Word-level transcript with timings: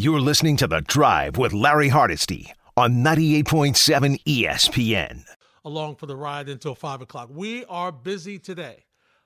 You're 0.00 0.20
listening 0.20 0.56
to 0.58 0.68
The 0.68 0.80
Drive 0.82 1.36
with 1.36 1.52
Larry 1.52 1.88
Hardesty 1.88 2.52
on 2.76 3.02
98.7 3.02 4.22
ESPN. 4.22 5.24
Along 5.64 5.96
for 5.96 6.06
the 6.06 6.14
ride 6.14 6.48
until 6.48 6.76
5 6.76 7.00
o'clock. 7.02 7.30
We 7.32 7.64
are 7.64 7.90
busy 7.90 8.38
today. 8.38 8.84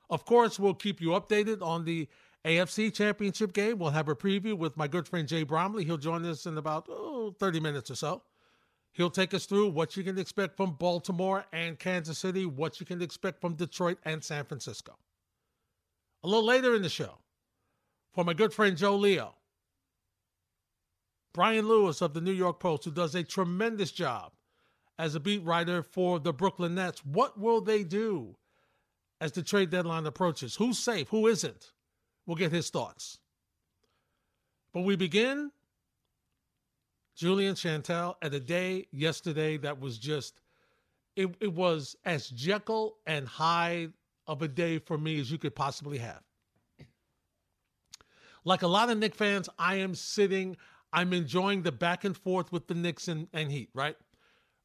Of 0.09 0.25
course, 0.25 0.59
we'll 0.59 0.73
keep 0.73 0.99
you 0.99 1.09
updated 1.09 1.61
on 1.61 1.85
the 1.85 2.09
AFC 2.47 2.91
Championship 2.91 3.53
game. 3.53 3.79
We'll 3.79 3.91
have 3.91 4.09
a 4.09 4.17
preview 4.17 4.57
with 4.57 4.75
my 4.79 4.89
good 4.89 5.07
friend 5.07 5.29
Jay 5.29 5.43
Bromley. 5.43 5.85
He'll 5.85 5.99
join 5.99 6.25
us 6.25 6.47
in 6.47 6.57
about 6.57 6.87
oh, 6.89 7.37
30 7.39 7.61
minutes 7.61 7.91
or 7.91 7.95
so. 7.95 8.23
He'll 8.93 9.11
take 9.11 9.35
us 9.35 9.45
through 9.45 9.73
what 9.73 9.95
you 9.95 10.03
can 10.03 10.19
expect 10.19 10.57
from 10.57 10.77
Baltimore 10.77 11.45
and 11.53 11.79
Kansas 11.79 12.17
City, 12.17 12.47
what 12.47 12.81
you 12.81 12.87
can 12.87 13.03
expect 13.03 13.43
from 13.43 13.57
Detroit 13.57 13.99
and 14.07 14.25
San 14.25 14.47
Francisco. 14.47 14.97
A 16.25 16.29
little 16.29 16.47
later 16.47 16.75
in 16.75 16.81
the 16.81 16.89
show, 16.89 17.19
for 18.15 18.25
my 18.25 18.33
good 18.33 18.55
friend 18.55 18.75
Joe 18.75 18.97
Leo, 18.97 19.35
Brian 21.33 21.67
Lewis 21.67 22.03
of 22.03 22.15
the 22.15 22.21
New 22.21 22.33
York 22.33 22.61
Post, 22.61 22.85
who 22.85 22.91
does 22.91 23.15
a 23.15 23.23
tremendous 23.23 23.91
job 23.91 24.33
as 24.99 25.15
a 25.15 25.21
beat 25.21 25.43
writer 25.45 25.83
for 25.83 26.19
the 26.19 26.33
Brooklyn 26.33 26.75
Nets. 26.75 27.05
What 27.05 27.39
will 27.39 27.61
they 27.61 27.83
do 27.83 28.37
as 29.21 29.33
the 29.33 29.43
trade 29.43 29.71
deadline 29.71 30.07
approaches? 30.07 30.57
Who's 30.57 30.79
safe? 30.79 31.09
Who 31.09 31.27
isn't? 31.27 31.73
We'll 32.27 32.37
get 32.37 32.53
his 32.53 32.71
thoughts. 32.71 33.19
But 34.73 34.83
we 34.83 34.97
begin 34.97 35.51
Julian 37.17 37.55
Chantel 37.55 38.15
at 38.23 38.35
a 38.35 38.41
day 38.41 38.87
yesterday 38.93 39.57
that 39.59 39.81
was 39.81 39.99
just, 39.99 40.41
it, 41.17 41.35
it 41.41 41.53
was 41.53 41.97
as 42.05 42.29
Jekyll 42.29 42.97
and 43.07 43.27
Hyde 43.27 43.93
of 44.27 44.43
a 44.43 44.49
day 44.49 44.79
for 44.79 44.97
me 44.97 45.21
as 45.21 45.31
you 45.31 45.39
could 45.39 45.55
possibly 45.55 45.99
have. 45.99 46.23
Like 48.45 48.63
a 48.63 48.67
lot 48.67 48.91
of 48.91 48.99
Knick 48.99 49.15
fans, 49.15 49.49
I 49.59 49.77
am 49.77 49.95
sitting, 49.95 50.57
I'm 50.93 51.13
enjoying 51.13 51.63
the 51.63 51.73
back 51.73 52.05
and 52.05 52.17
forth 52.17 52.53
with 52.53 52.67
the 52.67 52.75
Knicks 52.75 53.09
and, 53.09 53.29
and 53.33 53.51
Heat, 53.51 53.71
right? 53.75 53.97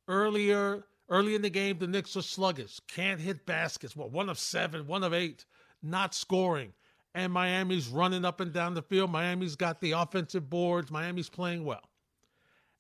Earlier, 0.08 0.86
early 1.10 1.36
in 1.36 1.42
the 1.42 1.50
game, 1.50 1.78
the 1.80 1.88
Knicks 1.88 2.18
are 2.18 2.22
sluggish, 2.22 2.80
can't 2.88 3.20
hit 3.20 3.46
baskets. 3.46 3.96
Well, 3.96 4.10
one 4.10 4.30
of 4.30 4.38
seven, 4.38 4.88
one 4.88 5.04
of 5.04 5.14
eight, 5.14 5.46
not 5.82 6.14
scoring. 6.14 6.74
And 7.16 7.34
Miami's 7.34 7.88
running 7.88 8.26
up 8.26 8.42
and 8.42 8.54
down 8.54 8.74
the 8.74 8.82
field. 8.82 9.10
Miami's 9.12 9.56
got 9.56 9.82
the 9.82 9.94
offensive 9.94 10.50
boards. 10.50 10.92
Miami's 10.92 11.30
playing 11.30 11.66
well. 11.66 11.82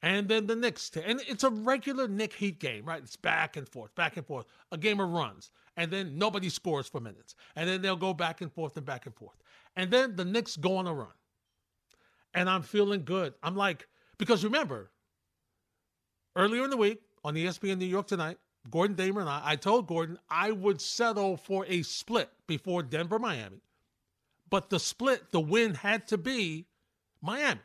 And 0.03 0.27
then 0.27 0.45
the 0.45 0.55
Knicks, 0.55 0.91
and 0.95 1.19
it's 1.27 1.43
a 1.43 1.49
regular 1.49 2.07
Knick 2.07 2.33
Heat 2.33 2.59
game, 2.59 2.85
right? 2.85 3.01
It's 3.01 3.15
back 3.15 3.57
and 3.57 3.67
forth, 3.67 3.95
back 3.95 4.15
and 4.15 4.25
forth, 4.27 4.45
a 4.71 4.77
game 4.77 4.99
of 4.99 5.09
runs. 5.09 5.49
And 5.75 5.89
then 5.89 6.17
nobody 6.17 6.49
scores 6.49 6.87
for 6.87 6.99
minutes. 6.99 7.33
And 7.55 7.67
then 7.67 7.81
they'll 7.81 7.95
go 7.95 8.13
back 8.13 8.41
and 8.41 8.51
forth 8.53 8.77
and 8.77 8.85
back 8.85 9.07
and 9.07 9.15
forth. 9.15 9.37
And 9.75 9.89
then 9.89 10.15
the 10.15 10.25
Knicks 10.25 10.55
go 10.55 10.77
on 10.77 10.85
a 10.85 10.93
run. 10.93 11.07
And 12.37 12.47
I'm 12.47 12.61
feeling 12.61 13.03
good. 13.03 13.33
I'm 13.41 13.55
like, 13.55 13.87
because 14.19 14.43
remember, 14.43 14.91
earlier 16.35 16.65
in 16.65 16.69
the 16.69 16.77
week 16.77 17.01
on 17.23 17.33
ESPN 17.33 17.79
New 17.79 17.87
York 17.87 18.05
tonight, 18.05 18.37
Gordon 18.69 18.95
Damer 18.95 19.21
and 19.21 19.29
I, 19.29 19.41
I 19.43 19.55
told 19.55 19.87
Gordon 19.87 20.19
I 20.29 20.51
would 20.51 20.79
settle 20.79 21.35
for 21.35 21.65
a 21.67 21.81
split 21.81 22.29
before 22.45 22.83
Denver, 22.83 23.17
Miami. 23.17 23.61
But 24.51 24.69
the 24.69 24.79
split, 24.79 25.31
the 25.31 25.39
win 25.39 25.73
had 25.73 26.07
to 26.09 26.17
be 26.19 26.67
Miami. 27.23 27.59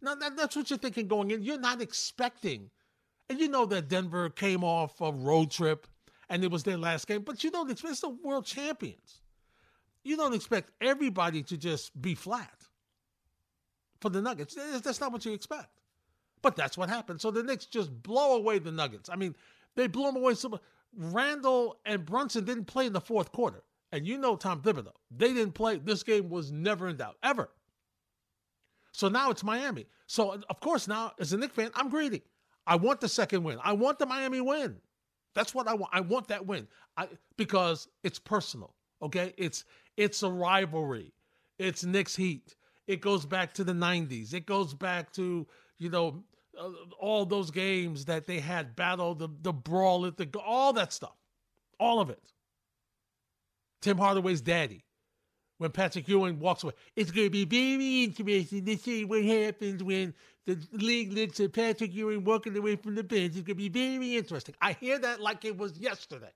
Now, 0.00 0.14
that, 0.14 0.38
that's 0.38 0.56
what 0.56 0.70
you're 0.70 0.78
thinking 0.78 1.06
going 1.06 1.30
in. 1.30 1.42
You're 1.42 1.60
not 1.60 1.82
expecting. 1.82 2.70
And 3.28 3.38
you 3.38 3.48
know 3.48 3.66
that 3.66 3.88
Denver 3.88 4.30
came 4.30 4.64
off 4.64 5.02
a 5.02 5.12
road 5.12 5.50
trip 5.50 5.86
and 6.30 6.42
it 6.42 6.50
was 6.50 6.62
their 6.62 6.78
last 6.78 7.06
game, 7.06 7.20
but 7.20 7.44
you 7.44 7.50
don't 7.50 7.70
expect 7.70 7.92
it's 7.92 8.00
the 8.00 8.08
world 8.08 8.46
champions. 8.46 9.20
You 10.02 10.16
don't 10.16 10.34
expect 10.34 10.70
everybody 10.80 11.42
to 11.42 11.58
just 11.58 12.00
be 12.00 12.14
flat 12.14 12.63
for 14.04 14.10
the 14.10 14.20
Nuggets. 14.20 14.54
That's 14.82 15.00
not 15.00 15.12
what 15.12 15.24
you 15.24 15.32
expect. 15.32 15.80
But 16.42 16.56
that's 16.56 16.76
what 16.76 16.90
happened. 16.90 17.22
So 17.22 17.30
the 17.30 17.42
Knicks 17.42 17.64
just 17.64 17.90
blow 18.02 18.36
away 18.36 18.58
the 18.58 18.70
Nuggets. 18.70 19.08
I 19.08 19.16
mean, 19.16 19.34
they 19.76 19.86
blew 19.86 20.04
them 20.04 20.16
away. 20.16 20.34
So 20.34 20.60
Randle 20.94 21.80
and 21.86 22.04
Brunson 22.04 22.44
didn't 22.44 22.66
play 22.66 22.84
in 22.84 22.92
the 22.92 23.00
fourth 23.00 23.32
quarter. 23.32 23.64
And 23.92 24.06
you 24.06 24.18
know 24.18 24.36
Tom 24.36 24.60
Thibodeau. 24.60 24.92
They 25.10 25.32
didn't 25.32 25.54
play. 25.54 25.78
This 25.78 26.02
game 26.02 26.28
was 26.28 26.52
never 26.52 26.86
in 26.86 26.98
doubt, 26.98 27.16
ever. 27.22 27.48
So 28.92 29.08
now 29.08 29.30
it's 29.30 29.42
Miami. 29.42 29.86
So, 30.06 30.38
of 30.50 30.60
course, 30.60 30.86
now 30.86 31.12
as 31.18 31.32
a 31.32 31.38
Knick 31.38 31.54
fan, 31.54 31.70
I'm 31.74 31.88
greedy. 31.88 32.24
I 32.66 32.76
want 32.76 33.00
the 33.00 33.08
second 33.08 33.42
win. 33.42 33.58
I 33.64 33.72
want 33.72 33.98
the 33.98 34.04
Miami 34.04 34.42
win. 34.42 34.76
That's 35.34 35.54
what 35.54 35.66
I 35.66 35.72
want. 35.74 35.92
I 35.94 36.00
want 36.00 36.28
that 36.28 36.44
win 36.44 36.68
I, 36.98 37.08
because 37.38 37.88
it's 38.02 38.18
personal. 38.18 38.74
Okay, 39.00 39.32
it's 39.38 39.64
it's 39.96 40.22
a 40.22 40.30
rivalry. 40.30 41.14
It's 41.58 41.84
Knicks 41.84 42.16
Heat. 42.16 42.54
It 42.86 43.00
goes 43.00 43.24
back 43.24 43.54
to 43.54 43.64
the 43.64 43.72
'90s. 43.72 44.34
It 44.34 44.46
goes 44.46 44.74
back 44.74 45.12
to 45.12 45.46
you 45.78 45.90
know 45.90 46.22
uh, 46.58 46.70
all 46.98 47.24
those 47.24 47.50
games 47.50 48.04
that 48.06 48.26
they 48.26 48.40
had 48.40 48.76
battle 48.76 49.14
the 49.14 49.28
the 49.42 49.52
brawl 49.52 50.06
at 50.06 50.16
the 50.16 50.28
all 50.38 50.72
that 50.74 50.92
stuff, 50.92 51.16
all 51.78 52.00
of 52.00 52.10
it. 52.10 52.22
Tim 53.80 53.98
Hardaway's 53.98 54.40
daddy 54.40 54.84
when 55.58 55.70
Patrick 55.70 56.08
Ewing 56.08 56.38
walks 56.38 56.64
away. 56.64 56.72
It's 56.96 57.10
going 57.10 57.26
to 57.26 57.30
be 57.30 57.44
very 57.44 58.04
interesting 58.04 58.64
to 58.64 58.76
see 58.76 59.04
what 59.04 59.22
happens 59.24 59.82
when 59.82 60.14
the 60.46 60.58
league 60.72 61.12
looks 61.12 61.40
at 61.40 61.52
Patrick 61.52 61.94
Ewing 61.94 62.24
walking 62.24 62.56
away 62.56 62.76
from 62.76 62.94
the 62.94 63.04
bench. 63.04 63.36
It's 63.36 63.36
going 63.36 63.44
to 63.46 63.54
be 63.54 63.68
very 63.68 64.16
interesting. 64.16 64.54
I 64.60 64.72
hear 64.72 64.98
that 64.98 65.20
like 65.20 65.44
it 65.44 65.56
was 65.56 65.78
yesterday. 65.78 66.32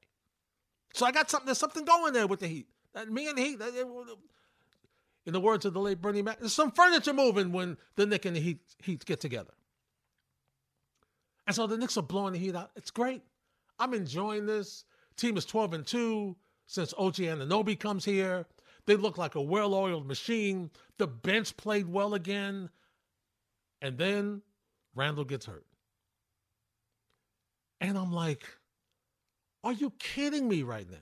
So 0.94 1.06
I 1.06 1.12
got 1.12 1.30
something. 1.30 1.46
There's 1.46 1.58
something 1.58 1.84
going 1.84 2.12
there 2.12 2.26
with 2.26 2.40
the 2.40 2.46
Heat. 2.46 2.68
me 3.08 3.28
and 3.28 3.36
the 3.36 3.42
Heat. 3.42 3.60
In 5.28 5.34
the 5.34 5.40
words 5.40 5.66
of 5.66 5.74
the 5.74 5.78
late 5.78 6.00
Bernie 6.00 6.22
Mac, 6.22 6.40
there's 6.40 6.54
some 6.54 6.72
furniture 6.72 7.12
moving 7.12 7.52
when 7.52 7.76
the 7.96 8.06
Knicks 8.06 8.24
and 8.24 8.34
the 8.34 8.40
Heat, 8.40 8.60
Heat 8.82 9.04
get 9.04 9.20
together. 9.20 9.52
And 11.46 11.54
so 11.54 11.66
the 11.66 11.76
Knicks 11.76 11.98
are 11.98 12.02
blowing 12.02 12.32
the 12.32 12.38
Heat 12.38 12.56
out. 12.56 12.70
It's 12.76 12.90
great. 12.90 13.20
I'm 13.78 13.92
enjoying 13.92 14.46
this. 14.46 14.86
Team 15.18 15.36
is 15.36 15.44
12 15.44 15.74
and 15.74 15.86
2 15.86 16.34
since 16.66 16.94
OG 16.96 17.16
Anunoby 17.16 17.78
comes 17.78 18.06
here. 18.06 18.46
They 18.86 18.96
look 18.96 19.18
like 19.18 19.34
a 19.34 19.42
well 19.42 19.74
oiled 19.74 20.06
machine. 20.06 20.70
The 20.96 21.06
bench 21.06 21.54
played 21.58 21.90
well 21.90 22.14
again. 22.14 22.70
And 23.82 23.98
then 23.98 24.40
Randle 24.94 25.26
gets 25.26 25.44
hurt. 25.44 25.66
And 27.82 27.98
I'm 27.98 28.14
like, 28.14 28.46
are 29.62 29.74
you 29.74 29.92
kidding 29.98 30.48
me 30.48 30.62
right 30.62 30.90
now? 30.90 30.96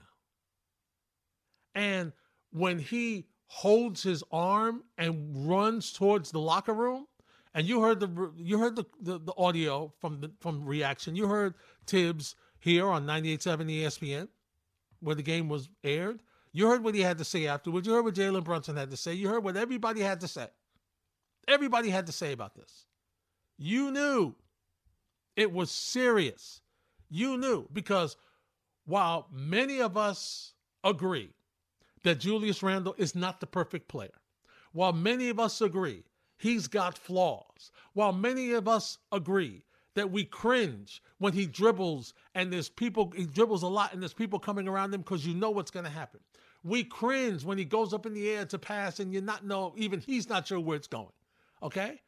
And 1.73 2.11
when 2.51 2.77
he 2.77 3.27
holds 3.47 4.03
his 4.03 4.23
arm 4.31 4.83
and 4.97 5.47
runs 5.49 5.91
towards 5.93 6.31
the 6.31 6.39
locker 6.39 6.73
room, 6.73 7.07
and 7.53 7.65
you 7.65 7.81
heard 7.81 7.99
the 7.99 8.31
you 8.37 8.59
heard 8.59 8.75
the, 8.75 8.85
the, 9.01 9.19
the 9.19 9.33
audio 9.37 9.91
from 9.99 10.21
the 10.21 10.31
from 10.39 10.65
reaction. 10.65 11.15
You 11.15 11.27
heard 11.27 11.55
Thibs 11.87 12.35
here 12.59 12.87
on 12.87 13.05
98.7 13.05 13.81
ESPN, 13.81 14.27
where 14.99 15.15
the 15.15 15.23
game 15.23 15.49
was 15.49 15.69
aired. 15.83 16.21
You 16.51 16.67
heard 16.67 16.83
what 16.83 16.95
he 16.95 17.01
had 17.01 17.17
to 17.19 17.23
say 17.23 17.47
afterwards. 17.47 17.87
You 17.87 17.93
heard 17.93 18.05
what 18.05 18.15
Jalen 18.15 18.43
Brunson 18.43 18.75
had 18.75 18.91
to 18.91 18.97
say. 18.97 19.13
You 19.13 19.29
heard 19.29 19.43
what 19.43 19.57
everybody 19.57 20.01
had 20.01 20.21
to 20.21 20.27
say. 20.27 20.47
Everybody 21.47 21.89
had 21.89 22.07
to 22.07 22.11
say 22.11 22.33
about 22.33 22.55
this. 22.55 22.85
You 23.57 23.91
knew 23.91 24.35
it 25.35 25.51
was 25.51 25.71
serious. 25.71 26.61
You 27.09 27.37
knew 27.37 27.67
because 27.71 28.17
while 28.85 29.27
many 29.31 29.79
of 29.79 29.97
us 29.97 30.53
agree 30.83 31.31
that 32.07 32.19
Julius 32.19 32.63
Randle 32.63 32.95
is 32.97 33.15
not 33.15 33.41
the 33.41 33.45
perfect 33.45 33.89
player, 33.89 34.13
while 34.71 34.93
many 34.93 35.27
of 35.27 35.41
us 35.41 35.59
agree 35.59 36.05
he's 36.37 36.65
got 36.65 36.97
flaws, 36.97 37.69
while 37.91 38.13
many 38.13 38.53
of 38.53 38.65
us 38.65 38.97
agree 39.11 39.65
that 39.93 40.09
we 40.09 40.23
cringe 40.23 41.03
when 41.17 41.33
he 41.33 41.45
dribbles 41.45 42.13
and 42.33 42.53
there's 42.53 42.69
people, 42.69 43.11
he 43.13 43.25
dribbles 43.25 43.61
a 43.61 43.67
lot 43.67 43.91
and 43.91 44.01
there's 44.01 44.13
people 44.13 44.39
coming 44.39 44.69
around 44.69 44.93
him 44.93 45.01
because 45.01 45.27
you 45.27 45.33
know 45.33 45.49
what's 45.49 45.71
going 45.71 45.83
to 45.83 45.91
happen. 45.91 46.21
We 46.63 46.85
cringe 46.85 47.43
when 47.43 47.57
he 47.57 47.65
goes 47.65 47.93
up 47.93 48.05
in 48.05 48.13
the 48.13 48.29
air 48.29 48.45
to 48.45 48.57
pass 48.57 49.01
and 49.01 49.11
you're 49.11 49.21
not 49.21 49.45
know 49.45 49.73
even 49.75 49.99
he's 49.99 50.29
not 50.29 50.47
sure 50.47 50.61
where 50.61 50.77
it's 50.77 50.87
going. 50.87 51.11
Okay? 51.61 51.99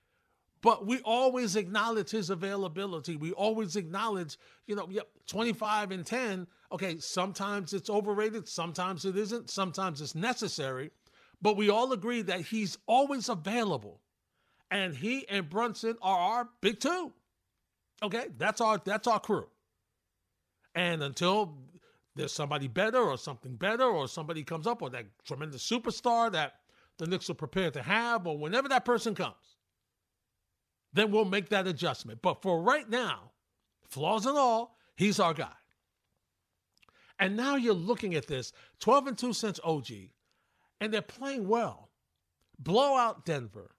But 0.62 0.86
we 0.86 1.00
always 1.02 1.56
acknowledge 1.56 2.09
his 2.09 2.29
availability. 2.29 3.16
We 3.16 3.32
always 3.32 3.76
acknowledge, 3.76 4.38
you 4.67 4.76
know, 4.76 4.88
yep, 4.90 5.08
25 5.28 5.91
and 5.91 6.06
10. 6.06 6.47
Okay, 6.72 6.97
sometimes 7.00 7.73
it's 7.73 7.90
overrated, 7.90 8.47
sometimes 8.47 9.06
it 9.06 9.16
isn't, 9.16 9.50
sometimes 9.50 10.02
it's 10.02 10.16
necessary. 10.16 10.91
But 11.41 11.56
we 11.56 11.70
all 11.70 11.94
agree 11.94 12.22
that 12.23 12.41
he's 12.41 12.78
always 12.88 13.29
available. 13.29 14.02
And 14.70 14.94
he 14.96 15.28
and 15.29 15.50
Brunson 15.50 15.96
are 16.02 16.20
our 16.20 16.50
big 16.61 16.79
two. 16.79 17.14
Okay, 18.03 18.28
that's 18.38 18.61
our 18.61 18.79
that's 18.84 19.08
our 19.08 19.20
crew. 19.20 19.47
And 20.76 21.02
until 21.02 21.58
there's 22.16 22.34
somebody 22.34 22.67
better 22.67 23.00
or 23.00 23.17
something 23.17 23.56
better 23.56 23.85
or 23.85 24.08
somebody 24.08 24.44
comes 24.44 24.67
up 24.67 24.82
or 24.82 24.90
that 24.91 25.06
tremendous 25.26 25.67
superstar 25.67 26.32
that 26.32 26.56
the 26.97 27.08
Knicks 27.08 27.29
are 27.29 27.35
prepared 27.35 27.73
to 27.73 27.82
have 27.82 28.28
or 28.28 28.38
whenever 28.38 28.67
that 28.70 28.85
person 28.85 29.16
comes, 29.16 29.58
then 30.94 31.12
we'll 31.12 31.26
make 31.26 31.50
that 31.50 31.68
adjustment. 31.68 32.22
But 32.22 32.41
for 32.41 32.62
right 32.62 32.90
now, 32.90 33.32
flaws 33.90 34.26
and 34.26 34.38
all, 34.38 34.78
he's 34.96 35.20
our 35.20 35.34
guy. 35.34 35.53
And 37.20 37.38
now 37.38 37.56
you're 37.58 37.74
looking 37.74 38.16
at 38.16 38.28
this 38.28 38.53
12 38.80 39.08
and 39.08 39.18
2 39.18 39.34
since 39.34 39.59
OG, 39.64 39.88
and 40.82 40.94
they're 40.94 41.02
playing 41.02 41.47
well. 41.47 41.90
Blow 42.59 42.96
out 42.97 43.26
Denver. 43.26 43.72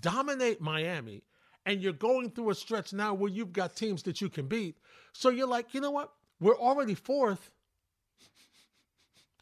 dominate 0.00 0.60
Miami, 0.60 1.22
and 1.66 1.82
you're 1.82 1.92
going 1.92 2.30
through 2.30 2.50
a 2.50 2.54
stretch 2.54 2.92
now 2.92 3.14
where 3.14 3.30
you've 3.30 3.52
got 3.52 3.76
teams 3.76 4.02
that 4.04 4.20
you 4.20 4.28
can 4.28 4.46
beat. 4.46 4.78
So 5.12 5.28
you're 5.30 5.46
like, 5.46 5.74
you 5.74 5.80
know 5.80 5.90
what? 5.90 6.12
We're 6.40 6.58
already 6.58 6.94
fourth. 6.94 7.50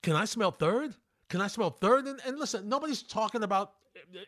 Can 0.03 0.17
I 0.17 0.25
smell 0.25 0.51
third? 0.51 0.95
Can 1.29 1.41
I 1.41 1.47
smell 1.47 1.71
third? 1.71 2.07
And, 2.07 2.21
and 2.27 2.39
listen, 2.39 2.69
nobody's 2.69 3.03
talking 3.03 3.43
about 3.43 3.75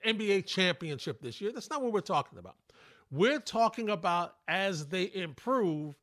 NBA 0.06 0.46
championship 0.46 1.20
this 1.20 1.40
year. 1.40 1.52
That's 1.52 1.70
not 1.70 1.82
what 1.82 1.92
we're 1.92 2.00
talking 2.00 2.38
about. 2.38 2.56
We're 3.10 3.40
talking 3.40 3.90
about 3.90 4.36
as 4.48 4.86
they 4.86 5.10
improve, 5.14 5.94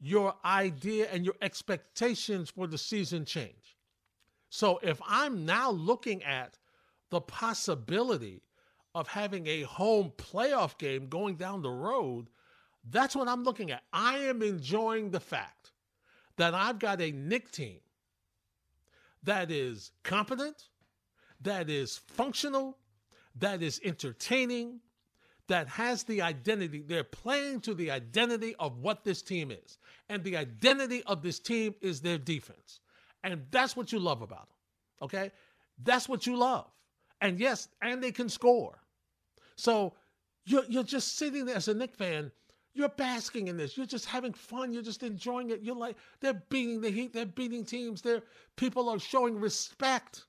your 0.00 0.34
idea 0.44 1.08
and 1.10 1.24
your 1.24 1.34
expectations 1.40 2.50
for 2.50 2.66
the 2.66 2.78
season 2.78 3.24
change. 3.24 3.76
So 4.50 4.78
if 4.82 5.00
I'm 5.06 5.44
now 5.44 5.70
looking 5.70 6.22
at 6.22 6.58
the 7.10 7.20
possibility 7.20 8.42
of 8.94 9.08
having 9.08 9.46
a 9.46 9.62
home 9.62 10.12
playoff 10.16 10.78
game 10.78 11.08
going 11.08 11.36
down 11.36 11.62
the 11.62 11.70
road, 11.70 12.28
that's 12.88 13.16
what 13.16 13.28
I'm 13.28 13.42
looking 13.42 13.70
at. 13.70 13.82
I 13.92 14.18
am 14.18 14.42
enjoying 14.42 15.10
the 15.10 15.20
fact 15.20 15.72
that 16.36 16.54
I've 16.54 16.78
got 16.78 17.00
a 17.00 17.10
Knick 17.10 17.50
team 17.50 17.80
that 19.22 19.50
is 19.50 19.90
competent, 20.02 20.68
that 21.40 21.68
is 21.68 21.98
functional, 21.98 22.78
that 23.38 23.62
is 23.62 23.80
entertaining, 23.84 24.80
that 25.48 25.68
has 25.68 26.02
the 26.04 26.22
identity. 26.22 26.82
They're 26.86 27.04
playing 27.04 27.60
to 27.62 27.74
the 27.74 27.90
identity 27.90 28.54
of 28.58 28.78
what 28.78 29.04
this 29.04 29.22
team 29.22 29.50
is. 29.50 29.78
And 30.08 30.22
the 30.24 30.36
identity 30.36 31.02
of 31.04 31.22
this 31.22 31.38
team 31.38 31.74
is 31.80 32.00
their 32.00 32.18
defense. 32.18 32.80
And 33.24 33.42
that's 33.50 33.76
what 33.76 33.92
you 33.92 33.98
love 33.98 34.22
about 34.22 34.48
them. 34.48 34.56
Okay? 35.02 35.32
That's 35.82 36.08
what 36.08 36.26
you 36.26 36.36
love. 36.36 36.66
And 37.20 37.38
yes, 37.38 37.68
and 37.82 38.02
they 38.02 38.12
can 38.12 38.28
score. 38.28 38.78
So 39.56 39.94
you're, 40.44 40.64
you're 40.68 40.82
just 40.82 41.16
sitting 41.16 41.44
there 41.44 41.56
as 41.56 41.68
a 41.68 41.74
Knick 41.74 41.94
fan. 41.94 42.30
You're 42.74 42.90
basking 42.90 43.48
in 43.48 43.56
this. 43.56 43.76
You're 43.76 43.86
just 43.86 44.04
having 44.04 44.32
fun. 44.32 44.72
You're 44.72 44.82
just 44.82 45.02
enjoying 45.02 45.50
it. 45.50 45.62
You're 45.62 45.76
like, 45.76 45.96
they're 46.20 46.42
beating 46.50 46.80
the 46.80 46.90
Heat. 46.90 47.12
They're 47.12 47.24
beating 47.24 47.64
teams. 47.64 48.02
They're, 48.02 48.22
people 48.56 48.88
are 48.88 48.98
showing 48.98 49.40
respect 49.40 50.26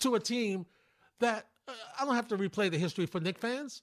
to 0.00 0.16
a 0.16 0.20
team 0.20 0.66
that 1.20 1.46
Uh, 1.68 1.72
I 1.98 2.04
don't 2.04 2.14
have 2.14 2.28
to 2.28 2.36
replay 2.36 2.70
the 2.70 2.78
history 2.78 3.06
for 3.06 3.20
Knick 3.20 3.38
fans 3.38 3.82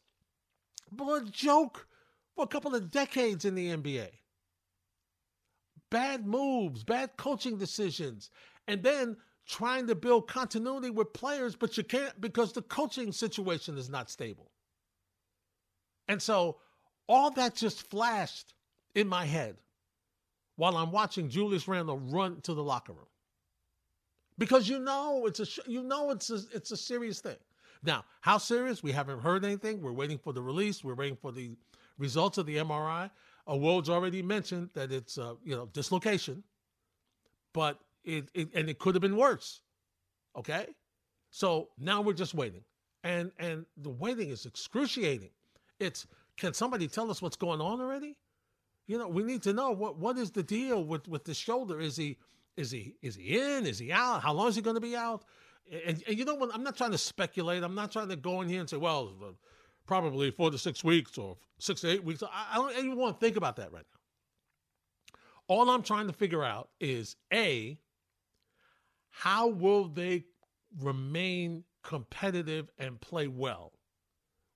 but 0.92 1.22
a 1.22 1.26
joke 1.32 1.88
for 2.36 2.44
a 2.44 2.48
couple 2.48 2.76
of 2.76 2.92
decades 2.92 3.46
in 3.46 3.56
the 3.56 3.76
NBA. 3.76 4.10
Bad 5.90 6.26
moves, 6.26 6.84
bad 6.84 7.12
coaching 7.18 7.58
decisions, 7.58 8.30
and 8.68 8.84
then 8.84 9.18
trying 9.48 9.88
to 9.88 9.96
build 9.96 10.28
continuity 10.28 10.90
with 10.90 11.14
players, 11.14 11.56
but 11.56 11.78
you 11.78 11.84
can't 11.84 12.20
because 12.20 12.52
the 12.52 12.62
coaching 12.62 13.12
situation 13.12 13.78
is 13.78 13.90
not 13.90 14.10
stable. 14.10 14.52
And 16.10 16.22
so 16.22 16.58
all 17.08 17.32
that 17.32 17.56
just 17.56 17.90
flashed 17.90 18.54
in 18.96 19.08
my 19.08 19.26
head 19.26 19.56
while 20.58 20.76
I'm 20.76 20.92
watching 20.92 21.30
Julius 21.30 21.68
Randle 21.68 22.00
run 22.00 22.42
to 22.42 22.54
the 22.54 22.64
locker 22.64 22.94
room. 22.94 23.08
Because 24.38 24.68
you 24.68 24.80
know 24.80 25.26
it's 25.26 25.40
a 25.40 25.70
you 25.70 25.84
know 25.84 26.12
it's 26.12 26.30
a, 26.30 26.42
it's 26.54 26.72
a 26.72 26.78
serious 26.78 27.22
thing. 27.22 27.38
Now, 27.84 28.06
how 28.22 28.38
serious? 28.38 28.84
We 28.84 28.92
haven't 28.92 29.20
heard 29.20 29.46
anything. 29.46 29.82
We're 29.82 29.92
waiting 29.92 30.18
for 30.18 30.34
the 30.34 30.42
release. 30.42 30.84
We're 30.84 30.96
waiting 30.96 31.18
for 31.22 31.32
the 31.32 31.56
results 31.98 32.38
of 32.38 32.46
the 32.46 32.58
MRI. 32.58 33.10
A 33.48 33.54
Woj 33.54 33.90
already 33.90 34.22
mentioned 34.22 34.70
that 34.74 34.92
it's 34.92 35.18
uh, 35.18 35.36
you 35.44 35.56
know 35.56 35.68
dislocation, 35.68 36.44
but 37.54 37.80
it, 38.04 38.30
it 38.34 38.50
and 38.54 38.70
it 38.70 38.80
could 38.80 38.96
have 38.96 39.02
been 39.02 39.16
worse. 39.16 39.62
Okay, 40.36 40.68
so 41.30 41.70
now 41.80 42.02
we're 42.02 42.14
just 42.14 42.34
waiting, 42.34 42.64
and 43.04 43.32
and 43.40 43.66
the 43.78 43.90
waiting 43.90 44.30
is 44.30 44.46
excruciating. 44.46 45.30
It's 45.80 46.08
can 46.38 46.54
somebody 46.54 46.88
tell 46.88 47.10
us 47.10 47.22
what's 47.22 47.38
going 47.38 47.62
on 47.62 47.80
already? 47.80 48.18
You 48.86 48.98
know, 48.98 49.08
we 49.08 49.24
need 49.24 49.42
to 49.44 49.54
know 49.54 49.72
what 49.72 49.98
what 49.98 50.18
is 50.18 50.32
the 50.32 50.44
deal 50.44 50.84
with 50.84 51.08
with 51.08 51.24
the 51.24 51.34
shoulder. 51.34 51.80
Is 51.80 51.96
he 51.96 52.18
is 52.58 52.72
he 52.72 52.96
is 53.02 53.16
he 53.16 53.40
in? 53.40 53.66
Is 53.66 53.80
he 53.80 53.92
out? 53.92 54.24
How 54.24 54.34
long 54.34 54.50
is 54.50 54.56
he 54.56 54.62
going 54.62 54.76
to 54.76 54.82
be 54.82 54.96
out? 54.96 55.24
And, 55.72 56.04
and 56.08 56.18
you 56.18 56.26
know 56.26 56.36
what? 56.36 56.54
I'm 56.54 56.64
not 56.64 56.78
trying 56.78 56.92
to 56.92 56.98
speculate. 56.98 57.64
I'm 57.64 57.76
not 57.76 57.92
trying 57.92 58.10
to 58.10 58.16
go 58.16 58.42
in 58.42 58.50
here 58.50 58.60
and 58.60 58.70
say, 58.70 58.78
well, 58.78 59.14
uh, 59.22 59.32
probably 59.86 60.32
four 60.32 60.52
to 60.52 60.58
six 60.58 60.84
weeks 60.84 61.18
or 61.18 61.38
six 61.60 61.82
to 61.82 61.90
eight 61.90 62.04
weeks. 62.04 62.24
I, 62.24 62.48
I 62.54 62.56
don't 62.56 62.72
even 62.78 62.98
want 62.98 63.20
to 63.20 63.26
think 63.26 63.38
about 63.38 63.56
that 63.58 63.72
right 63.72 63.86
now. 63.92 65.16
All 65.48 65.70
I'm 65.70 65.84
trying 65.84 66.08
to 66.08 66.14
figure 66.14 66.44
out 66.44 66.70
is 66.80 67.16
A, 67.34 67.78
how 69.10 69.48
will 69.48 69.86
they 69.86 70.26
remain 70.82 71.64
competitive 71.84 72.70
and 72.78 73.00
play 73.00 73.28
well 73.28 73.72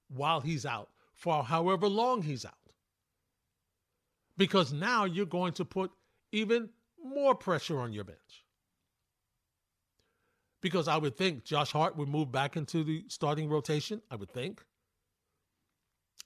while 0.10 0.42
he's 0.42 0.66
out 0.66 0.90
for 1.14 1.44
however 1.44 1.88
long 1.88 2.22
he's 2.22 2.46
out? 2.46 2.54
Because 4.38 4.74
now 4.74 5.06
you're 5.06 5.26
going 5.26 5.54
to 5.54 5.66
put 5.66 5.92
even 6.32 6.70
more 7.04 7.36
pressure 7.36 7.80
on 7.80 7.94
your 7.94 8.04
bench 8.04 8.46
because 10.62 10.88
I 10.88 10.98
would 10.98 11.18
think 11.18 11.44
Josh 11.44 11.72
Hart 11.72 11.98
would 11.98 12.08
move 12.08 12.32
back 12.32 12.56
into 12.56 12.84
the 12.84 13.04
starting 13.08 13.50
rotation. 13.50 14.02
I 14.10 14.16
would 14.16 14.32
think. 14.32 14.64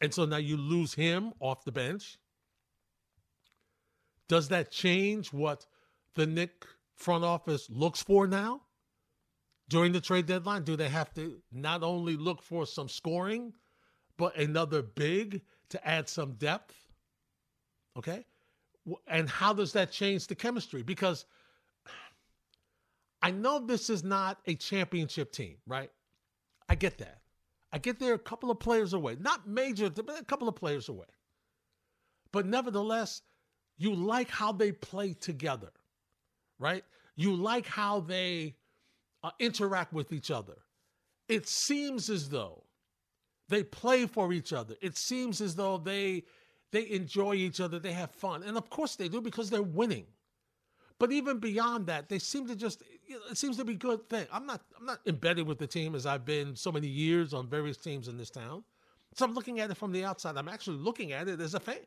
And 0.02 0.14
so 0.14 0.26
now 0.26 0.38
you 0.38 0.58
lose 0.58 0.94
him 0.94 1.34
off 1.40 1.64
the 1.64 1.72
bench. 1.72 2.18
Does 4.28 4.50
that 4.50 4.72
change 4.72 5.32
what 5.32 5.66
the 6.16 6.26
Knick 6.26 6.66
front 6.96 7.24
office 7.24 7.70
looks 7.70 8.02
for 8.02 8.28
now 8.28 8.62
during 9.70 9.92
the 9.92 10.02
trade 10.02 10.26
deadline? 10.26 10.64
Do 10.64 10.76
they 10.76 10.90
have 10.90 11.14
to 11.14 11.42
not 11.52 11.84
only 11.84 12.18
look 12.18 12.42
for 12.42 12.66
some 12.66 12.90
scoring, 12.90 13.54
but 14.18 14.36
another 14.38 14.81
big 14.81 15.42
to 15.70 15.88
add 15.88 16.10
some 16.10 16.34
depth? 16.34 16.76
Okay. 17.98 18.26
And 19.08 19.30
how 19.30 19.54
does 19.54 19.74
that 19.74 19.92
change 19.92 20.28
the 20.28 20.36
chemistry? 20.36 20.84
Because 20.84 21.26
I 23.25 23.31
know 23.31 23.57
this 23.57 23.89
is 23.89 24.04
not 24.04 24.38
a 24.45 24.54
championship 24.54 25.31
team, 25.31 25.56
right? 25.66 25.89
I 26.69 26.75
get 26.75 27.00
that. 27.00 27.22
I 27.74 27.80
get 27.80 27.98
they're 27.98 28.13
a 28.13 28.19
couple 28.19 28.51
of 28.51 28.60
players 28.60 28.94
away, 28.94 29.18
not 29.19 29.48
major, 29.48 29.89
but 29.89 30.22
a 30.22 30.24
couple 30.24 30.48
of 30.48 30.56
players 30.56 30.89
away. 30.89 31.07
But 32.31 32.45
nevertheless, 32.45 33.24
you 33.80 33.95
like 33.95 34.30
how 34.30 34.51
they 34.51 34.72
play 34.72 35.13
together, 35.13 35.72
right? 36.60 36.83
You 37.16 37.36
like 37.36 37.66
how 37.66 38.01
they 38.01 38.57
uh, 39.24 39.31
interact 39.39 39.92
with 39.92 40.13
each 40.13 40.30
other. 40.30 40.57
It 41.28 41.48
seems 41.48 42.12
as 42.12 42.30
though 42.30 42.62
they 43.50 43.63
play 43.63 44.06
for 44.06 44.33
each 44.33 44.54
other. 44.54 44.75
It 44.83 44.98
seems 44.98 45.42
as 45.42 45.56
though 45.56 45.80
they 45.80 46.25
they 46.71 46.92
enjoy 46.92 47.33
each 47.33 47.59
other. 47.59 47.80
They 47.80 47.94
have 47.94 48.11
fun, 48.11 48.44
and 48.44 48.56
of 48.56 48.69
course 48.69 48.95
they 48.95 49.07
do 49.07 49.19
because 49.19 49.50
they're 49.50 49.64
winning. 49.64 50.06
But 51.00 51.11
even 51.11 51.40
beyond 51.40 51.88
that, 51.88 52.07
they 52.07 52.19
seem 52.19 52.47
to 52.47 52.56
just 52.56 52.83
you 53.07 53.16
know, 53.16 53.21
it 53.31 53.38
seems 53.38 53.57
to 53.57 53.66
be 53.66 53.74
a 53.74 53.78
good 53.78 54.09
thing. 54.09 54.28
I'm 54.31 54.45
not 54.45 54.62
I'm 54.80 54.85
not 54.85 55.00
embedded 55.06 55.47
with 55.47 55.59
the 55.59 55.68
team 55.68 55.95
as 55.95 56.06
I've 56.06 56.26
been 56.26 56.56
so 56.56 56.71
many 56.71 56.88
years 56.88 57.33
on 57.33 57.47
various 57.47 57.78
teams 57.78 58.07
in 58.07 58.18
this 58.18 58.30
town. 58.30 58.64
So 59.14 59.26
I'm 59.26 59.33
looking 59.33 59.59
at 59.59 59.71
it 59.71 59.78
from 59.78 59.92
the 59.92 60.04
outside. 60.04 60.38
I'm 60.38 60.50
actually 60.50 60.78
looking 60.78 61.14
at 61.14 61.28
it 61.28 61.40
as 61.40 61.54
a 61.54 61.59
fan. 61.59 61.78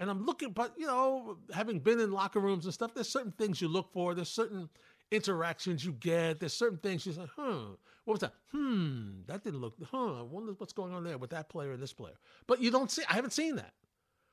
And 0.00 0.10
I'm 0.10 0.24
looking, 0.24 0.50
but 0.50 0.74
you 0.76 0.86
know, 0.86 1.38
having 1.52 1.78
been 1.78 2.00
in 2.00 2.10
locker 2.10 2.40
rooms 2.40 2.64
and 2.64 2.74
stuff, 2.74 2.94
there's 2.94 3.08
certain 3.08 3.32
things 3.32 3.60
you 3.60 3.68
look 3.68 3.92
for. 3.92 4.14
There's 4.14 4.30
certain 4.30 4.68
interactions 5.10 5.84
you 5.84 5.92
get. 5.92 6.40
There's 6.40 6.54
certain 6.54 6.78
things 6.78 7.06
you 7.06 7.12
say, 7.12 7.26
huh, 7.36 7.66
what 8.04 8.14
was 8.14 8.20
that? 8.20 8.34
Hmm, 8.50 9.20
that 9.26 9.44
didn't 9.44 9.60
look, 9.60 9.74
huh, 9.90 10.20
I 10.20 10.22
wonder 10.22 10.52
what's 10.58 10.72
going 10.72 10.92
on 10.92 11.04
there 11.04 11.18
with 11.18 11.30
that 11.30 11.48
player 11.48 11.72
and 11.72 11.82
this 11.82 11.92
player. 11.92 12.14
But 12.46 12.60
you 12.60 12.70
don't 12.70 12.90
see, 12.90 13.02
I 13.08 13.14
haven't 13.14 13.32
seen 13.32 13.56
that. 13.56 13.74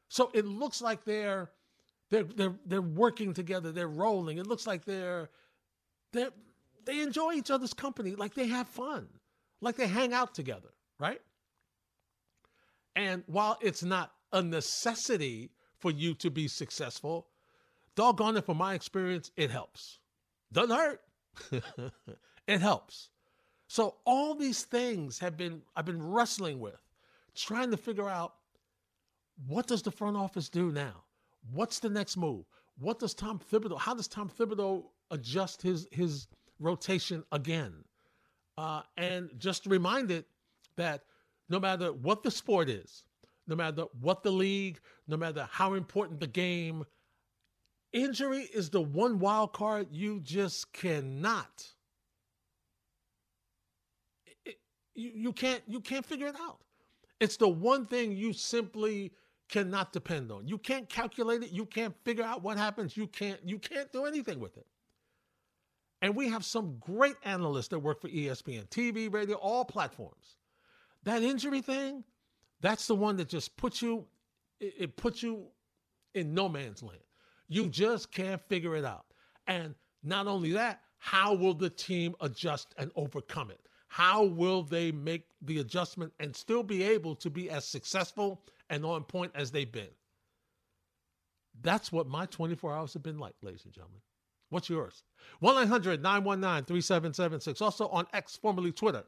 So 0.07 0.31
it 0.33 0.45
looks 0.45 0.81
like 0.81 1.03
they're 1.05 1.51
they're 2.09 2.23
they're 2.23 2.55
they're 2.65 2.81
working 2.81 3.33
together. 3.33 3.71
They're 3.71 3.87
rolling. 3.87 4.39
It 4.39 4.47
looks 4.47 4.65
like 4.65 4.85
they're 4.85 5.29
they 6.11 6.27
they 6.85 7.01
enjoy 7.01 7.33
each 7.33 7.51
other's 7.51 7.73
company. 7.73 8.15
Like 8.15 8.33
they 8.33 8.47
have 8.47 8.67
fun. 8.67 9.07
Like 9.61 9.75
they 9.75 9.87
hang 9.87 10.13
out 10.13 10.33
together, 10.33 10.69
right? 10.99 11.21
And 12.95 13.23
while 13.27 13.57
it's 13.61 13.83
not 13.83 14.11
a 14.31 14.41
necessity 14.41 15.51
for 15.77 15.91
you 15.91 16.13
to 16.15 16.29
be 16.29 16.47
successful, 16.47 17.27
doggone 17.95 18.37
it, 18.37 18.45
from 18.45 18.57
my 18.57 18.73
experience, 18.73 19.31
it 19.37 19.51
helps. 19.51 19.99
Doesn't 20.51 20.75
hurt. 20.75 21.01
it 22.47 22.61
helps. 22.61 23.09
So 23.67 23.95
all 24.05 24.33
these 24.35 24.63
things 24.63 25.19
have 25.19 25.37
been 25.37 25.61
I've 25.75 25.85
been 25.85 26.01
wrestling 26.01 26.59
with, 26.59 26.81
trying 27.35 27.71
to 27.71 27.77
figure 27.77 28.09
out 28.09 28.33
what 29.47 29.67
does 29.67 29.83
the 29.83 29.91
front 29.91 30.17
office 30.17 30.49
do 30.49 30.71
now? 30.71 31.03
What's 31.53 31.79
the 31.79 31.89
next 31.89 32.17
move? 32.17 32.45
What 32.79 32.99
does 32.99 33.13
Tom 33.13 33.39
Thibodeau? 33.51 33.79
How 33.79 33.93
does 33.93 34.07
Tom 34.07 34.29
Thibodeau 34.29 34.85
adjust 35.11 35.61
his 35.61 35.87
his 35.91 36.27
rotation 36.59 37.23
again? 37.31 37.73
Uh, 38.57 38.81
and 38.97 39.29
just 39.37 39.65
reminded 39.65 40.25
that 40.75 41.03
no 41.47 41.59
matter 41.59 41.93
what 41.93 42.23
the 42.23 42.31
sport 42.31 42.69
is, 42.69 43.03
no 43.47 43.55
matter 43.55 43.85
what 44.01 44.21
the 44.23 44.31
league, 44.31 44.79
no 45.07 45.15
matter 45.17 45.47
how 45.49 45.73
important 45.73 46.19
the 46.19 46.27
game, 46.27 46.83
injury 47.93 48.49
is 48.53 48.69
the 48.69 48.81
one 48.81 49.19
wild 49.19 49.53
card 49.53 49.87
you 49.91 50.19
just 50.19 50.71
cannot. 50.73 51.65
you, 54.99 55.11
you 55.15 55.33
can't 55.33 55.61
you 55.67 55.79
can't 55.79 56.05
figure 56.05 56.27
it 56.27 56.35
out. 56.39 56.59
It's 57.19 57.37
the 57.37 57.47
one 57.47 57.85
thing 57.85 58.11
you 58.11 58.33
simply 58.33 59.11
cannot 59.49 59.91
depend 59.93 60.31
on. 60.31 60.47
You 60.47 60.57
can't 60.57 60.87
calculate 60.89 61.43
it. 61.43 61.51
You 61.51 61.65
can't 61.65 61.95
figure 62.03 62.23
out 62.23 62.43
what 62.43 62.57
happens. 62.57 62.95
You 62.95 63.07
can't 63.07 63.39
you 63.43 63.57
can't 63.57 63.91
do 63.91 64.05
anything 64.05 64.39
with 64.39 64.57
it. 64.57 64.67
And 66.01 66.15
we 66.15 66.29
have 66.29 66.45
some 66.45 66.77
great 66.79 67.15
analysts 67.23 67.67
that 67.69 67.79
work 67.79 68.01
for 68.01 68.07
ESPN, 68.07 68.67
TV, 68.69 69.11
radio, 69.11 69.35
all 69.37 69.65
platforms. 69.65 70.37
That 71.03 71.23
injury 71.23 71.61
thing, 71.61 72.03
that's 72.61 72.87
the 72.87 72.95
one 72.95 73.17
that 73.17 73.29
just 73.29 73.55
puts 73.57 73.81
you 73.81 74.05
it, 74.59 74.95
puts 74.97 75.23
you 75.23 75.45
in 76.13 76.33
no 76.33 76.49
man's 76.49 76.83
land. 76.83 76.99
You 77.47 77.67
just 77.67 78.11
can't 78.11 78.41
figure 78.47 78.75
it 78.75 78.85
out. 78.85 79.05
And 79.47 79.75
not 80.03 80.27
only 80.27 80.51
that, 80.53 80.81
how 80.97 81.33
will 81.33 81.53
the 81.53 81.69
team 81.69 82.15
adjust 82.21 82.75
and 82.77 82.91
overcome 82.95 83.51
it? 83.51 83.61
How 83.87 84.23
will 84.23 84.63
they 84.63 84.91
make 84.91 85.25
the 85.41 85.59
adjustment 85.59 86.13
and 86.19 86.35
still 86.35 86.61
be 86.61 86.83
able 86.83 87.15
to 87.15 87.29
be 87.29 87.49
as 87.49 87.65
successful 87.65 88.41
and 88.69 88.85
on 88.85 89.03
point 89.03 89.31
as 89.33 89.49
they've 89.49 89.71
been? 89.71 89.89
That's 91.61 91.91
what 91.91 92.07
my 92.07 92.25
24 92.27 92.73
hours 92.73 92.93
have 92.93 93.03
been 93.03 93.17
like, 93.17 93.33
ladies 93.41 93.65
and 93.65 93.73
gentlemen. 93.73 94.01
What's 94.49 94.69
yours? 94.69 95.03
1 95.39 95.55
900 95.55 96.01
919 96.01 96.65
3776. 96.65 97.61
Also 97.61 97.87
on 97.89 98.07
X, 98.13 98.37
formerly 98.37 98.71
Twitter, 98.71 99.03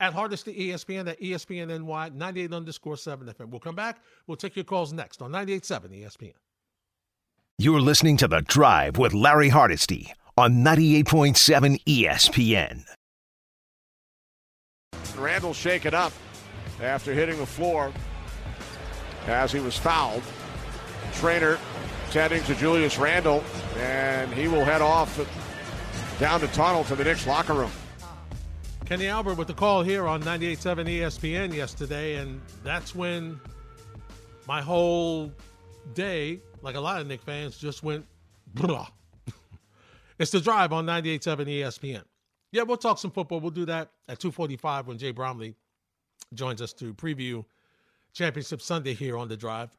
at 0.00 0.12
Hardesty 0.12 0.68
ESPN, 0.68 1.08
at 1.08 1.20
ESPN 1.20 1.68
NY 1.84 2.10
98 2.14 2.52
underscore 2.52 2.96
7 2.96 3.26
FM. 3.26 3.48
We'll 3.50 3.60
come 3.60 3.74
back. 3.74 4.00
We'll 4.26 4.36
take 4.36 4.56
your 4.56 4.64
calls 4.64 4.92
next 4.92 5.22
on 5.22 5.30
98.7 5.30 6.02
ESPN. 6.02 6.32
You're 7.58 7.80
listening 7.80 8.16
to 8.16 8.28
The 8.28 8.40
Drive 8.40 8.98
with 8.98 9.14
Larry 9.14 9.50
Hardesty 9.50 10.12
on 10.36 10.64
98.7 10.64 11.84
ESPN. 11.84 12.84
Randle 15.16 15.54
shaken 15.54 15.94
up 15.94 16.12
after 16.80 17.12
hitting 17.12 17.38
the 17.38 17.46
floor 17.46 17.92
as 19.26 19.52
he 19.52 19.60
was 19.60 19.76
fouled. 19.76 20.22
Trainer 21.12 21.58
tending 22.12 22.42
to 22.44 22.54
Julius 22.54 22.98
Randle, 22.98 23.42
and 23.78 24.30
he 24.34 24.46
will 24.46 24.66
head 24.66 24.82
off 24.82 25.16
down 26.20 26.42
the 26.42 26.46
tunnel 26.48 26.84
to 26.84 26.94
the 26.94 27.02
Knicks 27.02 27.26
locker 27.26 27.54
room. 27.54 27.70
Kenny 28.84 29.06
Albert 29.06 29.38
with 29.38 29.48
the 29.48 29.54
call 29.54 29.82
here 29.82 30.06
on 30.06 30.22
98.7 30.22 30.86
ESPN 30.86 31.54
yesterday, 31.54 32.16
and 32.16 32.38
that's 32.62 32.94
when 32.94 33.40
my 34.46 34.60
whole 34.60 35.32
day, 35.94 36.38
like 36.60 36.74
a 36.74 36.80
lot 36.80 37.00
of 37.00 37.06
Knick 37.06 37.22
fans, 37.22 37.56
just 37.56 37.82
went 37.82 38.04
blah. 38.52 38.88
it's 40.18 40.32
the 40.32 40.40
drive 40.40 40.74
on 40.74 40.84
98.7 40.84 41.46
ESPN. 41.46 42.02
Yeah, 42.50 42.64
we'll 42.64 42.76
talk 42.76 42.98
some 42.98 43.10
football. 43.10 43.40
We'll 43.40 43.52
do 43.52 43.64
that 43.64 43.90
at 44.06 44.18
2:45 44.18 44.86
when 44.86 44.98
Jay 44.98 45.12
Bromley 45.12 45.54
joins 46.34 46.60
us 46.60 46.74
to 46.74 46.92
preview 46.92 47.42
Championship 48.12 48.60
Sunday 48.60 48.92
here 48.92 49.16
on 49.16 49.28
the 49.28 49.36
drive. 49.38 49.74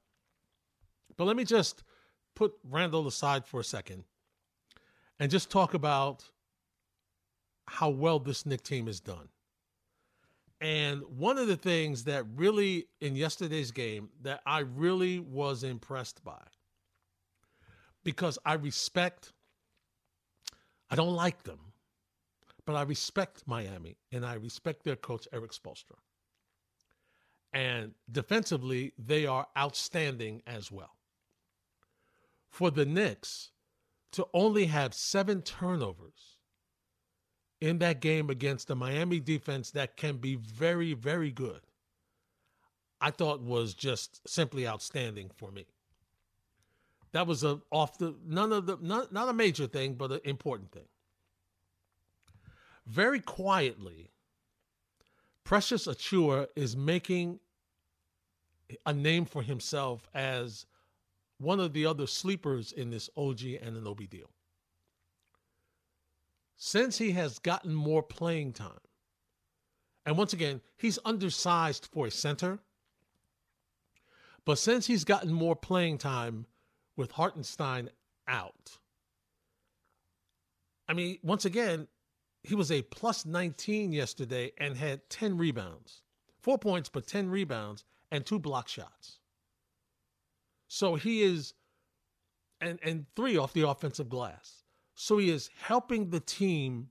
But 1.16 1.26
let 1.26 1.36
me 1.36 1.44
just 1.44 1.84
put 2.36 2.54
Randle 2.64 3.08
aside 3.08 3.46
for 3.46 3.60
a 3.60 3.64
second 3.64 4.04
and 5.20 5.32
just 5.32 5.50
talk 5.50 5.74
about 5.74 6.26
how 7.68 7.90
well 7.90 8.20
this 8.20 8.46
Knick 8.46 8.64
team 8.64 8.88
has 8.88 9.00
done. 9.00 9.30
And 10.60 11.02
one 11.18 11.38
of 11.38 11.48
the 11.48 11.58
things 11.58 12.06
that 12.06 12.26
really 12.36 12.88
in 13.02 13.16
yesterday's 13.16 13.72
game 13.72 14.10
that 14.22 14.42
I 14.46 14.60
really 14.60 15.20
was 15.20 15.64
impressed 15.64 16.24
by 16.24 16.42
because 18.04 18.40
I 18.46 18.54
respect 18.54 19.34
I 20.90 20.96
don't 20.96 21.16
like 21.16 21.44
them 21.44 21.74
but 22.66 22.76
I 22.76 22.84
respect 22.84 23.44
Miami 23.46 23.98
and 24.12 24.26
I 24.26 24.36
respect 24.36 24.84
their 24.84 24.96
coach, 24.96 25.28
Erik 25.34 25.52
Spoelstra. 25.52 25.98
And 27.52 27.92
defensively, 28.12 28.94
they 28.98 29.26
are 29.26 29.48
outstanding 29.58 30.42
as 30.48 30.72
well. 30.72 30.96
For 32.54 32.70
the 32.70 32.86
Knicks 32.86 33.50
to 34.12 34.28
only 34.34 34.68
have 34.68 34.94
seven 34.94 35.42
turnovers 35.42 36.38
in 37.60 37.80
that 37.80 38.00
game 38.00 38.30
against 38.30 38.68
the 38.68 38.76
Miami 38.76 39.20
defense 39.20 39.72
that 39.72 39.98
can 39.98 40.18
be 40.18 40.36
very, 40.36 40.94
very 40.94 41.32
good, 41.32 41.62
I 43.02 43.10
thought 43.10 43.42
was 43.42 43.74
just 43.74 44.22
simply 44.30 44.68
outstanding 44.68 45.32
for 45.36 45.52
me. 45.52 45.66
That 47.12 47.26
was 47.26 47.44
a 47.44 47.60
off 47.72 47.98
the 47.98 48.16
none 48.24 48.54
of 48.54 48.68
the 48.68 48.78
not, 48.80 49.12
not 49.12 49.30
a 49.30 49.34
major 49.34 49.66
thing, 49.66 49.96
but 49.96 50.12
an 50.12 50.22
important 50.24 50.72
thing 50.72 50.86
very 52.86 53.20
quietly, 53.20 54.12
Precious 55.44 55.88
Achiuwa 55.88 56.48
is 56.56 56.78
making 56.78 57.40
a 58.86 58.94
name 58.94 59.26
for 59.26 59.42
himself 59.42 60.08
as 60.14 60.66
one 61.38 61.60
of 61.60 61.74
the 61.74 61.86
other 61.86 62.08
sleepers 62.08 62.72
in 62.72 62.90
this 62.90 63.10
OG 63.18 63.40
Anunoby 63.40 64.10
deal. 64.10 64.30
Since 66.56 66.98
he 66.98 67.12
has 67.12 67.40
gotten 67.40 67.74
more 67.74 68.04
playing 68.04 68.54
time, 68.54 68.80
and 70.06 70.18
once 70.18 70.34
again, 70.34 70.62
he's 70.78 71.00
undersized 71.06 71.90
for 71.92 72.08
a 72.08 72.12
center, 72.12 72.60
but 74.46 74.58
since 74.58 74.88
he's 74.88 75.04
gotten 75.04 75.32
more 75.32 75.56
playing 75.56 75.98
time 75.98 76.46
with 76.96 77.12
Hartenstein 77.12 77.90
out, 78.28 78.78
I 80.88 80.94
mean, 80.94 81.18
once 81.24 81.46
again, 81.46 81.88
he 82.44 82.56
was 82.56 82.72
a 82.72 82.82
plus 82.82 83.26
19 83.26 83.94
yesterday 83.94 84.52
and 84.58 84.76
had 84.76 85.10
10 85.10 85.38
rebounds. 85.38 86.02
Four 86.40 86.58
points, 86.58 86.90
but 86.90 87.08
10 87.08 87.30
rebounds 87.30 87.86
and 88.12 88.26
two 88.26 88.38
block 88.38 88.68
shots. 88.68 89.20
So 90.74 90.96
he 90.96 91.22
is, 91.22 91.54
and, 92.60 92.80
and 92.82 93.06
three 93.16 93.38
off 93.38 93.54
the 93.54 93.70
offensive 93.70 94.10
glass. 94.10 94.64
So 94.96 95.20
he 95.20 95.30
is 95.30 95.52
helping 95.62 96.10
the 96.10 96.20
team 96.20 96.88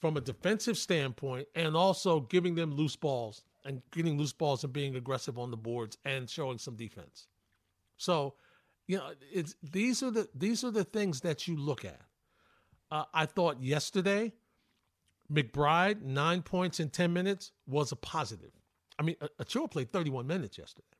from 0.00 0.16
a 0.16 0.20
defensive 0.20 0.76
standpoint 0.76 1.46
and 1.54 1.76
also 1.76 2.18
giving 2.18 2.56
them 2.56 2.74
loose 2.74 2.96
balls 2.96 3.44
and 3.64 3.82
getting 3.92 4.18
loose 4.18 4.32
balls 4.32 4.64
and 4.64 4.72
being 4.72 4.96
aggressive 4.96 5.38
on 5.38 5.52
the 5.52 5.56
boards 5.56 5.96
and 6.04 6.28
showing 6.28 6.58
some 6.58 6.74
defense. 6.74 7.28
So, 7.98 8.34
you 8.88 8.96
know, 8.96 9.12
it's 9.32 9.54
these 9.62 10.02
are 10.02 10.10
the 10.10 10.28
these 10.34 10.64
are 10.64 10.72
the 10.72 10.82
things 10.82 11.20
that 11.20 11.46
you 11.46 11.56
look 11.56 11.84
at. 11.84 12.00
Uh, 12.90 13.04
I 13.14 13.26
thought 13.26 13.62
yesterday 13.62 14.32
McBride, 15.32 16.02
nine 16.02 16.42
points 16.42 16.80
in 16.80 16.90
10 16.90 17.12
minutes, 17.12 17.52
was 17.64 17.92
a 17.92 17.96
positive. 17.96 18.50
I 18.98 19.04
mean, 19.04 19.14
Achiuwa 19.40 19.70
played 19.70 19.92
31 19.92 20.26
minutes 20.26 20.58
yesterday. 20.58 20.97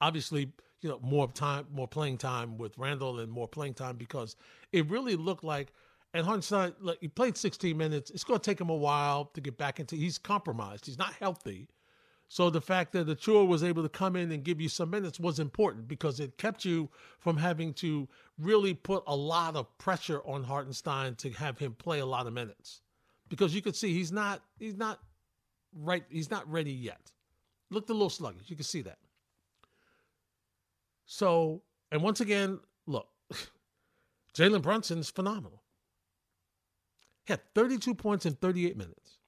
Obviously, 0.00 0.52
you 0.80 0.88
know, 0.88 0.98
more 1.02 1.28
time, 1.28 1.66
more 1.72 1.88
playing 1.88 2.18
time 2.18 2.58
with 2.58 2.76
Randle 2.78 3.20
and 3.20 3.30
more 3.30 3.48
playing 3.48 3.74
time 3.74 3.96
because 3.96 4.36
it 4.72 4.88
really 4.90 5.16
looked 5.16 5.44
like, 5.44 5.72
and 6.14 6.24
Hartenstein, 6.24 6.74
like, 6.80 6.98
he 7.00 7.08
played 7.08 7.36
16 7.36 7.76
minutes. 7.76 8.10
It's 8.10 8.24
going 8.24 8.40
to 8.40 8.44
take 8.44 8.60
him 8.60 8.70
a 8.70 8.74
while 8.74 9.26
to 9.34 9.40
get 9.40 9.58
back 9.58 9.80
into, 9.80 9.96
he's 9.96 10.18
compromised. 10.18 10.86
He's 10.86 10.98
not 10.98 11.12
healthy. 11.14 11.68
So 12.28 12.50
the 12.50 12.60
fact 12.60 12.92
that 12.92 13.06
the 13.06 13.14
tour 13.14 13.44
was 13.44 13.62
able 13.62 13.82
to 13.82 13.88
come 13.88 14.16
in 14.16 14.32
and 14.32 14.42
give 14.42 14.60
you 14.60 14.68
some 14.68 14.90
minutes 14.90 15.20
was 15.20 15.38
important 15.38 15.86
because 15.86 16.18
it 16.18 16.38
kept 16.38 16.64
you 16.64 16.88
from 17.20 17.36
having 17.36 17.72
to 17.74 18.08
really 18.38 18.74
put 18.74 19.04
a 19.06 19.14
lot 19.14 19.54
of 19.54 19.78
pressure 19.78 20.20
on 20.26 20.42
Hartenstein 20.42 21.14
to 21.16 21.30
have 21.30 21.58
him 21.58 21.74
play 21.74 22.00
a 22.00 22.06
lot 22.06 22.26
of 22.26 22.32
minutes. 22.32 22.80
Because 23.28 23.54
you 23.54 23.62
could 23.62 23.76
see 23.76 23.92
he's 23.92 24.12
not 24.12 24.42
he's 24.58 24.76
not 24.76 25.00
right 25.72 26.04
he's 26.08 26.30
not 26.30 26.50
ready 26.50 26.72
yet. 26.72 27.12
Looked 27.70 27.90
a 27.90 27.92
little 27.92 28.10
sluggish. 28.10 28.48
You 28.48 28.56
can 28.56 28.64
see 28.64 28.82
that. 28.82 28.98
So, 31.06 31.62
and 31.90 32.02
once 32.02 32.20
again, 32.20 32.60
look, 32.86 33.08
Jalen 34.36 34.62
Brunson 34.62 34.98
is 34.98 35.10
phenomenal. 35.10 35.62
He 37.24 37.32
had 37.32 37.40
32 37.54 37.94
points 37.94 38.26
in 38.26 38.34
38 38.34 38.76
minutes. 38.76 39.18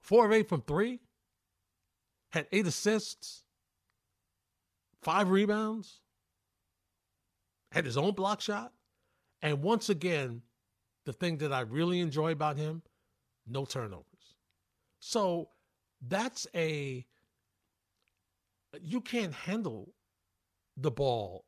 Four 0.00 0.26
of 0.26 0.32
eight 0.32 0.48
from 0.48 0.62
three. 0.62 1.00
Had 2.30 2.46
eight 2.52 2.66
assists, 2.66 3.42
five 5.02 5.30
rebounds, 5.30 6.00
had 7.72 7.84
his 7.84 7.96
own 7.96 8.12
block 8.12 8.40
shot. 8.40 8.72
And 9.42 9.62
once 9.62 9.88
again, 9.88 10.42
the 11.06 11.12
thing 11.12 11.38
that 11.38 11.52
I 11.52 11.60
really 11.60 12.00
enjoy 12.00 12.30
about 12.30 12.56
him, 12.56 12.82
no 13.46 13.64
turnovers. 13.64 14.04
So 15.00 15.48
that's 16.06 16.46
a, 16.54 17.04
you 18.80 19.00
can't 19.00 19.32
handle 19.32 19.92
the 20.76 20.90
ball 20.90 21.44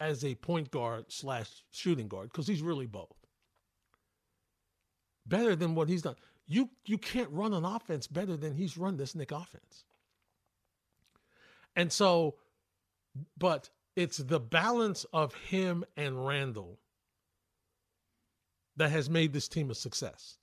as 0.00 0.24
a 0.24 0.34
point 0.34 0.70
guard 0.70 1.06
slash 1.08 1.64
shooting 1.70 2.08
guard 2.08 2.30
because 2.30 2.46
he's 2.46 2.62
really 2.62 2.86
both. 2.86 3.16
Better 5.26 5.56
than 5.56 5.74
what 5.74 5.88
he's 5.88 6.02
done 6.02 6.16
you 6.46 6.70
you 6.84 6.96
can't 6.96 7.30
run 7.30 7.52
an 7.52 7.64
offense 7.64 8.06
better 8.06 8.36
than 8.36 8.54
he's 8.54 8.76
run 8.76 8.96
this 8.96 9.14
Knick 9.14 9.32
offense. 9.32 9.84
And 11.74 11.92
so, 11.92 12.36
but 13.36 13.68
it's 13.96 14.18
the 14.18 14.40
balance 14.40 15.04
of 15.12 15.34
him 15.34 15.84
and 15.96 16.26
Randle 16.26 16.78
that 18.76 18.90
has 18.90 19.10
made 19.10 19.32
this 19.32 19.48
team 19.48 19.70
a 19.70 19.74
success. 19.74 20.38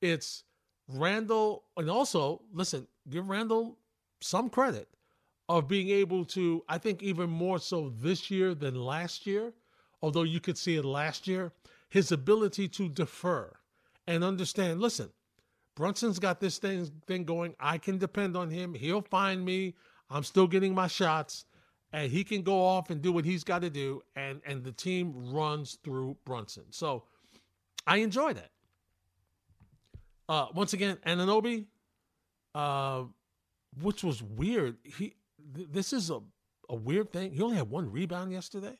it's 0.00 0.44
Randle, 0.88 1.64
and 1.76 1.88
also 1.88 2.42
listen, 2.52 2.86
give 3.08 3.28
Randle 3.28 3.78
some 4.20 4.50
credit 4.50 4.88
of 5.50 5.66
being 5.66 5.88
able 5.88 6.24
to, 6.24 6.62
I 6.68 6.78
think, 6.78 7.02
even 7.02 7.28
more 7.28 7.58
so 7.58 7.92
this 8.00 8.30
year 8.30 8.54
than 8.54 8.76
last 8.76 9.26
year, 9.26 9.52
although 10.00 10.22
you 10.22 10.38
could 10.38 10.56
see 10.56 10.76
it 10.76 10.84
last 10.84 11.26
year, 11.26 11.50
his 11.88 12.12
ability 12.12 12.68
to 12.68 12.88
defer 12.88 13.52
and 14.06 14.22
understand 14.22 14.80
listen, 14.80 15.10
Brunson's 15.74 16.20
got 16.20 16.38
this 16.38 16.58
thing, 16.58 16.88
thing 17.04 17.24
going. 17.24 17.56
I 17.58 17.78
can 17.78 17.98
depend 17.98 18.36
on 18.36 18.48
him. 18.48 18.74
He'll 18.74 19.02
find 19.02 19.44
me. 19.44 19.74
I'm 20.08 20.22
still 20.22 20.46
getting 20.46 20.72
my 20.72 20.86
shots. 20.86 21.46
And 21.92 22.12
he 22.12 22.22
can 22.22 22.42
go 22.42 22.64
off 22.64 22.90
and 22.90 23.02
do 23.02 23.10
what 23.10 23.24
he's 23.24 23.42
got 23.42 23.62
to 23.62 23.70
do. 23.70 24.02
And, 24.14 24.40
and 24.46 24.62
the 24.62 24.70
team 24.70 25.32
runs 25.32 25.78
through 25.82 26.16
Brunson. 26.24 26.66
So 26.70 27.02
I 27.88 27.96
enjoy 27.96 28.34
that. 28.34 28.50
Uh, 30.28 30.46
once 30.54 30.74
again, 30.74 30.96
Anunoby, 31.04 31.64
uh, 32.54 33.02
which 33.82 34.04
was 34.04 34.22
weird. 34.22 34.76
He 34.84 35.14
th- 35.54 35.68
this 35.70 35.92
is 35.92 36.10
a, 36.10 36.20
a 36.68 36.74
weird 36.74 37.12
thing. 37.12 37.32
He 37.32 37.42
only 37.42 37.56
had 37.56 37.70
one 37.70 37.90
rebound 37.90 38.32
yesterday. 38.32 38.78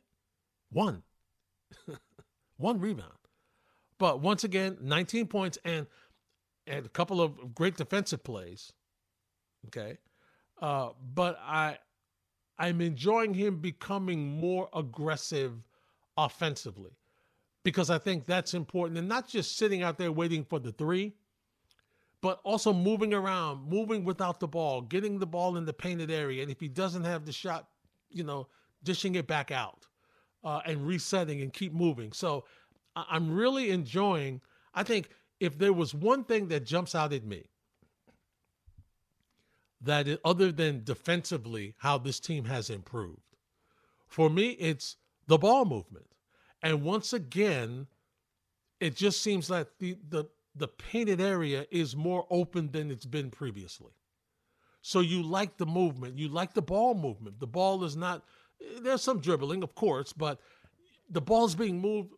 One. 0.70 1.02
one 2.56 2.80
rebound. 2.80 3.12
But 3.98 4.20
once 4.20 4.44
again, 4.44 4.78
19 4.80 5.26
points 5.26 5.58
and 5.64 5.86
and 6.66 6.86
a 6.86 6.88
couple 6.90 7.20
of 7.20 7.54
great 7.54 7.76
defensive 7.76 8.22
plays. 8.22 8.72
Okay. 9.66 9.98
Uh, 10.60 10.90
but 11.14 11.38
I 11.42 11.78
I'm 12.58 12.80
enjoying 12.80 13.34
him 13.34 13.56
becoming 13.56 14.38
more 14.38 14.68
aggressive 14.74 15.52
offensively 16.16 16.92
because 17.64 17.90
I 17.90 17.98
think 17.98 18.26
that's 18.26 18.54
important 18.54 18.98
and 18.98 19.08
not 19.08 19.28
just 19.28 19.56
sitting 19.56 19.82
out 19.82 19.98
there 19.98 20.12
waiting 20.12 20.44
for 20.44 20.58
the 20.58 20.72
three, 20.72 21.14
but 22.22 22.40
also 22.44 22.72
moving 22.72 23.14
around, 23.14 23.68
moving 23.68 24.04
without 24.04 24.40
the 24.40 24.48
ball, 24.48 24.82
getting 24.82 25.18
the 25.18 25.26
ball 25.26 25.56
in 25.56 25.64
the 25.64 25.72
painted 25.72 26.10
area. 26.10 26.42
And 26.42 26.50
if 26.50 26.60
he 26.60 26.68
doesn't 26.68 27.04
have 27.04 27.24
the 27.24 27.32
shot, 27.32 27.68
you 28.10 28.24
know, 28.24 28.48
dishing 28.82 29.14
it 29.14 29.26
back 29.26 29.50
out 29.50 29.86
uh, 30.44 30.60
and 30.66 30.86
resetting 30.86 31.40
and 31.40 31.52
keep 31.52 31.72
moving. 31.72 32.12
So 32.12 32.44
I'm 32.94 33.32
really 33.34 33.70
enjoying. 33.70 34.40
I 34.74 34.82
think 34.82 35.10
if 35.38 35.58
there 35.58 35.72
was 35.72 35.94
one 35.94 36.24
thing 36.24 36.48
that 36.48 36.66
jumps 36.66 36.94
out 36.94 37.12
at 37.12 37.24
me, 37.24 37.44
that 39.82 40.06
other 40.24 40.52
than 40.52 40.84
defensively, 40.84 41.74
how 41.78 41.96
this 41.96 42.20
team 42.20 42.44
has 42.44 42.68
improved, 42.68 43.22
for 44.06 44.28
me, 44.28 44.50
it's 44.50 44.96
the 45.26 45.38
ball 45.38 45.64
movement. 45.64 46.06
And 46.62 46.82
once 46.82 47.14
again, 47.14 47.86
it 48.80 48.96
just 48.96 49.22
seems 49.22 49.48
like 49.48 49.68
the, 49.78 49.96
the 50.08 50.26
the 50.54 50.68
painted 50.68 51.20
area 51.20 51.66
is 51.70 51.94
more 51.96 52.26
open 52.30 52.70
than 52.72 52.90
it's 52.90 53.06
been 53.06 53.30
previously. 53.30 53.92
So 54.82 55.00
you 55.00 55.22
like 55.22 55.58
the 55.58 55.66
movement, 55.66 56.18
you 56.18 56.28
like 56.28 56.54
the 56.54 56.62
ball 56.62 56.94
movement. 56.94 57.38
The 57.38 57.46
ball 57.46 57.84
is 57.84 57.96
not 57.96 58.24
there's 58.82 59.02
some 59.02 59.20
dribbling, 59.20 59.62
of 59.62 59.74
course, 59.74 60.12
but 60.12 60.40
the 61.08 61.20
ball's 61.20 61.54
being 61.54 61.80
moved 61.80 62.12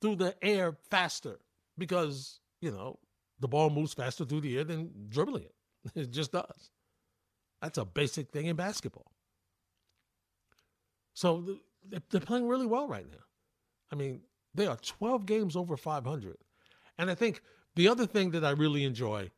through 0.00 0.16
the 0.16 0.34
air 0.42 0.76
faster 0.90 1.40
because, 1.78 2.40
you 2.60 2.70
know, 2.70 2.98
the 3.40 3.48
ball 3.48 3.70
moves 3.70 3.94
faster 3.94 4.24
through 4.24 4.40
the 4.40 4.56
air 4.56 4.64
than 4.64 4.90
dribbling 5.08 5.44
it. 5.44 5.54
It 5.94 6.10
just 6.10 6.32
does. 6.32 6.70
That's 7.60 7.78
a 7.78 7.84
basic 7.84 8.30
thing 8.30 8.46
in 8.46 8.56
basketball. 8.56 9.10
So 11.12 11.58
they're 12.10 12.20
playing 12.20 12.48
really 12.48 12.66
well 12.66 12.88
right 12.88 13.06
now. 13.10 13.24
I 13.92 13.96
mean, 13.96 14.22
they 14.54 14.66
are 14.66 14.76
12 14.76 15.26
games 15.26 15.56
over 15.56 15.76
500. 15.76 16.36
And 16.98 17.10
I 17.10 17.14
think 17.14 17.42
the 17.74 17.88
other 17.88 18.06
thing 18.06 18.30
that 18.30 18.44
I 18.44 18.50
really 18.50 18.84
enjoy 18.84 19.30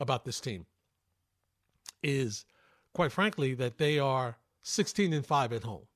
about 0.00 0.24
this 0.24 0.40
team 0.40 0.66
is, 2.02 2.44
quite 2.94 3.12
frankly, 3.12 3.54
that 3.54 3.78
they 3.78 3.98
are 3.98 4.36
16 4.62 5.12
and 5.12 5.24
5 5.24 5.52
at 5.52 5.62
home. 5.62 5.86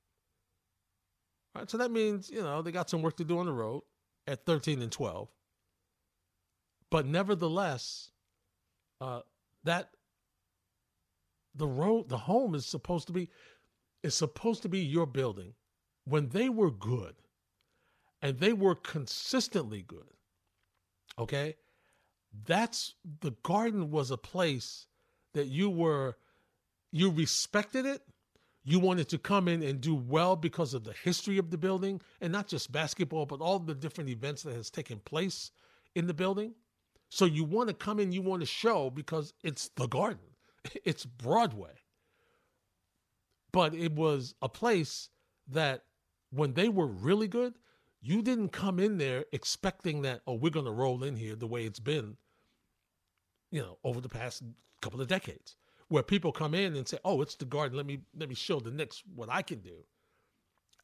Right, 1.54 1.68
so 1.68 1.78
that 1.78 1.90
means, 1.90 2.30
you 2.30 2.42
know, 2.42 2.62
they 2.62 2.70
got 2.70 2.88
some 2.88 3.02
work 3.02 3.16
to 3.16 3.24
do 3.24 3.38
on 3.38 3.46
the 3.46 3.52
road 3.52 3.82
at 4.26 4.46
13 4.46 4.82
and 4.82 4.92
12. 4.92 5.28
But 6.90 7.06
nevertheless, 7.06 8.10
uh, 9.00 9.20
that 9.64 9.90
the 11.54 11.66
road, 11.66 12.08
the 12.08 12.18
home 12.18 12.54
is 12.54 12.66
supposed 12.66 13.06
to 13.08 13.12
be 13.12 13.28
is 14.02 14.14
supposed 14.14 14.62
to 14.62 14.68
be 14.68 14.80
your 14.80 15.06
building. 15.06 15.54
When 16.04 16.28
they 16.28 16.48
were 16.48 16.70
good, 16.70 17.16
and 18.22 18.38
they 18.38 18.52
were 18.52 18.74
consistently 18.74 19.82
good, 19.82 20.14
Okay. 21.18 21.56
That's 22.46 22.94
the 23.20 23.32
garden 23.42 23.90
was 23.90 24.10
a 24.10 24.16
place 24.16 24.86
that 25.34 25.46
you 25.46 25.70
were, 25.70 26.16
you 26.92 27.10
respected 27.10 27.86
it. 27.86 28.02
You 28.62 28.78
wanted 28.78 29.08
to 29.08 29.18
come 29.18 29.48
in 29.48 29.62
and 29.62 29.80
do 29.80 29.94
well 29.94 30.36
because 30.36 30.74
of 30.74 30.84
the 30.84 30.92
history 30.92 31.38
of 31.38 31.50
the 31.50 31.58
building 31.58 32.00
and 32.20 32.32
not 32.32 32.46
just 32.46 32.70
basketball, 32.70 33.26
but 33.26 33.40
all 33.40 33.58
the 33.58 33.74
different 33.74 34.10
events 34.10 34.42
that 34.42 34.54
has 34.54 34.70
taken 34.70 34.98
place 35.00 35.50
in 35.94 36.06
the 36.06 36.14
building. 36.14 36.54
So 37.08 37.24
you 37.24 37.42
want 37.44 37.68
to 37.68 37.74
come 37.74 37.98
in, 37.98 38.12
you 38.12 38.22
want 38.22 38.40
to 38.40 38.46
show 38.46 38.90
because 38.90 39.32
it's 39.42 39.68
the 39.76 39.88
garden, 39.88 40.20
it's 40.84 41.04
Broadway. 41.04 41.72
But 43.52 43.74
it 43.74 43.92
was 43.92 44.34
a 44.42 44.48
place 44.48 45.08
that 45.48 45.82
when 46.30 46.52
they 46.52 46.68
were 46.68 46.86
really 46.86 47.26
good, 47.26 47.54
you 48.00 48.22
didn't 48.22 48.50
come 48.50 48.78
in 48.78 48.98
there 48.98 49.24
expecting 49.32 50.02
that, 50.02 50.22
oh, 50.26 50.34
we're 50.34 50.50
going 50.50 50.66
to 50.66 50.72
roll 50.72 51.04
in 51.04 51.16
here 51.16 51.36
the 51.36 51.46
way 51.46 51.64
it's 51.64 51.80
been, 51.80 52.16
you 53.50 53.60
know, 53.60 53.78
over 53.84 54.00
the 54.00 54.08
past 54.08 54.42
couple 54.80 55.00
of 55.00 55.08
decades, 55.08 55.56
where 55.88 56.02
people 56.02 56.32
come 56.32 56.54
in 56.54 56.76
and 56.76 56.88
say, 56.88 56.98
oh, 57.04 57.20
it's 57.20 57.34
the 57.34 57.44
garden. 57.44 57.76
Let 57.76 57.86
me 57.86 58.00
let 58.16 58.28
me 58.28 58.34
show 58.34 58.60
the 58.60 58.70
Knicks 58.70 59.02
what 59.14 59.28
I 59.28 59.42
can 59.42 59.58
do. 59.60 59.84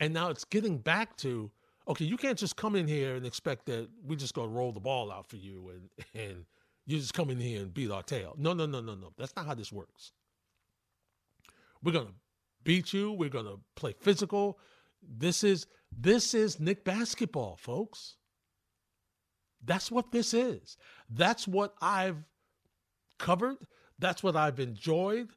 And 0.01 0.13
now 0.13 0.29
it's 0.29 0.45
getting 0.45 0.79
back 0.79 1.17
to, 1.19 1.51
okay, 1.89 2.05
you 2.05 2.19
can't 2.19 2.39
just 2.39 2.57
come 2.57 2.77
in 2.77 2.87
here 2.87 3.15
and 3.15 3.25
expect 3.25 3.67
that 3.67 3.89
we're 4.05 4.19
just 4.19 4.35
going 4.35 4.51
to 4.51 4.55
roll 4.55 4.73
the 4.73 4.81
ball 4.81 5.11
out 5.11 5.27
for 5.27 5.37
you 5.37 5.71
and 5.71 6.07
and 6.15 6.45
you 6.87 6.99
just 6.99 7.15
come 7.15 7.31
in 7.31 7.41
here 7.41 7.63
and 7.63 7.75
beat 7.75 7.91
our 7.91 8.03
tail. 8.03 8.35
No, 8.39 8.53
no, 8.53 8.67
no, 8.67 8.81
no, 8.81 8.95
no. 8.95 9.13
That's 9.17 9.35
not 9.35 9.47
how 9.47 9.55
this 9.55 9.73
works. 9.73 10.13
We're 11.83 11.93
going 11.93 12.07
to 12.07 12.15
beat 12.63 12.93
you. 12.93 13.13
We're 13.13 13.31
going 13.31 13.47
to 13.47 13.59
play 13.75 13.95
physical. 13.99 14.59
This 15.03 15.43
is 15.43 15.67
this 15.99 16.35
is 16.35 16.61
Knick 16.61 16.85
basketball, 16.85 17.57
folks. 17.57 18.17
That's 19.65 19.91
what 19.91 20.13
this 20.13 20.35
is. 20.35 20.77
That's 21.09 21.49
what 21.49 21.75
I've 21.81 22.23
covered. 23.19 23.57
That's 23.99 24.23
what 24.23 24.37
I've 24.37 24.61
enjoyed. 24.61 25.31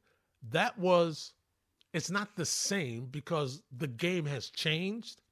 That 0.50 0.78
was 0.78 1.32
it's 1.92 2.10
not 2.10 2.36
the 2.36 2.44
same 2.44 3.06
because 3.06 3.62
the 3.76 3.88
game 3.88 4.26
has 4.26 4.50
changed, 4.50 5.22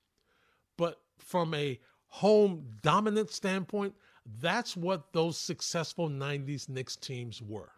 but 0.76 0.98
from 1.18 1.54
a 1.54 1.78
home 2.08 2.64
dominant 2.82 3.30
standpoint, 3.30 3.94
that's 4.40 4.76
what 4.76 5.12
those 5.12 5.38
successful 5.38 6.08
90s 6.08 6.68
Knicks 6.68 6.96
teams 6.96 7.40
were. 7.40 7.70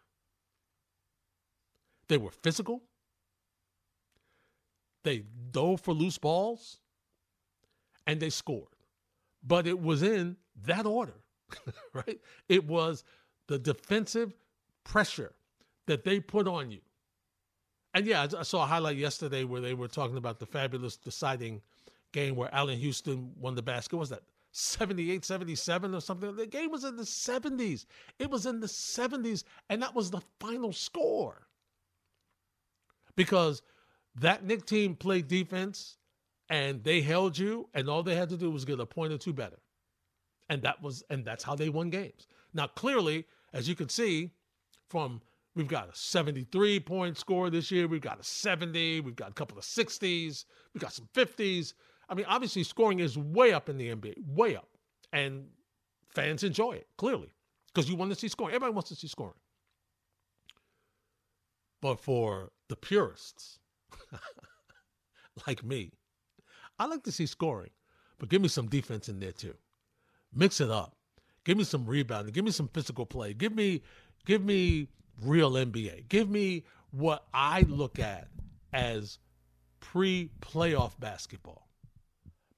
They 2.09 2.17
were 2.17 2.31
physical. 2.31 2.83
They 5.03 5.25
dove 5.51 5.81
for 5.81 5.95
loose 5.95 6.19
balls 6.19 6.79
and 8.11 8.19
they 8.19 8.31
scored. 8.31 8.75
But 9.47 9.69
it 9.69 9.81
was 9.81 10.03
in 10.03 10.37
that 10.65 10.85
order, 10.85 11.15
right? 11.93 12.19
It 12.49 12.67
was 12.67 13.05
the 13.47 13.57
defensive 13.57 14.35
pressure 14.83 15.33
that 15.87 16.03
they 16.03 16.19
put 16.19 16.49
on 16.49 16.73
you. 16.73 16.81
And 17.95 18.07
yeah, 18.07 18.27
I 18.37 18.43
saw 18.43 18.65
a 18.65 18.67
highlight 18.67 18.97
yesterday 18.97 19.45
where 19.45 19.61
they 19.61 19.75
were 19.75 19.87
talking 19.87 20.17
about 20.17 20.41
the 20.41 20.47
fabulous 20.47 20.97
deciding 20.97 21.63
game 22.13 22.35
where 22.35 22.53
Allan 22.53 22.79
Houston 22.79 23.31
won 23.39 23.55
the 23.55 23.63
basket. 23.63 23.95
What 23.95 24.01
was 24.01 24.11
that 24.11 24.23
78 24.51 25.25
77 25.25 25.95
or 25.95 26.01
something? 26.01 26.35
The 26.35 26.47
game 26.47 26.73
was 26.73 26.83
in 26.83 26.97
the 26.97 27.05
70s. 27.05 27.87
It 28.19 28.29
was 28.29 28.45
in 28.45 28.59
the 28.59 28.67
70s, 28.67 29.45
and 29.69 29.81
that 29.83 29.95
was 29.95 30.11
the 30.11 30.21
final 30.41 30.73
score. 30.73 31.47
Because 33.15 33.63
that 34.17 34.45
Knick 34.45 34.67
team 34.67 34.97
played 34.97 35.29
defense 35.29 35.97
and 36.51 36.83
they 36.83 37.01
held 37.01 37.39
you, 37.39 37.69
and 37.73 37.89
all 37.89 38.03
they 38.03 38.17
had 38.17 38.29
to 38.29 38.37
do 38.37 38.51
was 38.51 38.65
get 38.65 38.81
a 38.81 38.85
point 38.85 39.13
or 39.13 39.19
two 39.19 39.33
better. 39.33 39.59
And 40.49 40.63
that 40.63 40.83
was 40.83 41.05
and 41.09 41.25
that's 41.25 41.45
how 41.45 41.55
they 41.55 41.69
won 41.69 41.91
games. 41.91 42.27
Now, 42.53 42.67
clearly, 42.67 43.25
as 43.53 43.69
you 43.69 43.77
can 43.77 43.89
see, 43.89 44.33
from 44.89 45.23
we've 45.55 45.69
got 45.69 45.89
a 45.89 45.95
73 45.95 46.81
point 46.81 47.17
score 47.17 47.49
this 47.51 47.71
year, 47.71 47.87
we've 47.87 48.01
got 48.01 48.19
a 48.19 48.25
70, 48.25 49.01
we've 49.01 49.15
got 49.15 49.31
a 49.31 49.35
couple 49.35 49.57
of 49.57 49.65
60s, 49.65 50.45
we've 50.75 50.83
got 50.83 50.93
some 50.93 51.09
50s. 51.15 51.75
I 52.09 52.15
mean, 52.15 52.27
obviously, 52.29 52.65
scoring 52.65 52.99
is 52.99 53.17
way 53.17 53.53
up 53.53 53.69
in 53.69 53.79
the 53.79 53.95
NBA, 53.95 54.15
way 54.27 54.57
up. 54.57 54.69
And 55.13 55.47
fans 56.09 56.43
enjoy 56.43 56.73
it, 56.73 56.89
clearly, 56.99 57.33
because 57.73 57.89
you 57.89 57.95
want 57.95 58.11
to 58.11 58.19
see 58.19 58.27
scoring. 58.27 58.55
Everybody 58.55 58.75
wants 58.75 58.89
to 58.89 58.97
see 58.97 59.07
scoring. 59.07 59.35
But 61.81 62.01
for 62.01 62.51
the 62.69 62.77
purists, 62.77 63.61
like 65.47 65.65
me. 65.65 65.93
I 66.81 66.87
like 66.87 67.03
to 67.05 67.13
see 67.13 67.27
scoring, 67.27 67.71
but 68.19 68.31
give 68.31 68.41
me 68.41 68.49
some 68.49 68.67
defense 68.67 69.11
in 69.11 69.21
there 69.21 69.33
too. 69.33 69.55
Mix 70.35 70.63
it 70.63 70.71
up. 70.71 70.97
Give 71.45 71.59
me 71.59 71.65
some 71.65 71.85
rebounding. 71.85 72.33
Give 72.33 72.45
me 72.45 72.51
some 72.51 72.69
physical 72.69 73.05
play. 73.05 73.35
Give 73.35 73.55
me 73.55 73.83
give 74.25 74.43
me 74.43 74.89
real 75.23 75.53
NBA. 75.53 76.09
Give 76.09 76.31
me 76.31 76.65
what 76.91 77.27
I 77.35 77.63
look 77.69 77.99
at 77.99 78.29
as 78.73 79.19
pre-playoff 79.81 80.99
basketball. 80.99 81.69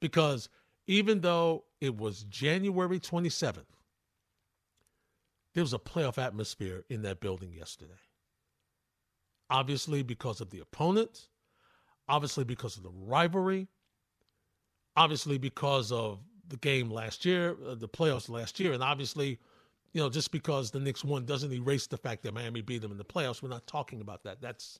Because 0.00 0.48
even 0.86 1.20
though 1.20 1.64
it 1.80 1.96
was 1.96 2.22
January 2.24 3.00
27th, 3.00 3.64
there 5.54 5.64
was 5.64 5.72
a 5.72 5.78
playoff 5.78 6.18
atmosphere 6.18 6.84
in 6.88 7.02
that 7.02 7.20
building 7.20 7.52
yesterday. 7.52 7.92
Obviously, 9.50 10.02
because 10.04 10.40
of 10.40 10.50
the 10.50 10.60
opponent, 10.60 11.28
obviously, 12.08 12.44
because 12.44 12.76
of 12.76 12.84
the 12.84 12.90
rivalry, 12.90 13.68
obviously, 14.96 15.38
because 15.38 15.92
of 15.92 16.20
the 16.48 16.56
game 16.58 16.90
last 16.90 17.24
year, 17.24 17.56
uh, 17.66 17.74
the 17.74 17.88
playoffs 17.88 18.28
last 18.28 18.60
year, 18.60 18.72
and 18.72 18.82
obviously, 18.82 19.38
you 19.92 20.00
know, 20.00 20.08
just 20.08 20.32
because 20.32 20.70
the 20.70 20.80
Knicks 20.80 21.04
won 21.04 21.24
doesn't 21.24 21.52
erase 21.52 21.86
the 21.86 21.96
fact 21.96 22.22
that 22.22 22.34
Miami 22.34 22.60
beat 22.60 22.82
them 22.82 22.92
in 22.92 22.98
the 22.98 23.04
playoffs. 23.04 23.42
We're 23.42 23.48
not 23.48 23.66
talking 23.66 24.00
about 24.00 24.22
that. 24.24 24.40
That's 24.40 24.78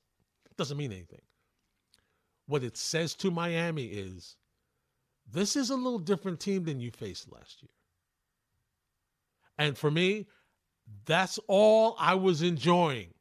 doesn't 0.57 0.77
mean 0.77 0.93
anything. 0.93 1.23
What 2.47 2.63
it 2.63 2.77
says 2.77 3.15
to 3.17 3.31
Miami 3.31 3.87
is 3.87 4.37
this 5.31 5.57
is 5.57 5.71
a 5.71 5.77
little 5.77 5.99
different 5.99 6.41
team 6.41 6.65
than 6.65 6.81
you 6.81 6.91
faced 6.91 7.33
last 7.33 7.63
year. 7.63 7.71
And 9.59 9.77
for 9.79 9.91
me, 9.91 10.27
that's 11.07 11.39
all 11.47 11.97
I 11.99 12.15
was 12.15 12.43
enjoying 12.43 13.15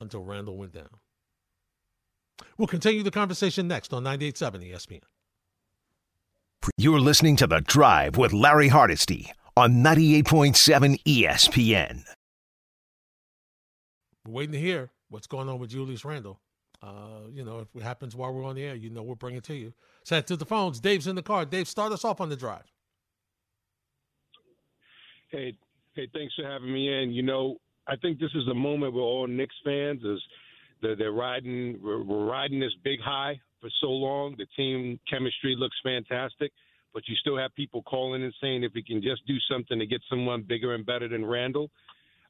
until 0.00 0.22
Randle 0.22 0.56
went 0.56 0.72
down. 0.72 0.88
We'll 2.58 2.66
continue 2.66 3.04
the 3.04 3.12
conversation 3.12 3.68
next 3.68 3.92
on 3.92 4.02
98.7 4.02 4.72
ESPN. 4.72 5.02
You're 6.76 7.00
listening 7.00 7.36
to 7.36 7.46
The 7.46 7.60
Drive 7.60 8.16
with 8.16 8.32
Larry 8.32 8.66
Hardesty 8.66 9.32
on 9.56 9.74
98.7 9.74 11.00
ESPN. 11.04 12.02
We're 14.26 14.32
waiting 14.32 14.52
to 14.52 14.58
hear 14.58 14.90
what's 15.08 15.28
going 15.28 15.48
on 15.48 15.60
with 15.60 15.70
Julius 15.70 16.04
Randle. 16.04 16.40
Uh, 16.82 17.28
you 17.32 17.44
know, 17.44 17.60
if 17.60 17.68
it 17.74 17.82
happens 17.82 18.16
while 18.16 18.32
we're 18.32 18.44
on 18.44 18.56
the 18.56 18.64
air, 18.64 18.74
you 18.74 18.90
know 18.90 19.02
we'll 19.02 19.14
bring 19.14 19.36
it 19.36 19.44
to 19.44 19.54
you. 19.54 19.72
Set 20.04 20.26
to 20.26 20.36
the 20.36 20.44
phones. 20.44 20.80
Dave's 20.80 21.06
in 21.06 21.14
the 21.14 21.22
car. 21.22 21.44
Dave, 21.44 21.68
start 21.68 21.92
us 21.92 22.04
off 22.04 22.20
on 22.20 22.28
the 22.28 22.36
drive. 22.36 22.64
Hey, 25.28 25.56
hey, 25.94 26.08
thanks 26.12 26.34
for 26.34 26.44
having 26.44 26.72
me 26.72 27.02
in. 27.02 27.12
You 27.12 27.22
know, 27.22 27.56
I 27.86 27.96
think 27.96 28.18
this 28.18 28.30
is 28.34 28.48
a 28.48 28.54
moment 28.54 28.94
where 28.94 29.02
all 29.02 29.26
Knicks 29.26 29.56
fans 29.64 30.02
is 30.02 30.20
they're, 30.82 30.96
they're 30.96 31.12
riding 31.12 31.78
we're, 31.82 32.02
riding 32.02 32.60
this 32.60 32.74
big 32.84 33.00
high 33.00 33.38
for 33.60 33.70
so 33.80 33.88
long. 33.88 34.34
The 34.38 34.46
team 34.56 34.98
chemistry 35.10 35.56
looks 35.56 35.76
fantastic, 35.82 36.52
but 36.94 37.02
you 37.08 37.14
still 37.16 37.36
have 37.36 37.54
people 37.54 37.82
calling 37.82 38.22
and 38.22 38.34
saying 38.40 38.62
if 38.62 38.72
we 38.74 38.82
can 38.82 39.02
just 39.02 39.26
do 39.26 39.36
something 39.50 39.78
to 39.78 39.86
get 39.86 40.00
someone 40.08 40.44
bigger 40.46 40.74
and 40.74 40.84
better 40.84 41.08
than 41.08 41.24
Randle. 41.24 41.70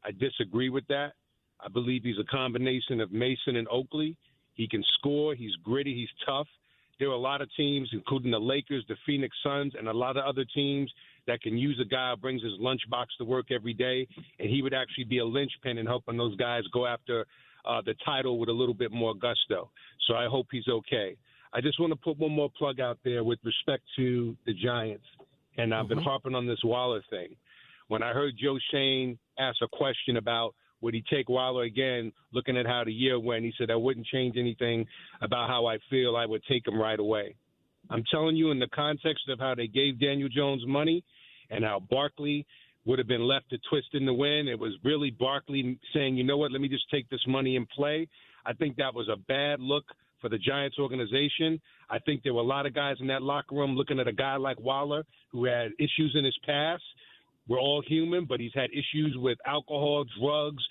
I 0.04 0.10
disagree 0.12 0.70
with 0.70 0.86
that. 0.88 1.12
I 1.60 1.68
believe 1.68 2.02
he's 2.04 2.18
a 2.20 2.30
combination 2.30 3.00
of 3.00 3.10
Mason 3.10 3.56
and 3.56 3.66
Oakley. 3.68 4.16
He 4.54 4.68
can 4.68 4.84
score. 4.98 5.34
He's 5.34 5.54
gritty. 5.64 5.94
He's 5.94 6.26
tough. 6.26 6.46
There 6.98 7.08
are 7.08 7.12
a 7.12 7.18
lot 7.18 7.42
of 7.42 7.48
teams, 7.56 7.88
including 7.92 8.32
the 8.32 8.40
Lakers, 8.40 8.84
the 8.88 8.96
Phoenix 9.06 9.36
Suns, 9.44 9.74
and 9.78 9.86
a 9.88 9.92
lot 9.92 10.16
of 10.16 10.24
other 10.24 10.44
teams 10.52 10.92
that 11.28 11.40
can 11.42 11.56
use 11.56 11.78
a 11.80 11.88
guy 11.88 12.10
who 12.10 12.16
brings 12.16 12.42
his 12.42 12.54
lunchbox 12.60 13.06
to 13.18 13.24
work 13.24 13.52
every 13.52 13.72
day, 13.72 14.06
and 14.40 14.50
he 14.50 14.62
would 14.62 14.74
actually 14.74 15.04
be 15.04 15.18
a 15.18 15.24
linchpin 15.24 15.78
in 15.78 15.86
helping 15.86 16.16
those 16.16 16.34
guys 16.36 16.62
go 16.72 16.86
after 16.86 17.24
uh, 17.68 17.82
the 17.84 17.94
title 18.04 18.38
with 18.38 18.48
a 18.48 18.52
little 18.52 18.74
bit 18.74 18.90
more 18.90 19.14
gusto. 19.14 19.70
So 20.06 20.14
I 20.14 20.26
hope 20.26 20.46
he's 20.50 20.68
okay. 20.68 21.16
I 21.52 21.60
just 21.60 21.78
want 21.78 21.92
to 21.92 21.96
put 21.96 22.18
one 22.18 22.32
more 22.32 22.50
plug 22.58 22.80
out 22.80 22.98
there 23.04 23.24
with 23.24 23.38
respect 23.44 23.82
to 23.96 24.36
the 24.46 24.54
Giants, 24.54 25.04
and 25.56 25.74
I've 25.74 25.84
mm-hmm. 25.84 25.94
been 25.94 26.04
harping 26.04 26.34
on 26.34 26.46
this 26.46 26.60
Waller 26.64 27.02
thing. 27.10 27.36
When 27.88 28.02
I 28.02 28.12
heard 28.12 28.34
Joe 28.42 28.58
Schoen 28.70 29.18
ask 29.38 29.56
a 29.62 29.68
question 29.68 30.16
about 30.16 30.54
would 30.80 30.94
he 30.94 31.02
take 31.10 31.28
Waller 31.28 31.64
again, 31.64 32.12
looking 32.32 32.56
at 32.56 32.66
how 32.66 32.84
the 32.84 32.92
year 32.92 33.18
went, 33.18 33.44
he 33.44 33.52
said, 33.58 33.70
I 33.70 33.76
wouldn't 33.76 34.06
change 34.06 34.36
anything 34.36 34.86
about 35.22 35.48
how 35.48 35.66
I 35.66 35.78
feel. 35.90 36.16
I 36.16 36.24
would 36.24 36.42
take 36.48 36.66
him 36.66 36.80
right 36.80 36.98
away. 37.00 37.34
I'm 37.90 38.04
telling 38.10 38.36
you, 38.36 38.50
in 38.50 38.58
the 38.58 38.68
context 38.68 39.28
of 39.28 39.40
how 39.40 39.54
they 39.54 39.66
gave 39.66 39.98
Daniel 39.98 40.28
Jones 40.28 40.62
money 40.66 41.02
and 41.50 41.64
how 41.64 41.80
Barkley 41.90 42.46
would 42.88 42.98
have 42.98 43.06
been 43.06 43.22
left 43.22 43.50
to 43.50 43.58
twist 43.70 43.88
in 43.92 44.04
the 44.04 44.12
wind, 44.12 44.48
it 44.48 44.58
was 44.58 44.72
really 44.82 45.10
Barkley 45.10 45.78
saying, 45.94 46.16
you 46.16 46.24
know 46.24 46.36
what, 46.36 46.50
let 46.50 46.60
me 46.60 46.68
just 46.68 46.90
take 46.90 47.08
this 47.08 47.24
money 47.28 47.54
and 47.56 47.68
play. 47.68 48.08
I 48.44 48.52
think 48.54 48.76
that 48.76 48.92
was 48.92 49.08
a 49.08 49.16
bad 49.16 49.60
look 49.60 49.84
for 50.20 50.28
the 50.28 50.38
Giants 50.38 50.78
organization. 50.80 51.60
I 51.88 52.00
think 52.00 52.24
there 52.24 52.34
were 52.34 52.40
a 52.40 52.44
lot 52.44 52.66
of 52.66 52.74
guys 52.74 52.96
in 52.98 53.06
that 53.06 53.22
locker 53.22 53.54
room 53.54 53.76
looking 53.76 54.00
at 54.00 54.08
a 54.08 54.12
guy 54.12 54.36
like 54.36 54.58
Waller 54.58 55.04
who 55.30 55.44
had 55.44 55.70
issues 55.78 56.16
in 56.18 56.24
his 56.24 56.36
past 56.44 56.82
we're 57.48 57.58
all 57.58 57.82
human, 57.86 58.26
but 58.26 58.40
he's 58.40 58.52
had 58.54 58.70
issues 58.70 59.16
with 59.16 59.38
alcohol, 59.46 60.04
drugs, 60.20 60.62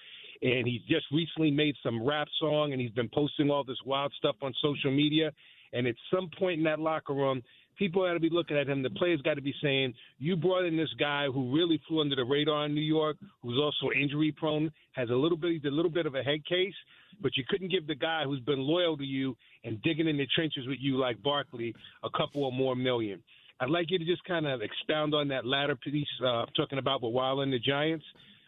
and 0.43 0.67
he's 0.67 0.83
just 0.83 1.05
recently 1.11 1.49
made 1.49 1.75
some 1.81 2.05
rap 2.05 2.27
song 2.39 2.71
and 2.71 2.79
he's 2.79 2.91
been 2.91 3.09
posting 3.11 3.49
all 3.49 3.63
this 3.63 3.79
wild 3.83 4.13
stuff 4.17 4.35
on 4.43 4.53
social 4.61 4.91
media. 4.91 5.31
And 5.73 5.87
at 5.87 5.95
some 6.13 6.29
point 6.37 6.59
in 6.59 6.63
that 6.65 6.79
locker 6.79 7.13
room, 7.13 7.41
people 7.77 8.05
got 8.05 8.13
to 8.13 8.19
be 8.19 8.29
looking 8.29 8.57
at 8.57 8.67
him. 8.67 8.83
The 8.83 8.89
players 8.89 9.21
got 9.21 9.35
to 9.35 9.41
be 9.41 9.53
saying, 9.61 9.93
"You 10.19 10.35
brought 10.35 10.65
in 10.65 10.75
this 10.77 10.93
guy 10.99 11.27
who 11.27 11.53
really 11.53 11.81
flew 11.87 12.01
under 12.01 12.15
the 12.15 12.25
radar 12.25 12.65
in 12.65 12.75
New 12.75 12.81
York, 12.81 13.17
who's 13.41 13.57
also 13.57 13.91
injury 13.93 14.31
prone, 14.31 14.71
has 14.93 15.09
a 15.09 15.15
little 15.15 15.37
bit, 15.37 15.63
a 15.65 15.69
little 15.69 15.91
bit 15.91 16.05
of 16.05 16.15
a 16.15 16.23
head 16.23 16.45
case, 16.45 16.73
but 17.21 17.35
you 17.37 17.43
couldn't 17.47 17.71
give 17.71 17.87
the 17.87 17.95
guy 17.95 18.23
who's 18.23 18.39
been 18.41 18.59
loyal 18.59 18.97
to 18.97 19.03
you 19.03 19.35
and 19.63 19.81
digging 19.81 20.07
in 20.07 20.17
the 20.17 20.27
trenches 20.35 20.67
with 20.67 20.77
you 20.81 20.97
like 20.97 21.21
Barkley 21.23 21.73
a 22.03 22.09
couple 22.09 22.43
or 22.43 22.51
more 22.51 22.75
million. 22.75 23.21
I'd 23.59 23.69
like 23.69 23.89
you 23.89 23.97
to 23.97 24.05
just 24.05 24.23
kind 24.25 24.45
of 24.45 24.61
expound 24.61 25.15
on 25.15 25.27
that 25.29 25.45
latter 25.45 25.75
piece 25.75 26.07
uh, 26.23 26.45
talking 26.55 26.77
about 26.77 27.01
with 27.01 27.13
Wild 27.13 27.39
and 27.39 27.51
the 27.51 27.59
Giants, 27.59 28.05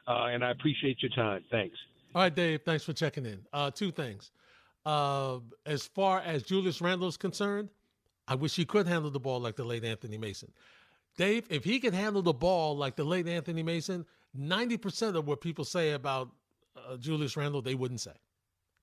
uh, 0.08 0.26
and 0.26 0.44
I 0.44 0.52
appreciate 0.52 1.02
your 1.02 1.12
time. 1.12 1.44
Thanks. 1.50 1.76
All 2.14 2.24
right, 2.24 2.34
Dave. 2.34 2.62
Thanks 2.64 2.84
for 2.84 2.94
checking 2.94 3.26
in. 3.26 3.40
Uh, 3.52 3.72
two 3.72 3.92
things. 3.92 4.32
Uh, 4.86 5.40
as 5.66 5.86
far 5.88 6.20
as 6.20 6.44
Julius 6.44 6.82
Randle 6.82 7.08
is 7.08 7.18
concerned, 7.18 7.70
I 8.30 8.36
wish 8.36 8.56
he 8.56 8.64
could 8.64 8.88
handle 8.88 9.10
the 9.10 9.20
ball 9.20 9.40
like 9.40 9.56
the 9.56 9.64
late 9.64 9.84
Anthony 9.84 10.18
Mason. 10.18 10.52
Dave, 11.18 11.48
if 11.50 11.64
he 11.64 11.80
could 11.80 11.96
handle 11.96 12.22
the 12.22 12.32
ball 12.32 12.78
like 12.78 12.96
the 12.96 13.04
late 13.04 13.28
Anthony 13.28 13.64
Mason, 13.64 14.06
90% 14.38 15.16
of 15.16 15.28
what 15.28 15.42
people 15.42 15.66
say 15.66 15.94
about 15.94 16.30
uh, 16.78 16.96
Julius 16.98 17.36
Randle, 17.36 17.64
they 17.64 17.74
wouldn't 17.74 18.02
say. 18.02 18.14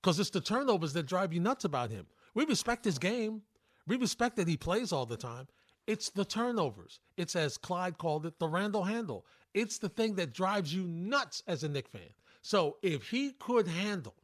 Because 0.01 0.19
it's 0.19 0.29
the 0.29 0.41
turnovers 0.41 0.93
that 0.93 1.07
drive 1.07 1.33
you 1.33 1.39
nuts 1.39 1.63
about 1.63 1.89
him. 1.89 2.05
We 2.35 2.45
respect 2.45 2.83
his 2.83 2.99
game. 2.99 3.41
We 3.87 3.95
respect 3.95 4.35
that 4.35 4.49
he 4.49 4.57
plays 4.57 4.91
all 4.91 5.05
the 5.05 5.17
time. 5.17 5.47
It's 5.87 6.09
the 6.09 6.25
turnovers. 6.25 6.99
It's 7.15 7.35
as 7.35 7.57
Clyde 7.57 7.97
called 7.97 8.25
it, 8.25 8.37
the 8.39 8.49
Randle 8.49 8.83
handle. 8.83 9.25
It's 9.53 9.77
the 9.77 9.89
thing 9.89 10.15
that 10.15 10.33
drives 10.33 10.73
you 10.73 10.83
nuts 10.83 11.41
as 11.47 11.63
a 11.63 11.69
Knick 11.69 11.87
fan. 11.87 12.09
So 12.41 12.77
if 12.81 13.09
he 13.09 13.31
could 13.31 13.67
handle 13.67 14.15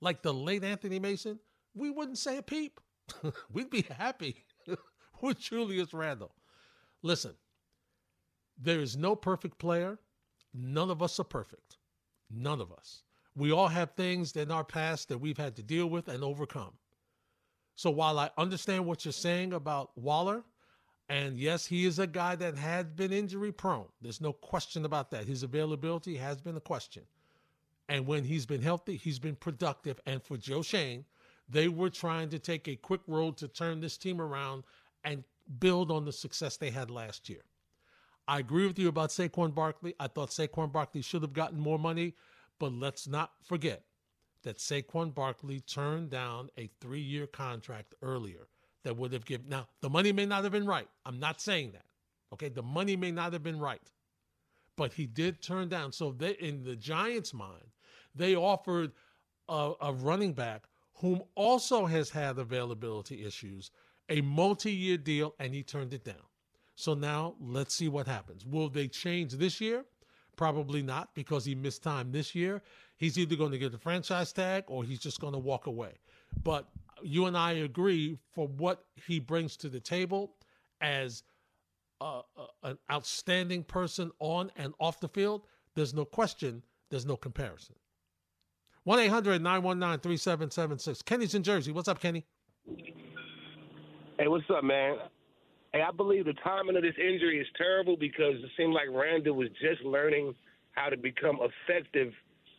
like 0.00 0.22
the 0.22 0.34
late 0.34 0.64
Anthony 0.64 0.98
Mason, 0.98 1.38
we 1.74 1.90
wouldn't 1.90 2.18
say 2.18 2.36
a 2.36 2.42
peep. 2.42 2.80
We'd 3.52 3.70
be 3.70 3.82
happy 3.82 4.44
with 5.22 5.38
Julius 5.38 5.92
Randle. 5.92 6.34
Listen, 7.02 7.34
there 8.58 8.80
is 8.80 8.96
no 8.96 9.16
perfect 9.16 9.58
player. 9.58 9.98
None 10.52 10.90
of 10.90 11.02
us 11.02 11.18
are 11.20 11.24
perfect. 11.24 11.76
None 12.30 12.60
of 12.60 12.72
us. 12.72 13.02
We 13.36 13.52
all 13.52 13.68
have 13.68 13.92
things 13.92 14.36
in 14.36 14.50
our 14.50 14.64
past 14.64 15.08
that 15.08 15.18
we've 15.18 15.38
had 15.38 15.56
to 15.56 15.62
deal 15.62 15.86
with 15.86 16.08
and 16.08 16.22
overcome. 16.22 16.72
So 17.76 17.90
while 17.90 18.18
I 18.18 18.30
understand 18.36 18.84
what 18.84 19.04
you're 19.04 19.12
saying 19.12 19.52
about 19.52 19.96
Waller, 19.96 20.42
and 21.08 21.38
yes, 21.38 21.66
he 21.66 21.86
is 21.86 21.98
a 21.98 22.06
guy 22.06 22.36
that 22.36 22.56
has 22.56 22.86
been 22.86 23.12
injury 23.12 23.52
prone. 23.52 23.86
There's 24.00 24.20
no 24.20 24.32
question 24.32 24.84
about 24.84 25.10
that. 25.10 25.24
His 25.24 25.42
availability 25.42 26.16
has 26.16 26.40
been 26.40 26.56
a 26.56 26.60
question. 26.60 27.02
And 27.88 28.06
when 28.06 28.22
he's 28.22 28.46
been 28.46 28.62
healthy, 28.62 28.96
he's 28.96 29.18
been 29.18 29.34
productive. 29.34 29.98
And 30.06 30.22
for 30.22 30.36
Joe 30.36 30.62
Schoen, 30.62 31.04
they 31.50 31.68
were 31.68 31.90
trying 31.90 32.28
to 32.30 32.38
take 32.38 32.68
a 32.68 32.76
quick 32.76 33.00
road 33.06 33.36
to 33.38 33.48
turn 33.48 33.80
this 33.80 33.96
team 33.96 34.20
around 34.20 34.64
and 35.04 35.24
build 35.58 35.90
on 35.90 36.04
the 36.04 36.12
success 36.12 36.56
they 36.56 36.70
had 36.70 36.90
last 36.90 37.28
year. 37.28 37.42
I 38.28 38.38
agree 38.38 38.66
with 38.66 38.78
you 38.78 38.88
about 38.88 39.10
Saquon 39.10 39.54
Barkley. 39.54 39.94
I 39.98 40.06
thought 40.06 40.30
Saquon 40.30 40.70
Barkley 40.70 41.02
should 41.02 41.22
have 41.22 41.32
gotten 41.32 41.58
more 41.58 41.78
money, 41.78 42.14
but 42.58 42.72
let's 42.72 43.08
not 43.08 43.32
forget 43.42 43.82
that 44.42 44.58
Saquon 44.58 45.12
Barkley 45.14 45.60
turned 45.60 46.10
down 46.10 46.48
a 46.56 46.70
three 46.80 47.00
year 47.00 47.26
contract 47.26 47.94
earlier 48.02 48.46
that 48.84 48.96
would 48.96 49.12
have 49.12 49.24
given. 49.24 49.48
Now, 49.48 49.66
the 49.80 49.90
money 49.90 50.12
may 50.12 50.26
not 50.26 50.44
have 50.44 50.52
been 50.52 50.66
right. 50.66 50.88
I'm 51.04 51.18
not 51.18 51.40
saying 51.40 51.72
that. 51.72 51.84
Okay, 52.32 52.48
the 52.48 52.62
money 52.62 52.96
may 52.96 53.10
not 53.10 53.32
have 53.32 53.42
been 53.42 53.58
right, 53.58 53.82
but 54.76 54.92
he 54.92 55.06
did 55.06 55.42
turn 55.42 55.68
down. 55.68 55.92
So 55.92 56.12
they, 56.12 56.32
in 56.32 56.62
the 56.62 56.76
Giants' 56.76 57.34
mind, 57.34 57.66
they 58.14 58.36
offered 58.36 58.92
a, 59.48 59.72
a 59.80 59.92
running 59.92 60.32
back 60.32 60.68
whom 61.00 61.22
also 61.34 61.86
has 61.86 62.10
had 62.10 62.38
availability 62.38 63.24
issues, 63.24 63.70
a 64.08 64.20
multi-year 64.20 64.98
deal, 64.98 65.34
and 65.38 65.54
he 65.54 65.62
turned 65.62 65.94
it 65.94 66.04
down. 66.04 66.16
So 66.74 66.94
now 66.94 67.36
let's 67.40 67.74
see 67.74 67.88
what 67.88 68.06
happens. 68.06 68.44
Will 68.44 68.68
they 68.68 68.88
change 68.88 69.32
this 69.32 69.60
year? 69.60 69.84
Probably 70.36 70.82
not 70.82 71.14
because 71.14 71.44
he 71.44 71.54
missed 71.54 71.82
time 71.82 72.12
this 72.12 72.34
year. 72.34 72.62
He's 72.96 73.18
either 73.18 73.36
going 73.36 73.52
to 73.52 73.58
get 73.58 73.72
the 73.72 73.78
franchise 73.78 74.32
tag 74.32 74.64
or 74.66 74.84
he's 74.84 74.98
just 74.98 75.20
going 75.20 75.32
to 75.32 75.38
walk 75.38 75.66
away. 75.66 75.92
But 76.42 76.68
you 77.02 77.26
and 77.26 77.36
I 77.36 77.52
agree 77.52 78.18
for 78.32 78.46
what 78.48 78.84
he 79.06 79.18
brings 79.18 79.56
to 79.58 79.68
the 79.68 79.80
table 79.80 80.36
as 80.80 81.22
uh, 82.00 82.22
an 82.62 82.78
outstanding 82.90 83.64
person 83.64 84.10
on 84.18 84.50
and 84.56 84.74
off 84.80 85.00
the 85.00 85.08
field, 85.08 85.42
there's 85.74 85.94
no 85.94 86.04
question, 86.04 86.62
there's 86.90 87.06
no 87.06 87.16
comparison. 87.16 87.76
1 88.84 88.98
800 88.98 89.42
919 89.42 90.00
3776. 90.00 91.02
Kenny's 91.02 91.34
in 91.34 91.42
Jersey. 91.42 91.72
What's 91.72 91.88
up, 91.88 92.00
Kenny? 92.00 92.24
Hey, 94.18 94.28
what's 94.28 94.44
up, 94.54 94.64
man? 94.64 94.96
Hey, 95.72 95.82
I 95.82 95.92
believe 95.92 96.24
the 96.24 96.34
timing 96.44 96.76
of 96.76 96.82
this 96.82 96.94
injury 96.98 97.40
is 97.40 97.46
terrible 97.56 97.96
because 97.96 98.34
it 98.42 98.50
seemed 98.56 98.74
like 98.74 98.88
Randle 98.90 99.36
was 99.36 99.48
just 99.60 99.82
learning 99.82 100.34
how 100.72 100.88
to 100.88 100.96
become 100.96 101.38
effective 101.40 102.12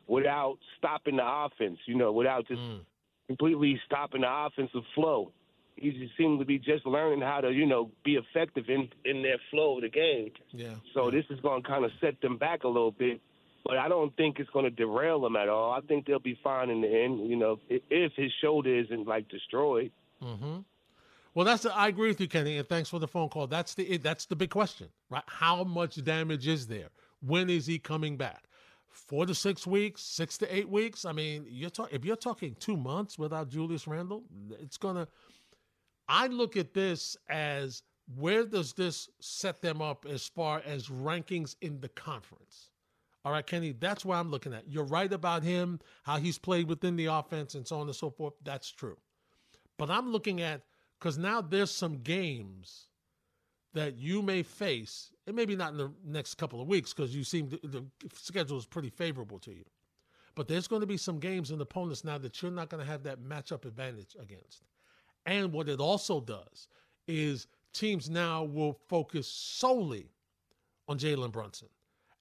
without 0.07 0.57
stopping 0.77 1.17
the 1.17 1.25
offense, 1.25 1.77
you 1.85 1.95
know, 1.95 2.11
without 2.11 2.47
just 2.47 2.59
mm. 2.59 2.81
completely 3.27 3.79
stopping 3.85 4.21
the 4.21 4.27
offensive 4.29 4.83
flow. 4.95 5.31
He 5.75 5.91
just 5.91 6.15
seemed 6.17 6.39
to 6.39 6.45
be 6.45 6.59
just 6.59 6.85
learning 6.85 7.21
how 7.21 7.41
to, 7.41 7.51
you 7.51 7.65
know, 7.65 7.89
be 8.03 8.15
effective 8.15 8.65
in 8.67 8.89
in 9.05 9.23
their 9.23 9.37
flow 9.49 9.77
of 9.77 9.81
the 9.81 9.89
game. 9.89 10.31
Yeah. 10.51 10.75
So 10.93 11.05
yeah. 11.05 11.17
this 11.17 11.25
is 11.29 11.39
going 11.41 11.63
to 11.63 11.67
kind 11.67 11.85
of 11.85 11.91
set 11.99 12.21
them 12.21 12.37
back 12.37 12.63
a 12.63 12.67
little 12.67 12.91
bit, 12.91 13.21
but 13.65 13.77
I 13.77 13.87
don't 13.87 14.15
think 14.17 14.39
it's 14.39 14.49
going 14.49 14.65
to 14.65 14.71
derail 14.71 15.21
them 15.21 15.35
at 15.35 15.49
all. 15.49 15.71
I 15.71 15.81
think 15.81 16.05
they'll 16.05 16.19
be 16.19 16.39
fine 16.43 16.69
in 16.69 16.81
the 16.81 16.87
end, 16.87 17.29
you 17.29 17.35
know, 17.35 17.59
if, 17.69 17.81
if 17.89 18.13
his 18.15 18.31
shoulder 18.41 18.75
isn't 18.79 19.07
like 19.07 19.29
destroyed. 19.29 19.91
Mm-hmm. 20.21 20.59
Well, 21.33 21.45
that's 21.45 21.63
the, 21.63 21.75
I 21.75 21.87
agree 21.87 22.09
with 22.09 22.19
you, 22.19 22.27
Kenny, 22.27 22.57
and 22.57 22.67
thanks 22.67 22.89
for 22.89 22.99
the 22.99 23.07
phone 23.07 23.29
call. 23.29 23.47
That's 23.47 23.73
the 23.73 23.97
that's 23.97 24.25
the 24.25 24.35
big 24.35 24.49
question, 24.49 24.89
right? 25.09 25.23
How 25.27 25.63
much 25.63 26.03
damage 26.03 26.47
is 26.47 26.67
there? 26.67 26.89
When 27.21 27.49
is 27.49 27.65
he 27.65 27.79
coming 27.79 28.17
back? 28.17 28.43
Four 28.89 29.25
to 29.25 29.33
six 29.33 29.65
weeks, 29.65 30.01
six 30.01 30.37
to 30.39 30.53
eight 30.53 30.67
weeks. 30.67 31.05
I 31.05 31.13
mean, 31.13 31.45
you're 31.47 31.69
talking 31.69 31.95
if 31.95 32.03
you're 32.03 32.17
talking 32.17 32.55
two 32.59 32.75
months 32.75 33.17
without 33.17 33.47
Julius 33.49 33.87
Randle, 33.87 34.23
it's 34.59 34.75
gonna. 34.75 35.07
I 36.09 36.27
look 36.27 36.57
at 36.57 36.73
this 36.73 37.15
as 37.29 37.83
where 38.17 38.43
does 38.43 38.73
this 38.73 39.07
set 39.21 39.61
them 39.61 39.81
up 39.81 40.05
as 40.09 40.27
far 40.27 40.61
as 40.65 40.87
rankings 40.87 41.55
in 41.61 41.79
the 41.79 41.89
conference? 41.89 42.70
All 43.23 43.31
right, 43.31 43.45
Kenny, 43.45 43.73
that's 43.73 44.03
where 44.03 44.17
I'm 44.17 44.31
looking 44.31 44.53
at. 44.53 44.67
You're 44.67 44.83
right 44.83 45.11
about 45.11 45.43
him, 45.43 45.79
how 46.03 46.17
he's 46.17 46.39
played 46.39 46.67
within 46.67 46.95
the 46.95 47.05
offense 47.05 47.53
and 47.53 47.67
so 47.67 47.79
on 47.79 47.87
and 47.87 47.95
so 47.95 48.09
forth. 48.09 48.33
That's 48.43 48.71
true. 48.71 48.97
But 49.77 49.89
I'm 49.91 50.11
looking 50.11 50.41
at 50.41 50.61
because 50.99 51.17
now 51.17 51.41
there's 51.41 51.71
some 51.71 51.97
games 51.97 52.87
that 53.73 53.97
you 53.97 54.21
may 54.21 54.43
face, 54.43 55.11
and 55.25 55.35
maybe 55.35 55.55
not 55.55 55.71
in 55.71 55.77
the 55.77 55.91
next 56.05 56.35
couple 56.35 56.61
of 56.61 56.67
weeks 56.67 56.93
because 56.93 57.15
you 57.15 57.23
seem 57.23 57.49
to, 57.49 57.59
the 57.63 57.85
schedule 58.13 58.57
is 58.57 58.65
pretty 58.65 58.89
favorable 58.89 59.39
to 59.39 59.51
you. 59.51 59.63
But 60.35 60.47
there's 60.47 60.67
going 60.67 60.81
to 60.81 60.87
be 60.87 60.97
some 60.97 61.19
games 61.19 61.51
and 61.51 61.61
opponents 61.61 62.03
now 62.03 62.17
that 62.17 62.41
you're 62.41 62.51
not 62.51 62.69
going 62.69 62.83
to 62.83 62.89
have 62.89 63.03
that 63.03 63.21
matchup 63.21 63.65
advantage 63.65 64.15
against. 64.19 64.63
And 65.25 65.51
what 65.51 65.69
it 65.69 65.79
also 65.79 66.19
does 66.19 66.67
is 67.07 67.47
teams 67.73 68.09
now 68.09 68.43
will 68.43 68.73
focus 68.87 69.27
solely 69.27 70.09
on 70.87 70.97
Jalen 70.97 71.31
Brunson. 71.31 71.69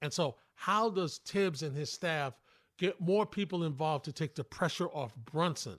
And 0.02 0.12
so, 0.12 0.36
how 0.54 0.90
does 0.90 1.18
Thibs 1.18 1.62
and 1.62 1.76
his 1.76 1.90
staff 1.90 2.34
get 2.78 3.00
more 3.00 3.26
people 3.26 3.64
involved 3.64 4.04
to 4.06 4.12
take 4.12 4.34
the 4.34 4.44
pressure 4.44 4.88
off 4.88 5.14
Brunson? 5.16 5.78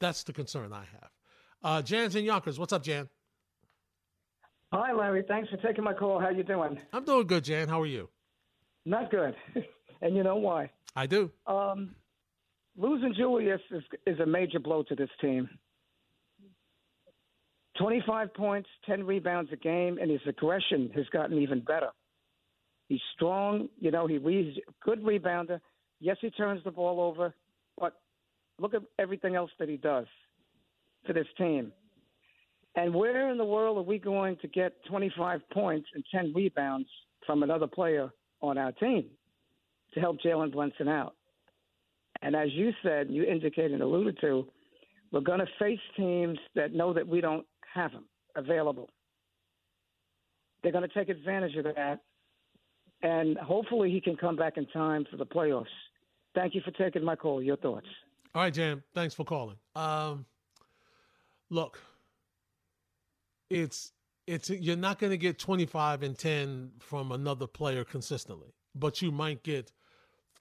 That's 0.00 0.22
the 0.22 0.32
concern 0.32 0.72
I 0.72 0.84
have. 0.84 1.10
Uh, 1.62 1.82
Jan's 1.82 2.14
in 2.14 2.24
Yonkers. 2.24 2.58
What's 2.58 2.72
up, 2.72 2.82
Jan? 2.82 3.08
Hi, 4.72 4.92
Larry. 4.92 5.24
Thanks 5.26 5.48
for 5.50 5.56
taking 5.56 5.82
my 5.82 5.94
call. 5.94 6.20
How 6.20 6.28
you 6.28 6.42
doing? 6.42 6.78
I'm 6.92 7.04
doing 7.04 7.26
good, 7.26 7.44
Jan. 7.44 7.68
How 7.68 7.80
are 7.80 7.86
you? 7.86 8.08
Not 8.84 9.10
good. 9.10 9.34
and 10.02 10.16
you 10.16 10.22
know 10.22 10.36
why? 10.36 10.70
I 10.94 11.06
do. 11.06 11.30
Um, 11.46 11.94
losing 12.76 13.14
Julius 13.14 13.60
is, 13.70 13.82
is 14.06 14.20
a 14.20 14.26
major 14.26 14.58
blow 14.58 14.82
to 14.84 14.94
this 14.94 15.10
team. 15.20 15.48
25 17.78 18.34
points, 18.34 18.68
10 18.86 19.04
rebounds 19.04 19.52
a 19.52 19.56
game, 19.56 19.98
and 20.00 20.10
his 20.10 20.20
aggression 20.26 20.90
has 20.94 21.06
gotten 21.10 21.38
even 21.38 21.60
better. 21.60 21.90
He's 22.88 23.00
strong. 23.14 23.68
You 23.78 23.90
know, 23.90 24.06
he 24.06 24.18
he's 24.18 24.62
good 24.82 25.02
rebounder. 25.02 25.60
Yes, 26.00 26.16
he 26.20 26.30
turns 26.30 26.62
the 26.64 26.70
ball 26.70 27.00
over, 27.00 27.34
but 27.78 28.00
look 28.58 28.74
at 28.74 28.82
everything 28.98 29.34
else 29.34 29.50
that 29.58 29.68
he 29.68 29.76
does 29.76 30.06
for 31.06 31.12
this 31.12 31.26
team. 31.36 31.72
And 32.76 32.94
where 32.94 33.30
in 33.30 33.38
the 33.38 33.44
world 33.44 33.78
are 33.78 33.82
we 33.82 33.98
going 33.98 34.36
to 34.40 34.48
get 34.48 34.72
25 34.88 35.40
points 35.50 35.88
and 35.94 36.04
10 36.12 36.32
rebounds 36.34 36.88
from 37.26 37.42
another 37.42 37.66
player 37.66 38.10
on 38.40 38.56
our 38.56 38.72
team 38.72 39.06
to 39.94 40.00
help 40.00 40.18
Jalen 40.20 40.52
Brunson 40.52 40.88
out? 40.88 41.14
And 42.22 42.34
as 42.34 42.48
you 42.52 42.72
said, 42.82 43.08
you 43.10 43.24
indicated 43.24 43.72
and 43.72 43.82
alluded 43.82 44.18
to, 44.20 44.46
we're 45.10 45.20
going 45.20 45.40
to 45.40 45.46
face 45.58 45.80
teams 45.96 46.38
that 46.54 46.74
know 46.74 46.92
that 46.92 47.06
we 47.06 47.20
don't 47.20 47.46
have 47.74 47.90
him 47.90 48.04
available. 48.36 48.90
They're 50.62 50.72
going 50.72 50.88
to 50.88 50.94
take 50.94 51.08
advantage 51.08 51.56
of 51.56 51.64
that. 51.64 52.00
And 53.02 53.38
hopefully 53.38 53.90
he 53.90 54.00
can 54.00 54.16
come 54.16 54.36
back 54.36 54.56
in 54.56 54.66
time 54.66 55.06
for 55.10 55.16
the 55.16 55.26
playoffs. 55.26 55.66
Thank 56.34 56.54
you 56.54 56.60
for 56.64 56.72
taking 56.72 57.04
my 57.04 57.16
call. 57.16 57.42
Your 57.42 57.56
thoughts. 57.56 57.86
All 58.34 58.42
right, 58.42 58.52
Jan. 58.52 58.82
Thanks 58.94 59.14
for 59.14 59.24
calling. 59.24 59.56
Um, 59.74 60.26
look, 61.50 61.78
it's 63.50 63.92
it's 64.26 64.50
you're 64.50 64.76
not 64.76 64.98
going 64.98 65.10
to 65.10 65.16
get 65.16 65.38
25 65.38 66.02
and 66.02 66.18
10 66.18 66.72
from 66.80 67.12
another 67.12 67.46
player 67.46 67.84
consistently, 67.84 68.52
but 68.74 69.00
you 69.00 69.10
might 69.10 69.42
get 69.42 69.72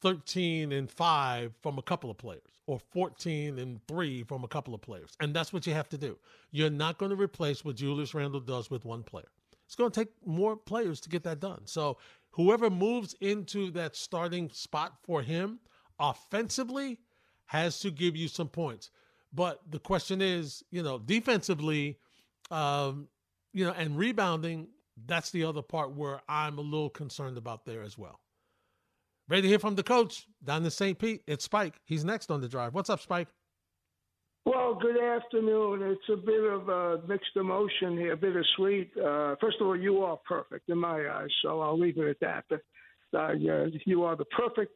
13 0.02 0.72
and 0.72 0.92
5 0.92 1.54
from 1.62 1.78
a 1.78 1.82
couple 1.82 2.12
of 2.12 2.18
players 2.18 2.42
or 2.68 2.80
14 2.92 3.58
and 3.58 3.80
3 3.88 4.24
from 4.24 4.44
a 4.44 4.48
couple 4.48 4.76
of 4.76 4.82
players. 4.82 5.12
And 5.20 5.34
that's 5.34 5.54
what 5.54 5.66
you 5.66 5.74
have 5.74 5.90
to 5.90 5.98
do. 5.98 6.18
You're 6.52 6.70
not 6.70 6.98
going 6.98 7.12
to 7.12 7.16
replace 7.16 7.64
what 7.64 7.78
Julius 7.78 8.14
Randle 8.14 8.42
does 8.42 8.70
with 8.70 8.86
one 8.86 9.04
player. 9.04 9.30
It's 9.66 9.76
going 9.76 9.92
to 9.92 10.00
take 10.00 10.14
more 10.26 10.56
players 10.56 11.00
to 11.02 11.10
get 11.10 11.24
that 11.24 11.40
done. 11.40 11.62
So, 11.66 11.98
whoever 12.38 12.70
moves 12.70 13.16
into 13.20 13.72
that 13.72 13.96
starting 13.96 14.50
spot 14.52 14.94
for 15.04 15.22
him 15.22 15.60
offensively 16.00 17.00
has 17.48 17.80
to 17.80 17.92
give 17.92 18.16
you 18.16 18.28
some 18.28 18.48
points. 18.48 18.92
But 19.34 19.60
the 19.70 19.80
question 19.80 20.22
is, 20.22 20.64
you 20.70 20.84
know, 20.84 21.00
defensively, 21.00 21.98
um, 22.52 23.08
you 23.54 23.66
know, 23.66 23.74
and 23.74 23.98
rebounding, 23.98 24.68
that's 25.06 25.32
the 25.32 25.44
other 25.44 25.62
part 25.62 25.96
where 25.96 26.22
I'm 26.30 26.60
a 26.60 26.62
little 26.62 26.90
concerned 26.90 27.38
about 27.38 27.66
there 27.66 27.82
as 27.82 27.98
well. 27.98 28.20
Ready 29.28 29.42
to 29.42 29.48
hear 29.48 29.60
from 29.60 29.76
the 29.76 29.84
coach 29.84 30.26
down 30.44 30.64
in 30.64 30.72
St. 30.72 30.98
Pete. 30.98 31.24
It's 31.28 31.44
Spike. 31.44 31.82
He's 31.86 32.06
next 32.06 32.32
on 32.32 32.40
the 32.40 32.48
drive. 32.48 32.74
What's 32.74 32.90
up, 32.90 33.02
Spike? 33.02 33.28
Well, 34.68 34.76
good 34.76 35.02
afternoon. 35.02 35.82
It's 35.82 36.10
a 36.12 36.18
bit 36.18 36.44
of 36.44 36.68
a 36.68 37.00
mixed 37.08 37.38
emotion 37.38 37.96
here, 37.96 38.18
bittersweet. 38.18 38.92
Uh, 38.98 39.38
first 39.40 39.62
of 39.62 39.68
all, 39.68 39.78
you 39.78 40.02
are 40.02 40.20
perfect 40.28 40.68
in 40.68 40.78
my 40.78 41.08
eyes, 41.08 41.30
so 41.42 41.62
I'll 41.62 41.80
leave 41.80 41.98
it 41.98 42.10
at 42.10 42.20
that. 42.20 42.44
But 42.50 43.18
uh, 43.18 43.32
you 43.86 44.04
are 44.04 44.18
the 44.18 44.26
perfect 44.26 44.74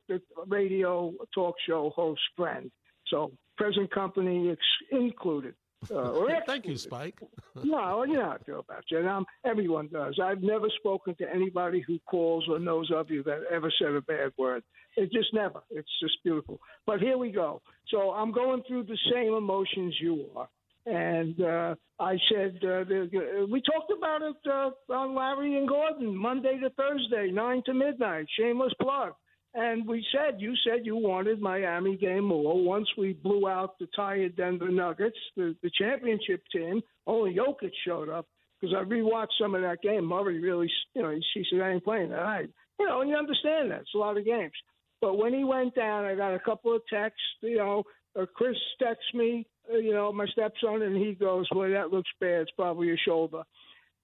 radio 0.48 1.12
talk 1.36 1.56
show 1.68 1.92
host 1.94 2.22
friend. 2.38 2.72
So 3.08 3.34
present 3.58 3.92
company 3.94 4.56
included. 4.94 5.56
Uh, 5.90 6.28
Thank 6.46 6.66
you, 6.66 6.78
Spike. 6.78 7.20
no, 7.64 8.04
you 8.04 8.14
know 8.14 8.24
how 8.24 8.38
I 8.40 8.44
feel 8.44 8.60
about 8.60 8.84
you. 8.90 9.00
And 9.00 9.08
um, 9.08 9.26
everyone 9.46 9.88
does. 9.88 10.20
I've 10.22 10.42
never 10.42 10.68
spoken 10.80 11.16
to 11.16 11.34
anybody 11.34 11.84
who 11.86 12.00
calls 12.00 12.46
or 12.50 12.60
knows 12.60 12.92
of 12.94 13.10
you 13.10 13.24
that 13.24 13.42
ever 13.52 13.72
said 13.80 13.94
a 13.94 14.02
bad 14.02 14.34
word. 14.38 14.64
It 14.98 15.12
just 15.12 15.34
never. 15.34 15.62
It's 15.70 15.90
just 16.02 16.18
beautiful. 16.24 16.60
But 16.86 17.00
here 17.00 17.18
we 17.18 17.32
go. 17.32 17.62
So 17.90 18.12
I'm 18.12 18.32
going 18.32 18.64
through 18.68 18.84
the 18.84 18.98
same 19.14 19.34
emotions 19.34 19.96
you 20.02 20.26
are. 20.36 20.50
And 20.86 21.40
uh, 21.42 21.76
I 22.00 22.18
said, 22.32 22.56
uh, 22.58 22.84
the, 22.84 23.48
we 23.50 23.62
talked 23.62 23.92
about 23.96 24.22
it 24.24 24.36
uh, 24.50 24.94
on 24.94 25.16
Larry 25.16 25.58
and 25.58 25.68
Gordon, 25.68 26.16
Monday 26.16 26.60
to 26.60 26.70
Thursday, 26.72 27.30
9 27.32 27.62
to 27.68 27.74
midnight. 27.74 28.26
Shameless 28.38 28.74
plug. 28.82 29.14
And 29.54 29.86
we 29.86 30.06
said, 30.14 30.40
you 30.40 30.54
said 30.66 30.86
you 30.86 30.96
wanted 30.96 31.42
Miami 31.42 31.98
game 31.98 32.24
more. 32.24 32.64
Once 32.64 32.88
we 32.98 33.14
blew 33.14 33.50
out 33.50 33.78
the 33.80 33.88
tired 33.96 34.38
Denver 34.38 34.70
Nuggets, 34.70 35.18
the, 35.36 35.56
the 35.62 35.72
championship 35.78 36.42
team, 36.54 36.82
only 37.06 37.36
Jokic 37.36 37.72
showed 37.86 38.08
up 38.08 38.28
because 38.60 38.76
I 38.76 38.84
rewatched 38.84 39.38
some 39.40 39.56
of 39.56 39.62
that 39.62 39.82
game. 39.82 40.06
Murray 40.06 40.40
really, 40.40 40.72
you 40.96 41.02
know, 41.02 41.10
he 41.10 41.46
said, 41.50 41.62
I 41.62 41.72
ain't 41.72 41.84
playing 41.84 42.12
that 42.12 42.24
night. 42.24 42.50
You 42.80 42.88
know, 42.88 43.02
and 43.02 43.10
you 43.10 43.16
understand 43.16 43.72
that. 43.72 43.82
It's 43.82 43.94
a 43.94 43.98
lot 43.98 44.18
of 44.18 44.26
games. 44.26 44.54
But 45.02 45.18
when 45.18 45.34
he 45.34 45.44
went 45.44 45.76
down, 45.76 46.06
I 46.06 46.16
got 46.16 46.34
a 46.34 46.40
couple 46.40 46.76
of 46.76 46.82
texts, 46.92 47.22
you 47.42 47.58
know, 47.58 47.84
uh, 48.20 48.26
Chris 48.34 48.56
texts 48.82 49.14
me, 49.14 49.48
uh, 49.72 49.78
you 49.78 49.94
know, 49.94 50.12
my 50.14 50.28
stepson, 50.28 50.82
and 50.82 50.96
he 50.96 51.14
goes, 51.14 51.48
well, 51.54 51.70
that 51.70 51.92
looks 51.92 52.10
bad. 52.20 52.42
It's 52.42 52.52
probably 52.52 52.92
a 52.92 52.98
shoulder. 52.98 53.44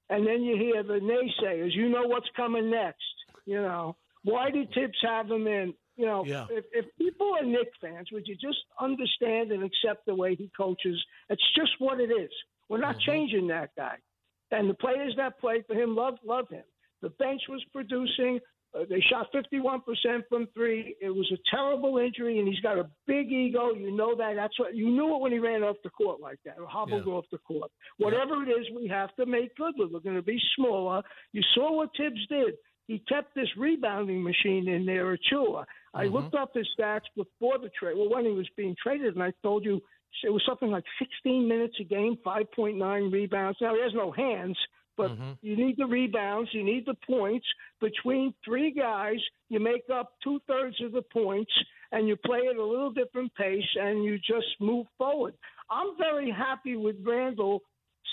And 0.10 0.26
then 0.26 0.42
you 0.44 0.56
hear 0.56 0.84
the 0.84 1.00
naysayers, 1.00 1.74
you 1.74 1.90
know 1.90 2.08
what's 2.08 2.30
coming 2.36 2.72
next, 2.72 3.04
you 3.46 3.62
know. 3.62 3.96
Why 4.28 4.52
did 4.52 4.68
Thibs 4.74 4.98
have 5.04 5.32
him 5.32 5.48
in? 5.48 5.74
You 5.96 6.06
know, 6.06 6.26
yeah. 6.26 6.48
if, 6.50 6.66
if 6.74 6.86
people 6.98 7.34
are 7.40 7.46
Knick 7.46 7.72
fans, 7.80 8.10
would 8.12 8.28
you 8.28 8.36
just 8.36 8.58
understand 8.80 9.54
and 9.54 9.64
accept 9.64 10.06
the 10.06 10.14
way 10.14 10.36
he 10.36 10.52
coaches? 10.56 11.02
It's 11.30 11.42
just 11.56 11.72
what 11.80 12.02
it 12.02 12.12
is. 12.12 12.30
We're 12.68 12.80
not 12.80 12.98
mm-hmm. 12.98 13.10
changing 13.12 13.48
that 13.48 13.70
guy. 13.78 13.96
And 14.52 14.70
the 14.70 14.74
players 14.74 15.14
that 15.16 15.40
played 15.40 15.64
for 15.66 15.76
him 15.76 15.96
love 15.96 16.16
love 16.26 16.50
him. 16.50 16.64
The 17.02 17.10
bench 17.12 17.42
was 17.48 17.64
producing. 17.72 18.40
Uh, 18.78 18.84
they 18.90 19.00
shot 19.10 19.28
51% 19.34 19.80
from 20.28 20.48
three. 20.54 20.96
It 21.00 21.10
was 21.10 21.32
a 21.34 21.38
terrible 21.50 21.98
injury, 21.98 22.40
and 22.40 22.48
he's 22.48 22.60
got 22.60 22.78
a 22.78 22.90
big 23.08 23.32
ego. 23.32 23.74
You 23.74 23.96
know 23.96 24.14
that. 24.18 24.34
That's 24.36 24.60
what 24.60 24.76
you 24.76 24.90
knew 24.90 25.16
it 25.16 25.22
when 25.22 25.32
he 25.32 25.40
ran 25.40 25.64
off 25.64 25.78
the 25.86 25.90
court 25.90 26.20
like 26.20 26.40
that, 26.44 26.58
or 26.60 26.68
hobbled 26.68 27.04
yeah. 27.08 27.14
off 27.14 27.26
the 27.32 27.38
court. 27.40 27.72
Whatever 27.98 28.36
yeah. 28.36 28.56
it 28.56 28.62
is, 28.62 28.68
we 28.76 28.88
have 28.90 29.16
to 29.16 29.26
make 29.26 29.56
good 29.56 29.74
with. 29.78 29.92
We're 29.92 30.02
going 30.02 30.18
to 30.18 30.22
be 30.22 30.40
smaller. 30.58 31.02
You 31.32 31.42
saw 31.56 31.78
what 31.78 31.92
Thibs 31.96 32.28
did. 32.28 32.56
He 32.88 33.00
kept 33.00 33.36
this 33.36 33.50
rebounding 33.58 34.24
machine 34.24 34.68
in 34.68 34.86
there, 34.86 35.16
Achiuwa. 35.18 35.66
I 35.94 36.06
mm-hmm. 36.06 36.16
looked 36.16 36.36
up 36.36 36.54
his 36.54 36.68
stats 36.80 37.02
before 37.16 37.58
the 37.60 37.70
trade. 37.78 37.98
Well, 37.98 38.10
when 38.10 38.26
he 38.26 38.32
was 38.32 38.48
being 38.56 38.76
traded, 38.82 39.16
and 39.16 39.24
I 39.24 39.34
told 39.44 39.66
you 39.66 39.82
it 40.24 40.30
was 40.30 40.42
something 40.48 40.72
like 40.72 40.86
16 41.00 41.48
minutes 41.48 41.76
a 41.82 41.84
game, 41.84 42.18
5.9 42.26 43.12
rebounds. 43.12 43.58
Now 43.62 43.76
he 43.76 43.82
has 43.82 43.94
no 43.94 44.12
hands, 44.12 44.58
but 44.96 45.12
mm-hmm. 45.12 45.34
you 45.42 45.58
need 45.58 45.78
the 45.78 45.86
rebounds, 45.86 46.50
you 46.54 46.64
need 46.64 46.86
the 46.86 46.96
points. 47.06 47.46
Between 47.82 48.34
three 48.44 48.72
guys, 48.72 49.20
you 49.50 49.60
make 49.60 49.84
up 49.94 50.14
two 50.24 50.40
thirds 50.48 50.82
of 50.82 50.94
the 50.94 51.04
points, 51.04 51.52
and 51.92 52.08
you 52.08 52.16
play 52.16 52.48
at 52.50 52.56
a 52.56 52.66
little 52.66 52.92
different 52.92 53.34
pace, 53.36 53.68
and 53.80 54.04
you 54.04 54.18
just 54.18 54.48
move 54.60 54.88
forward. 54.98 55.34
I'm 55.70 55.98
very 55.98 56.32
happy 56.32 56.78
with 56.78 56.96
Randle 57.06 57.62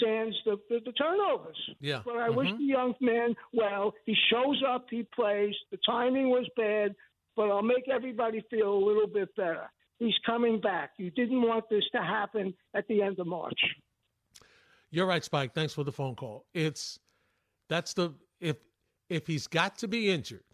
sans 0.03 0.35
the, 0.45 0.57
the, 0.69 0.81
the, 0.85 0.93
turnovers. 0.93 1.59
Yeah. 1.81 2.03
But 2.05 2.17
I 2.17 2.29
mm-hmm. 2.29 2.37
wish 2.37 2.51
the 2.59 2.65
young 2.65 2.95
man 3.01 3.35
well. 3.53 3.95
He 4.07 4.17
shows 4.31 4.63
up, 4.69 4.87
he 4.91 5.07
plays. 5.15 5.55
The 5.71 5.79
timing 5.87 6.31
was 6.31 6.49
bad, 6.57 6.95
but 7.37 7.51
I'll 7.51 7.63
make 7.63 7.89
everybody 7.93 8.45
feel 8.51 8.73
a 8.73 8.85
little 8.85 9.07
bit 9.07 9.35
better. 9.37 9.71
He's 9.99 10.15
coming 10.27 10.61
back. 10.61 10.93
You 10.99 11.11
didn't 11.11 11.43
want 11.43 11.69
this 11.71 11.85
to 11.93 12.03
happen 12.03 12.55
at 12.75 12.87
the 12.89 13.03
end 13.03 13.19
of 13.19 13.27
March. 13.27 13.59
You're 14.91 15.07
right, 15.07 15.25
Spike. 15.25 15.55
Thanks 15.55 15.73
for 15.73 15.85
the 15.85 15.93
phone 15.93 16.15
call. 16.15 16.47
It's 16.55 16.99
that's 17.69 17.95
the 17.95 18.15
if 18.41 18.57
if 19.09 19.27
he's 19.27 19.47
got 19.47 19.79
to 19.79 19.89
be 19.89 20.11
injured, 20.11 20.45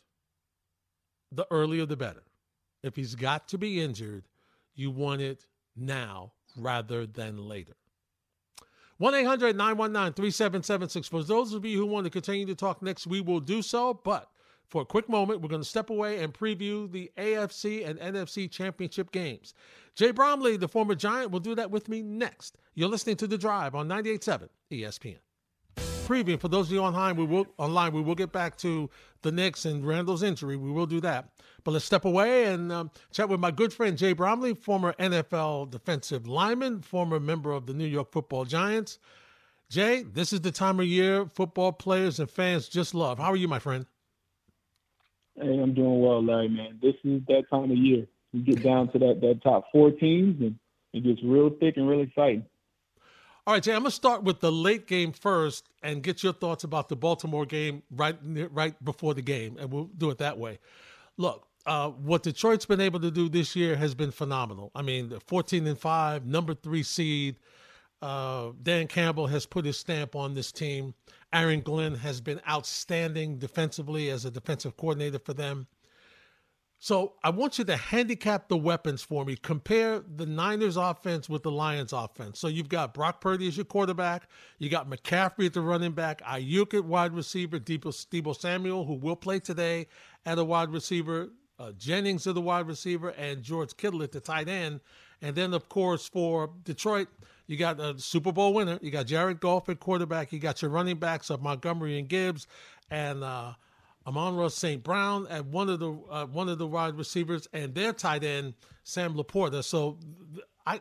the 1.32 1.46
earlier 1.50 1.86
the 1.86 1.96
better. 1.96 2.22
If 2.82 2.96
he's 2.96 3.14
got 3.14 3.48
to 3.48 3.58
be 3.58 3.82
injured, 3.82 4.24
you 4.74 4.90
want 4.90 5.20
it 5.20 5.46
now 5.76 6.32
rather 6.56 7.06
than 7.06 7.36
later. 7.36 7.74
1 9.00 9.14
800 9.14 9.56
919 9.56 10.12
3776. 10.12 11.08
For 11.08 11.22
those 11.22 11.54
of 11.54 11.64
you 11.64 11.78
who 11.78 11.86
want 11.86 12.04
to 12.04 12.10
continue 12.10 12.44
to 12.44 12.54
talk 12.54 12.82
next, 12.82 13.06
we 13.06 13.22
will 13.22 13.40
do 13.40 13.62
so. 13.62 13.94
But 13.94 14.28
for 14.68 14.82
a 14.82 14.84
quick 14.84 15.08
moment, 15.08 15.40
we're 15.40 15.48
going 15.48 15.62
to 15.62 15.68
step 15.68 15.88
away 15.88 16.22
and 16.22 16.34
preview 16.34 16.92
the 16.92 17.10
AFC 17.16 17.88
and 17.88 17.98
NFC 17.98 18.50
championship 18.50 19.10
games. 19.10 19.54
Jay 19.94 20.10
Bromley, 20.10 20.58
the 20.58 20.68
former 20.68 20.94
Giant, 20.94 21.30
will 21.30 21.40
do 21.40 21.54
that 21.54 21.70
with 21.70 21.88
me 21.88 22.02
next. 22.02 22.58
You're 22.74 22.90
listening 22.90 23.16
to 23.16 23.26
The 23.26 23.38
Drive 23.38 23.74
on 23.74 23.88
98.7 23.88 24.50
ESPN. 24.70 25.16
Preview 26.06 26.38
for 26.38 26.48
those 26.48 26.66
of 26.66 26.72
you 26.72 26.80
online, 26.80 27.16
we 27.16 27.24
will 27.24 27.46
online 27.56 27.94
we 27.94 28.02
will 28.02 28.14
get 28.14 28.32
back 28.32 28.58
to 28.58 28.90
the 29.22 29.32
Knicks 29.32 29.64
and 29.64 29.82
Randle's 29.86 30.22
injury. 30.22 30.56
We 30.56 30.72
will 30.72 30.84
do 30.84 31.00
that, 31.00 31.30
but 31.64 31.72
let's 31.72 31.84
step 31.84 32.04
away 32.04 32.46
and 32.46 32.72
um, 32.72 32.90
chat 33.12 33.28
with 33.28 33.40
my 33.40 33.50
good 33.50 33.72
friend 33.72 33.96
Jay 33.96 34.12
Bromley, 34.12 34.54
former 34.54 34.92
NFL 34.94 35.70
defensive 35.70 36.26
lineman, 36.26 36.82
former 36.82 37.20
member 37.20 37.52
of 37.52 37.66
the 37.66 37.74
New 37.74 37.86
York 37.86 38.12
Football 38.12 38.44
Giants. 38.44 38.98
Jay, 39.68 40.02
this 40.02 40.32
is 40.32 40.40
the 40.40 40.50
time 40.50 40.80
of 40.80 40.86
year 40.86 41.26
football 41.26 41.72
players 41.72 42.18
and 42.18 42.28
fans 42.28 42.68
just 42.68 42.94
love. 42.94 43.18
How 43.18 43.32
are 43.32 43.36
you, 43.36 43.48
my 43.48 43.60
friend? 43.60 43.86
Hey, 45.36 45.58
I'm 45.58 45.74
doing 45.74 46.00
well, 46.00 46.22
Larry. 46.22 46.48
Man, 46.48 46.78
this 46.82 46.94
is 47.04 47.22
that 47.28 47.44
time 47.50 47.70
of 47.70 47.76
year. 47.76 48.06
You 48.32 48.42
get 48.42 48.62
down 48.62 48.90
to 48.92 48.98
that 48.98 49.20
that 49.20 49.40
top 49.42 49.64
four 49.72 49.90
teams, 49.90 50.40
and 50.40 50.58
it 50.92 51.04
gets 51.04 51.22
real 51.24 51.50
thick 51.50 51.76
and 51.76 51.88
real 51.88 52.00
exciting. 52.00 52.44
All 53.46 53.54
right, 53.54 53.62
Jay, 53.62 53.72
I'm 53.72 53.80
going 53.80 53.90
to 53.90 53.96
start 53.96 54.22
with 54.22 54.40
the 54.40 54.52
late 54.52 54.86
game 54.86 55.12
first 55.12 55.68
and 55.82 56.02
get 56.02 56.22
your 56.22 56.32
thoughts 56.32 56.62
about 56.62 56.88
the 56.88 56.96
Baltimore 56.96 57.46
game 57.46 57.82
right 57.90 58.16
right 58.22 58.84
before 58.84 59.14
the 59.14 59.22
game, 59.22 59.56
and 59.58 59.72
we'll 59.72 59.84
do 59.84 60.10
it 60.10 60.18
that 60.18 60.38
way. 60.38 60.58
Look, 61.16 61.46
uh, 61.66 61.88
what 61.90 62.22
Detroit's 62.22 62.66
been 62.66 62.80
able 62.80 63.00
to 63.00 63.10
do 63.10 63.28
this 63.28 63.54
year 63.54 63.76
has 63.76 63.94
been 63.94 64.10
phenomenal. 64.10 64.70
I 64.74 64.82
mean, 64.82 65.12
14 65.26 65.66
and 65.66 65.78
five, 65.78 66.26
number 66.26 66.54
three 66.54 66.82
seed. 66.82 67.36
Uh, 68.02 68.52
Dan 68.62 68.86
Campbell 68.86 69.26
has 69.26 69.44
put 69.44 69.64
his 69.66 69.76
stamp 69.76 70.16
on 70.16 70.34
this 70.34 70.52
team. 70.52 70.94
Aaron 71.32 71.60
Glenn 71.60 71.94
has 71.96 72.20
been 72.20 72.40
outstanding 72.48 73.38
defensively 73.38 74.10
as 74.10 74.24
a 74.24 74.30
defensive 74.30 74.76
coordinator 74.76 75.18
for 75.18 75.34
them. 75.34 75.66
So 76.82 77.12
I 77.22 77.28
want 77.28 77.58
you 77.58 77.64
to 77.66 77.76
handicap 77.76 78.48
the 78.48 78.56
weapons 78.56 79.02
for 79.02 79.26
me. 79.26 79.36
Compare 79.36 80.02
the 80.16 80.24
Niners 80.24 80.78
offense 80.78 81.28
with 81.28 81.42
the 81.42 81.50
Lions 81.50 81.92
offense. 81.92 82.38
So 82.38 82.48
you've 82.48 82.70
got 82.70 82.94
Brock 82.94 83.20
Purdy 83.20 83.46
as 83.48 83.58
your 83.58 83.66
quarterback. 83.66 84.30
You 84.58 84.70
got 84.70 84.88
McCaffrey 84.88 85.44
at 85.44 85.52
the 85.52 85.60
running 85.60 85.92
back, 85.92 86.22
Aiyuk 86.22 86.72
at 86.72 86.86
wide 86.86 87.12
receiver, 87.12 87.58
Deebo 87.58 88.34
Samuel, 88.34 88.86
who 88.86 88.94
will 88.94 89.14
play 89.14 89.40
today 89.40 89.88
at 90.24 90.38
a 90.38 90.44
wide 90.44 90.70
receiver, 90.70 91.28
uh, 91.60 91.72
Jennings 91.72 92.26
at 92.26 92.34
the 92.34 92.40
wide 92.40 92.66
receiver, 92.66 93.10
and 93.10 93.42
George 93.42 93.76
Kittle 93.76 94.02
at 94.02 94.12
the 94.12 94.20
tight 94.20 94.48
end. 94.48 94.80
And 95.22 95.36
then, 95.36 95.52
of 95.52 95.68
course, 95.68 96.08
for 96.08 96.50
Detroit, 96.64 97.08
you 97.46 97.58
got 97.58 97.78
a 97.78 97.98
Super 97.98 98.32
Bowl 98.32 98.54
winner. 98.54 98.78
You 98.80 98.90
got 98.90 99.06
Jared 99.06 99.40
Goff 99.40 99.68
at 99.68 99.78
quarterback. 99.78 100.32
You 100.32 100.38
got 100.38 100.62
your 100.62 100.70
running 100.70 100.96
backs 100.96 101.28
of 101.28 101.42
Montgomery 101.42 101.98
and 101.98 102.08
Gibbs, 102.08 102.46
and 102.90 103.22
uh, 103.22 103.52
Amon-Ra 104.06 104.48
St. 104.48 104.82
Brown 104.82 105.26
at 105.28 105.44
one 105.44 105.68
of 105.68 105.78
the 105.78 105.92
uh, 106.10 106.26
one 106.26 106.48
of 106.48 106.58
the 106.58 106.66
wide 106.66 106.96
receivers, 106.96 107.46
and 107.52 107.74
their 107.74 107.92
tight 107.92 108.24
end 108.24 108.54
Sam 108.84 109.14
LaPorta. 109.14 109.62
So 109.62 109.98
I 110.66 110.80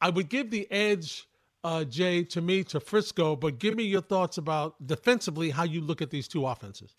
I 0.00 0.08
would 0.08 0.30
give 0.30 0.50
the 0.50 0.70
edge, 0.70 1.28
uh, 1.62 1.84
Jay, 1.84 2.24
to 2.24 2.40
me 2.40 2.64
to 2.64 2.80
Frisco, 2.80 3.36
but 3.36 3.58
give 3.58 3.74
me 3.74 3.84
your 3.84 4.00
thoughts 4.00 4.38
about 4.38 4.74
defensively 4.86 5.50
how 5.50 5.64
you 5.64 5.82
look 5.82 6.00
at 6.00 6.10
these 6.10 6.28
two 6.28 6.46
offenses. 6.46 6.94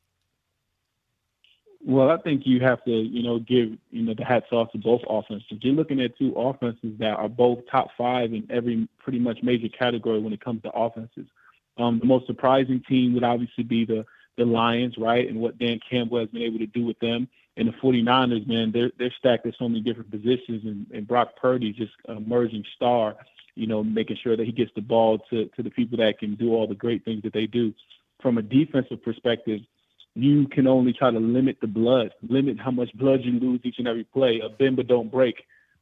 Well, 1.88 2.10
I 2.10 2.18
think 2.18 2.48
you 2.48 2.62
have 2.62 2.84
to, 2.86 2.92
you 2.92 3.22
know, 3.22 3.38
give 3.38 3.78
you 3.92 4.02
know 4.02 4.16
the 4.16 4.26
hats 4.26 4.48
off 4.52 4.72
to 4.72 4.80
both 4.80 5.02
offenses. 5.08 5.60
You're 5.62 5.76
looking 5.76 6.02
at 6.02 6.18
two 6.18 6.34
offenses 6.34 6.98
that 6.98 7.14
are 7.14 7.30
both 7.30 7.60
top 7.70 7.90
five 7.96 8.34
in 8.34 8.48
every 8.50 8.88
pretty 8.98 9.20
much 9.20 9.44
major 9.44 9.70
category 9.70 10.20
when 10.20 10.34
it 10.34 10.44
comes 10.44 10.64
to 10.64 10.72
offenses. 10.72 11.28
Um, 11.78 12.00
the 12.00 12.08
most 12.08 12.26
surprising 12.26 12.82
team 12.90 13.14
would 13.14 13.24
obviously 13.24 13.64
be 13.64 13.86
the 13.86 14.04
the 14.36 14.46
Lions, 14.46 14.98
right, 14.98 15.30
and 15.30 15.40
what 15.40 15.60
Dan 15.60 15.80
Campbell 15.88 16.20
has 16.20 16.30
been 16.30 16.42
able 16.42 16.58
to 16.58 16.66
do 16.66 16.84
with 16.84 16.98
them. 17.00 17.28
And 17.56 17.68
the 17.68 17.74
49ers, 17.74 18.48
man, 18.48 18.72
they're 18.72 18.92
they're 18.98 19.14
stacked 19.20 19.46
at 19.46 19.54
so 19.60 19.70
many 19.70 19.82
different 19.82 20.10
positions, 20.10 20.66
and, 20.66 20.88
and 20.92 21.08
Brock 21.08 21.36
Purdy 21.40 21.72
just 21.72 21.94
emerging 22.10 22.66
star, 22.76 23.16
you 23.54 23.68
know, 23.68 23.84
making 23.84 24.18
sure 24.24 24.36
that 24.36 24.46
he 24.46 24.52
gets 24.52 24.72
the 24.74 24.82
ball 24.82 25.20
to 25.30 25.46
to 25.56 25.62
the 25.62 25.70
people 25.70 26.00
that 26.00 26.18
can 26.18 26.34
do 26.34 26.56
all 26.56 26.66
the 26.66 26.74
great 26.74 27.06
things 27.06 27.22
that 27.22 27.34
they 27.34 27.46
do. 27.46 27.76
From 28.24 28.40
a 28.40 28.42
defensive 28.42 29.04
perspective, 29.04 29.62
you 30.16 30.48
can 30.48 30.66
only 30.66 30.94
try 30.94 31.12
to 31.12 31.20
limit 31.20 31.58
the 31.62 31.68
blood, 31.68 32.12
limit 32.28 32.58
how 32.60 32.72
much 32.72 32.90
blood 32.96 33.20
you 33.24 33.40
lose 33.40 33.60
each 33.64 33.76
and 33.80 33.88
every 33.88 34.06
play. 34.06 34.42
A 34.44 34.50
bend 34.50 34.78
but 34.78 34.88
don't 34.88 35.12
break. 35.12 35.36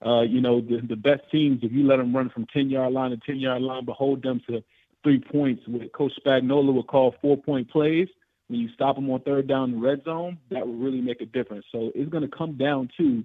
Uh, 0.05 0.21
you 0.21 0.41
know, 0.41 0.59
the 0.59 0.81
the 0.87 0.95
best 0.95 1.21
teams, 1.31 1.59
if 1.61 1.71
you 1.71 1.85
let 1.85 1.97
them 1.97 2.15
run 2.15 2.29
from 2.29 2.45
10 2.51 2.69
yard 2.69 2.91
line 2.91 3.11
to 3.11 3.17
10 3.17 3.37
yard 3.37 3.61
line, 3.61 3.85
but 3.85 3.93
hold 3.93 4.23
them 4.23 4.41
to 4.49 4.63
three 5.03 5.19
points, 5.19 5.61
what 5.67 5.93
Coach 5.93 6.13
Spagnuolo 6.25 6.73
would 6.73 6.87
call 6.87 7.15
four 7.21 7.37
point 7.37 7.69
plays 7.69 8.07
when 8.47 8.59
you 8.59 8.69
stop 8.73 8.95
them 8.95 9.09
on 9.09 9.21
third 9.21 9.47
down 9.47 9.73
in 9.73 9.79
the 9.79 9.87
red 9.87 10.03
zone, 10.03 10.37
that 10.51 10.65
will 10.65 10.75
really 10.75 11.01
make 11.01 11.21
a 11.21 11.25
difference. 11.25 11.65
So 11.71 11.91
it's 11.95 12.11
going 12.11 12.29
to 12.29 12.37
come 12.37 12.57
down 12.57 12.89
to 12.97 13.23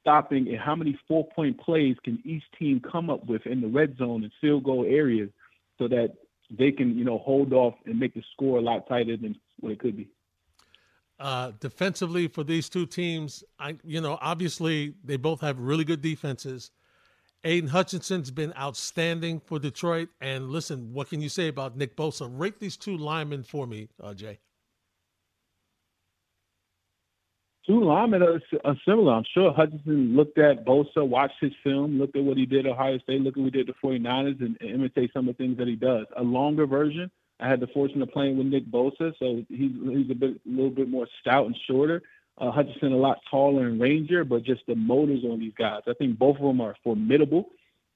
stopping 0.00 0.48
and 0.48 0.58
how 0.58 0.74
many 0.74 0.98
four 1.08 1.26
point 1.34 1.60
plays 1.60 1.96
can 2.04 2.22
each 2.24 2.44
team 2.58 2.80
come 2.80 3.10
up 3.10 3.26
with 3.26 3.46
in 3.46 3.60
the 3.60 3.68
red 3.68 3.96
zone 3.98 4.22
and 4.22 4.32
field 4.40 4.64
goal 4.64 4.84
areas 4.88 5.30
so 5.78 5.88
that 5.88 6.14
they 6.50 6.72
can, 6.72 6.96
you 6.96 7.04
know, 7.04 7.18
hold 7.18 7.52
off 7.52 7.74
and 7.86 7.98
make 7.98 8.14
the 8.14 8.22
score 8.32 8.58
a 8.58 8.62
lot 8.62 8.88
tighter 8.88 9.16
than 9.16 9.36
what 9.60 9.72
it 9.72 9.78
could 9.78 9.96
be. 9.96 10.08
Uh, 11.20 11.52
defensively 11.60 12.26
for 12.28 12.42
these 12.42 12.70
two 12.70 12.86
teams, 12.86 13.44
I 13.58 13.76
you 13.84 14.00
know 14.00 14.18
obviously 14.22 14.94
they 15.04 15.16
both 15.16 15.42
have 15.42 15.58
really 15.58 15.84
good 15.84 16.00
defenses. 16.00 16.70
Aiden 17.44 17.68
Hutchinson's 17.68 18.30
been 18.30 18.54
outstanding 18.58 19.40
for 19.40 19.58
Detroit, 19.58 20.08
and 20.20 20.50
listen, 20.50 20.92
what 20.92 21.10
can 21.10 21.20
you 21.20 21.28
say 21.28 21.48
about 21.48 21.76
Nick 21.76 21.96
Bosa? 21.96 22.28
Rate 22.30 22.58
these 22.58 22.76
two 22.76 22.96
linemen 22.96 23.42
for 23.42 23.66
me, 23.66 23.88
uh, 24.02 24.14
Jay. 24.14 24.38
two 27.70 27.84
linemen 27.84 28.22
are, 28.22 28.40
are 28.64 28.76
similar. 28.86 29.12
I'm 29.12 29.24
sure 29.32 29.52
Hutchinson 29.52 30.16
looked 30.16 30.38
at 30.38 30.64
Bosa, 30.64 31.06
watched 31.06 31.36
his 31.40 31.52
film, 31.62 31.98
looked 31.98 32.16
at 32.16 32.24
what 32.24 32.36
he 32.36 32.46
did 32.46 32.66
at 32.66 32.72
Ohio 32.72 32.98
State, 32.98 33.20
looked 33.20 33.36
at 33.36 33.44
what 33.44 33.54
he 33.54 33.62
did 33.62 33.68
at 33.68 33.76
the 33.80 33.88
49ers, 33.88 34.40
and, 34.40 34.56
and 34.60 34.70
imitate 34.70 35.12
some 35.12 35.28
of 35.28 35.36
the 35.36 35.44
things 35.44 35.56
that 35.58 35.68
he 35.68 35.76
does. 35.76 36.06
A 36.16 36.22
longer 36.22 36.66
version. 36.66 37.10
I 37.40 37.48
had 37.48 37.60
the 37.60 37.66
fortune 37.68 38.02
of 38.02 38.10
playing 38.10 38.36
with 38.36 38.46
Nick 38.46 38.66
Bosa, 38.66 39.12
so 39.18 39.44
he's 39.48 39.72
he's 39.72 40.10
a 40.10 40.14
bit 40.14 40.40
little 40.44 40.70
bit 40.70 40.88
more 40.88 41.08
stout 41.20 41.46
and 41.46 41.56
shorter. 41.68 42.02
Uh, 42.38 42.50
Hutchinson 42.50 42.92
a 42.92 42.96
lot 42.96 43.18
taller 43.30 43.66
and 43.66 43.80
rangier, 43.80 44.26
but 44.26 44.42
just 44.42 44.62
the 44.66 44.74
motors 44.74 45.24
on 45.24 45.40
these 45.40 45.52
guys. 45.58 45.82
I 45.86 45.92
think 45.94 46.18
both 46.18 46.36
of 46.36 46.42
them 46.42 46.60
are 46.60 46.74
formidable. 46.82 47.50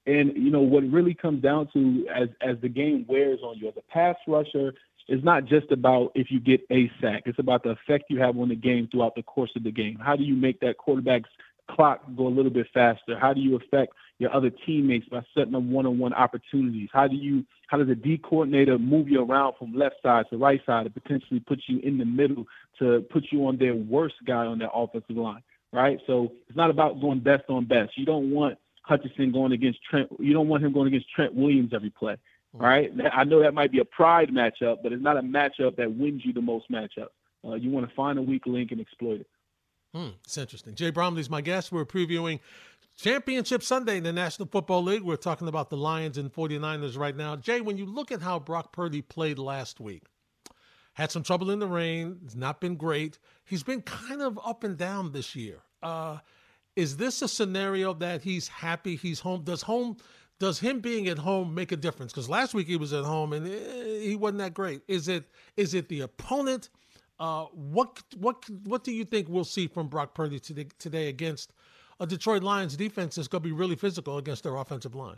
And 0.06 0.36
you 0.36 0.50
know 0.50 0.60
what 0.60 0.84
really 0.84 1.14
comes 1.14 1.42
down 1.42 1.68
to 1.72 2.06
as 2.14 2.28
as 2.40 2.56
the 2.60 2.68
game 2.68 3.06
wears 3.08 3.40
on 3.42 3.56
you 3.58 3.68
as 3.68 3.74
a 3.76 3.92
pass 3.92 4.16
rusher, 4.26 4.74
it's 5.08 5.24
not 5.24 5.46
just 5.46 5.70
about 5.70 6.12
if 6.14 6.30
you 6.30 6.40
get 6.40 6.60
a 6.70 6.90
sack. 7.00 7.22
It's 7.26 7.38
about 7.38 7.62
the 7.62 7.70
effect 7.70 8.04
you 8.10 8.20
have 8.20 8.38
on 8.38 8.48
the 8.50 8.54
game 8.54 8.88
throughout 8.90 9.14
the 9.14 9.22
course 9.22 9.50
of 9.56 9.62
the 9.62 9.72
game. 9.72 9.98
How 9.98 10.16
do 10.16 10.24
you 10.24 10.34
make 10.34 10.60
that 10.60 10.76
quarterback's 10.76 11.30
clock 11.70 12.02
go 12.16 12.26
a 12.26 12.28
little 12.28 12.50
bit 12.50 12.66
faster? 12.72 13.18
How 13.18 13.32
do 13.32 13.40
you 13.40 13.56
affect 13.56 13.92
your 14.18 14.34
other 14.34 14.50
teammates 14.50 15.08
by 15.08 15.22
setting 15.36 15.54
up 15.54 15.62
one-on-one 15.62 16.14
opportunities? 16.14 16.88
How 16.92 17.06
do 17.08 17.16
you 17.16 17.44
how 17.68 17.78
does 17.78 17.88
a 17.88 17.94
D 17.94 18.18
coordinator 18.22 18.78
move 18.78 19.08
you 19.08 19.22
around 19.22 19.54
from 19.58 19.74
left 19.74 19.96
side 20.02 20.26
to 20.30 20.36
right 20.36 20.60
side 20.66 20.84
to 20.84 20.90
potentially 20.90 21.40
put 21.40 21.60
you 21.66 21.78
in 21.80 21.98
the 21.98 22.04
middle 22.04 22.46
to 22.78 23.04
put 23.10 23.24
you 23.30 23.46
on 23.46 23.56
their 23.56 23.74
worst 23.74 24.16
guy 24.26 24.46
on 24.46 24.58
their 24.58 24.70
offensive 24.72 25.16
line? 25.16 25.42
Right. 25.72 25.98
So 26.06 26.32
it's 26.48 26.56
not 26.56 26.70
about 26.70 27.00
going 27.00 27.20
best 27.20 27.44
on 27.48 27.64
best. 27.64 27.98
You 27.98 28.06
don't 28.06 28.30
want 28.30 28.58
Hutchinson 28.82 29.32
going 29.32 29.52
against 29.52 29.80
Trent. 29.82 30.08
You 30.20 30.32
don't 30.32 30.48
want 30.48 30.64
him 30.64 30.72
going 30.72 30.86
against 30.86 31.10
Trent 31.10 31.34
Williams 31.34 31.72
every 31.74 31.90
play. 31.90 32.16
Right. 32.52 32.92
I 33.12 33.24
know 33.24 33.40
that 33.42 33.54
might 33.54 33.72
be 33.72 33.80
a 33.80 33.84
pride 33.84 34.28
matchup, 34.28 34.76
but 34.84 34.92
it's 34.92 35.02
not 35.02 35.16
a 35.16 35.22
matchup 35.22 35.74
that 35.76 35.92
wins 35.92 36.22
you 36.24 36.32
the 36.32 36.40
most 36.40 36.70
matchups. 36.70 37.08
Uh, 37.44 37.54
you 37.54 37.70
want 37.70 37.88
to 37.88 37.94
find 37.96 38.18
a 38.18 38.22
weak 38.22 38.46
link 38.46 38.70
and 38.70 38.80
exploit 38.80 39.20
it. 39.20 39.26
Hmm, 39.94 40.08
it's 40.24 40.36
interesting. 40.36 40.74
Jay 40.74 40.90
Bromley's 40.90 41.30
my 41.30 41.40
guest. 41.40 41.70
We're 41.70 41.84
previewing 41.84 42.40
Championship 42.96 43.62
Sunday 43.62 43.98
in 43.98 44.02
the 44.02 44.12
National 44.12 44.48
Football 44.48 44.82
League. 44.82 45.02
We're 45.02 45.14
talking 45.16 45.46
about 45.46 45.70
the 45.70 45.76
Lions 45.76 46.18
and 46.18 46.32
49ers 46.32 46.98
right 46.98 47.16
now. 47.16 47.36
Jay, 47.36 47.60
when 47.60 47.76
you 47.76 47.86
look 47.86 48.10
at 48.10 48.20
how 48.20 48.40
Brock 48.40 48.72
Purdy 48.72 49.02
played 49.02 49.38
last 49.38 49.78
week, 49.78 50.06
had 50.94 51.12
some 51.12 51.22
trouble 51.22 51.50
in 51.50 51.60
the 51.60 51.68
rain, 51.68 52.18
it's 52.24 52.34
not 52.34 52.60
been 52.60 52.74
great. 52.74 53.18
He's 53.44 53.62
been 53.62 53.82
kind 53.82 54.20
of 54.20 54.38
up 54.44 54.64
and 54.64 54.76
down 54.76 55.12
this 55.12 55.36
year. 55.36 55.60
Uh, 55.80 56.18
is 56.74 56.96
this 56.96 57.22
a 57.22 57.28
scenario 57.28 57.94
that 57.94 58.22
he's 58.22 58.48
happy 58.48 58.96
he's 58.96 59.20
home? 59.20 59.42
Does 59.44 59.62
home 59.62 59.96
does 60.40 60.58
him 60.58 60.80
being 60.80 61.08
at 61.08 61.18
home 61.18 61.54
make 61.54 61.70
a 61.70 61.76
difference? 61.76 62.12
Because 62.12 62.28
last 62.28 62.52
week 62.52 62.66
he 62.66 62.76
was 62.76 62.92
at 62.92 63.04
home 63.04 63.32
and 63.32 63.46
eh, 63.46 64.00
he 64.00 64.16
wasn't 64.16 64.38
that 64.38 64.54
great. 64.54 64.82
Is 64.88 65.06
it 65.06 65.24
is 65.56 65.74
it 65.74 65.88
the 65.88 66.00
opponent? 66.00 66.68
Uh, 67.24 67.46
what 67.54 68.02
what 68.18 68.44
what 68.64 68.84
do 68.84 68.92
you 68.92 69.02
think 69.02 69.28
we'll 69.30 69.44
see 69.44 69.66
from 69.66 69.88
Brock 69.88 70.12
Purdy 70.12 70.38
today, 70.38 70.66
today 70.78 71.08
against 71.08 71.54
a 71.98 72.06
Detroit 72.06 72.42
Lions 72.42 72.76
defense 72.76 73.14
that's 73.14 73.28
going 73.28 73.42
to 73.42 73.48
be 73.48 73.52
really 73.52 73.76
physical 73.76 74.18
against 74.18 74.42
their 74.42 74.56
offensive 74.56 74.94
line? 74.94 75.16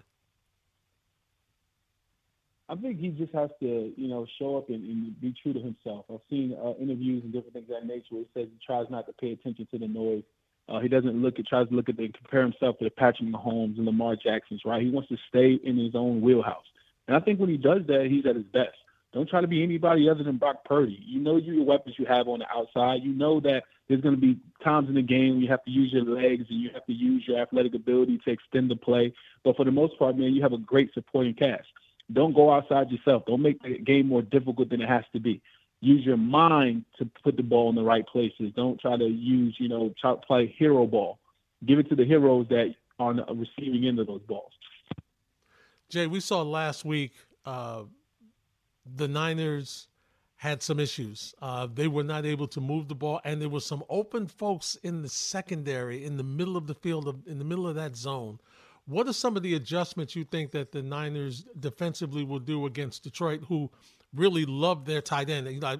I 2.69 2.77
think 2.77 3.01
he 3.01 3.09
just 3.09 3.33
has 3.33 3.51
to, 3.59 3.93
you 3.97 4.07
know, 4.07 4.25
show 4.39 4.57
up 4.57 4.69
and, 4.69 4.89
and 4.89 5.21
be 5.21 5.35
true 5.43 5.53
to 5.53 5.59
himself. 5.59 6.05
I've 6.09 6.21
seen 6.31 6.57
uh, 6.65 6.75
interviews 6.81 7.25
and 7.25 7.33
different 7.33 7.55
things 7.55 7.67
of 7.71 7.81
that 7.81 7.87
nature 7.93 8.15
where 8.15 8.23
he 8.23 8.41
says 8.41 8.49
he 8.53 8.65
tries 8.65 8.87
not 8.89 9.07
to 9.07 9.13
pay 9.15 9.33
attention 9.33 9.67
to 9.73 9.79
the 9.79 9.89
noise. 9.89 10.23
Uh, 10.69 10.79
he 10.79 10.87
doesn't 10.87 11.21
look 11.21 11.41
at, 11.41 11.47
tries 11.49 11.69
to 11.71 11.75
look 11.75 11.89
at 11.89 11.97
the, 11.97 12.09
compare 12.17 12.43
himself 12.43 12.79
to 12.79 12.85
the 12.85 12.91
Patrick 12.91 13.29
Mahomes 13.29 13.79
and 13.79 13.85
Lamar 13.85 14.15
Jacksons, 14.15 14.63
right? 14.65 14.81
He 14.81 14.91
wants 14.91 15.09
to 15.09 15.17
stay 15.29 15.59
in 15.65 15.77
his 15.77 15.97
own 15.97 16.21
wheelhouse. 16.21 16.67
And 17.09 17.17
I 17.17 17.21
think 17.21 17.41
when 17.41 17.51
he 17.51 17.57
does 17.57 17.83
that, 17.89 18.07
he's 18.09 18.27
at 18.27 18.37
his 18.37 18.45
best. 18.53 18.79
Don't 19.17 19.31
try 19.31 19.41
to 19.41 19.47
be 19.47 19.63
anybody 19.63 20.11
other 20.11 20.23
than 20.23 20.37
Brock 20.37 20.63
Purdy. 20.67 21.03
You 21.07 21.21
know 21.21 21.39
your 21.39 21.65
weapons 21.65 21.95
you 21.99 22.05
have 22.05 22.29
on 22.29 22.41
the 22.41 22.47
outside. 22.55 23.03
You 23.03 23.15
know 23.15 23.41
that 23.41 23.63
there's 23.89 24.03
going 24.03 24.15
to 24.15 24.21
be 24.21 24.39
times 24.63 24.91
in 24.91 24.95
the 24.95 25.01
game 25.01 25.41
you 25.41 25.49
have 25.49 25.65
to 25.65 25.71
use 25.71 25.91
your 25.91 26.05
legs 26.05 26.45
and 26.51 26.61
you 26.61 26.69
have 26.75 26.85
to 26.85 26.93
use 26.93 27.25
your 27.27 27.41
athletic 27.41 27.75
ability 27.75 28.21
to 28.27 28.31
extend 28.31 28.71
the 28.71 28.77
play. 28.77 29.15
But 29.43 29.57
for 29.57 29.65
the 29.65 29.71
most 29.71 29.99
part, 29.99 30.19
man, 30.19 30.35
you 30.35 30.43
have 30.43 30.53
a 30.53 30.59
great 30.59 30.93
supporting 30.93 31.33
cast. 31.33 31.65
Don't 32.13 32.35
go 32.35 32.53
outside 32.53 32.91
yourself. 32.91 33.23
Don't 33.27 33.41
make 33.41 33.63
the 33.63 33.79
game 33.79 34.07
more 34.07 34.21
difficult 34.21 34.69
than 34.69 34.83
it 34.83 34.89
has 34.91 35.05
to 35.15 35.19
be. 35.19 35.41
Use 35.81 36.05
your 36.05 36.19
mind 36.19 36.85
to 36.99 37.09
put 37.25 37.39
the 37.39 37.43
ball 37.43 37.71
in 37.71 37.75
the 37.75 37.83
right 37.83 38.07
places. 38.07 38.53
Don't 38.55 38.79
try 38.79 38.99
to 38.99 39.07
use, 39.07 39.57
you 39.59 39.71
know, 39.71 39.95
try 39.99 40.11
to 40.11 40.19
play 40.19 40.55
hero 40.59 40.87
ball. 40.87 41.19
Give 41.65 41.79
it 41.79 41.89
to 41.89 41.97
the 41.97 42.05
heroes 42.05 42.49
that 42.51 42.75
are 42.99 43.09
on 43.09 43.17
the 43.17 43.25
receiving 43.35 43.89
end 43.89 43.99
of 43.99 44.09
those 44.09 44.21
balls. 44.29 44.53
Jay, 45.89 46.07
we 46.07 46.21
saw 46.21 46.43
last 46.43 46.85
week 46.85 47.13
uh, 47.47 47.85
the 48.95 49.09
Niners 49.09 49.89
had 50.37 50.63
some 50.63 50.79
issues. 50.79 51.35
Uh, 51.41 51.67
they 51.73 51.89
were 51.89 52.05
not 52.05 52.27
able 52.27 52.47
to 52.47 52.61
move 52.61 52.89
the 52.89 52.95
ball, 52.95 53.21
and 53.25 53.41
there 53.41 53.49
were 53.49 53.61
some 53.61 53.83
open 53.89 54.27
folks 54.27 54.77
in 54.83 55.03
the 55.03 55.09
secondary, 55.09 56.05
in 56.05 56.17
the 56.17 56.23
middle 56.23 56.57
of 56.57 56.67
the 56.67 56.75
field, 56.75 57.09
of, 57.09 57.27
in 57.27 57.39
the 57.39 57.45
middle 57.45 57.67
of 57.67 57.75
that 57.75 57.97
zone. 57.97 58.39
What 58.87 59.09
are 59.09 59.13
some 59.13 59.37
of 59.37 59.43
the 59.43 59.55
adjustments 59.55 60.15
you 60.15 60.25
think 60.25 60.53
that 60.53 60.73
the 60.73 60.83
Niners 60.83 61.45
defensively 61.59 62.23
will 62.23 62.39
do 62.39 62.67
against 62.67 63.03
Detroit, 63.03 63.43
who 63.49 63.71
really 64.15 64.45
love 64.45 64.85
their 64.85 65.01
tight 65.01 65.31
end? 65.31 65.49
You 65.49 65.59
know, 65.59 65.79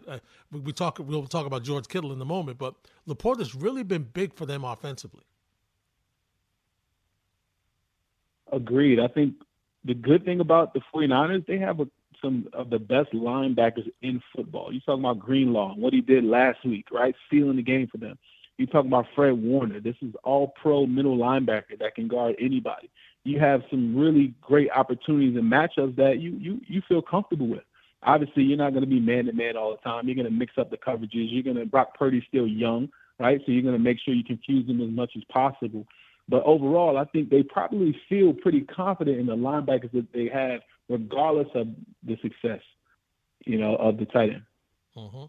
we 0.51 0.73
talk, 0.73 0.99
we'll 0.99 1.27
talk 1.27 1.47
about 1.47 1.63
George 1.63 1.87
Kittle 1.87 2.13
in 2.13 2.21
a 2.21 2.25
moment, 2.25 2.59
but 2.59 2.75
LaPorta's 3.07 3.55
really 3.55 3.83
been 3.83 4.03
big 4.03 4.35
for 4.35 4.47
them 4.47 4.65
offensively. 4.65 5.23
Agreed. 8.53 8.99
I 8.99 9.09
think 9.09 9.35
the 9.85 9.95
good 9.95 10.25
thing 10.25 10.41
about 10.41 10.73
the 10.73 10.81
49ers, 10.95 11.47
they 11.47 11.59
have 11.59 11.81
a 11.81 11.87
some 12.23 12.49
of 12.53 12.71
the 12.71 12.79
best 12.79 13.13
linebackers 13.13 13.91
in 14.03 14.23
football. 14.35 14.73
You 14.73 14.81
talking 14.81 15.05
about 15.05 15.19
Greenlaw, 15.19 15.73
and 15.73 15.83
what 15.83 15.93
he 15.93 16.01
did 16.01 16.25
last 16.25 16.65
week, 16.65 16.87
right? 16.91 17.15
Sealing 17.31 17.57
the 17.57 17.63
game 17.63 17.89
for 17.91 17.99
them. 17.99 18.19
You 18.59 18.67
talking 18.67 18.91
about 18.91 19.07
Fred 19.15 19.33
Warner. 19.33 19.81
This 19.81 19.97
is 20.01 20.15
all 20.25 20.55
pro 20.61 20.87
middle 20.87 21.17
linebacker 21.17 21.79
that 21.79 21.95
can 21.95 22.09
guard 22.09 22.37
anybody. 22.41 22.91
You 23.25 23.39
have 23.41 23.63
some 23.71 23.97
really 23.97 24.35
great 24.41 24.71
opportunities 24.71 25.37
and 25.37 25.51
matchups 25.51 25.97
that 25.97 26.21
you 26.21 26.37
you 26.41 26.61
you 26.67 26.83
feel 26.89 27.03
comfortable 27.03 27.49
with. 27.49 27.65
Obviously, 28.03 28.45
you're 28.45 28.57
not 28.57 28.71
going 28.71 28.85
to 28.85 28.89
be 28.89 29.01
man 29.01 29.27
to 29.27 29.33
man 29.33 29.57
all 29.57 29.73
the 29.73 29.79
time. 29.79 30.07
You're 30.07 30.15
going 30.15 30.27
to 30.27 30.31
mix 30.31 30.53
up 30.59 30.71
the 30.71 30.77
coverages. 30.77 31.29
You're 31.31 31.43
going 31.43 31.57
to 31.57 31.67
Brock 31.67 31.99
Purdy's 31.99 32.23
still 32.29 32.47
young, 32.47 32.89
right? 33.19 33.41
So 33.45 33.53
you're 33.53 33.63
going 33.63 33.75
to 33.77 33.83
make 33.83 33.99
sure 34.05 34.15
you 34.15 34.25
confuse 34.25 34.69
him 34.69 34.81
as 34.81 34.91
much 34.91 35.13
as 35.17 35.25
possible. 35.25 35.87
But 36.29 36.43
overall, 36.45 36.99
I 36.99 37.05
think 37.05 37.31
they 37.31 37.43
probably 37.43 37.97
feel 38.09 38.33
pretty 38.33 38.63
confident 38.63 39.19
in 39.19 39.27
the 39.27 39.37
linebackers 39.37 39.93
that 39.93 40.13
they 40.13 40.29
have 40.29 40.61
regardless 40.89 41.49
of 41.55 41.69
the 42.03 42.17
success, 42.23 42.61
you 43.45 43.59
know, 43.59 43.77
of 43.77 43.99
the 43.99 44.07
tight 44.07 44.31
end. 44.31 44.43
Mm-hmm. 44.97 45.25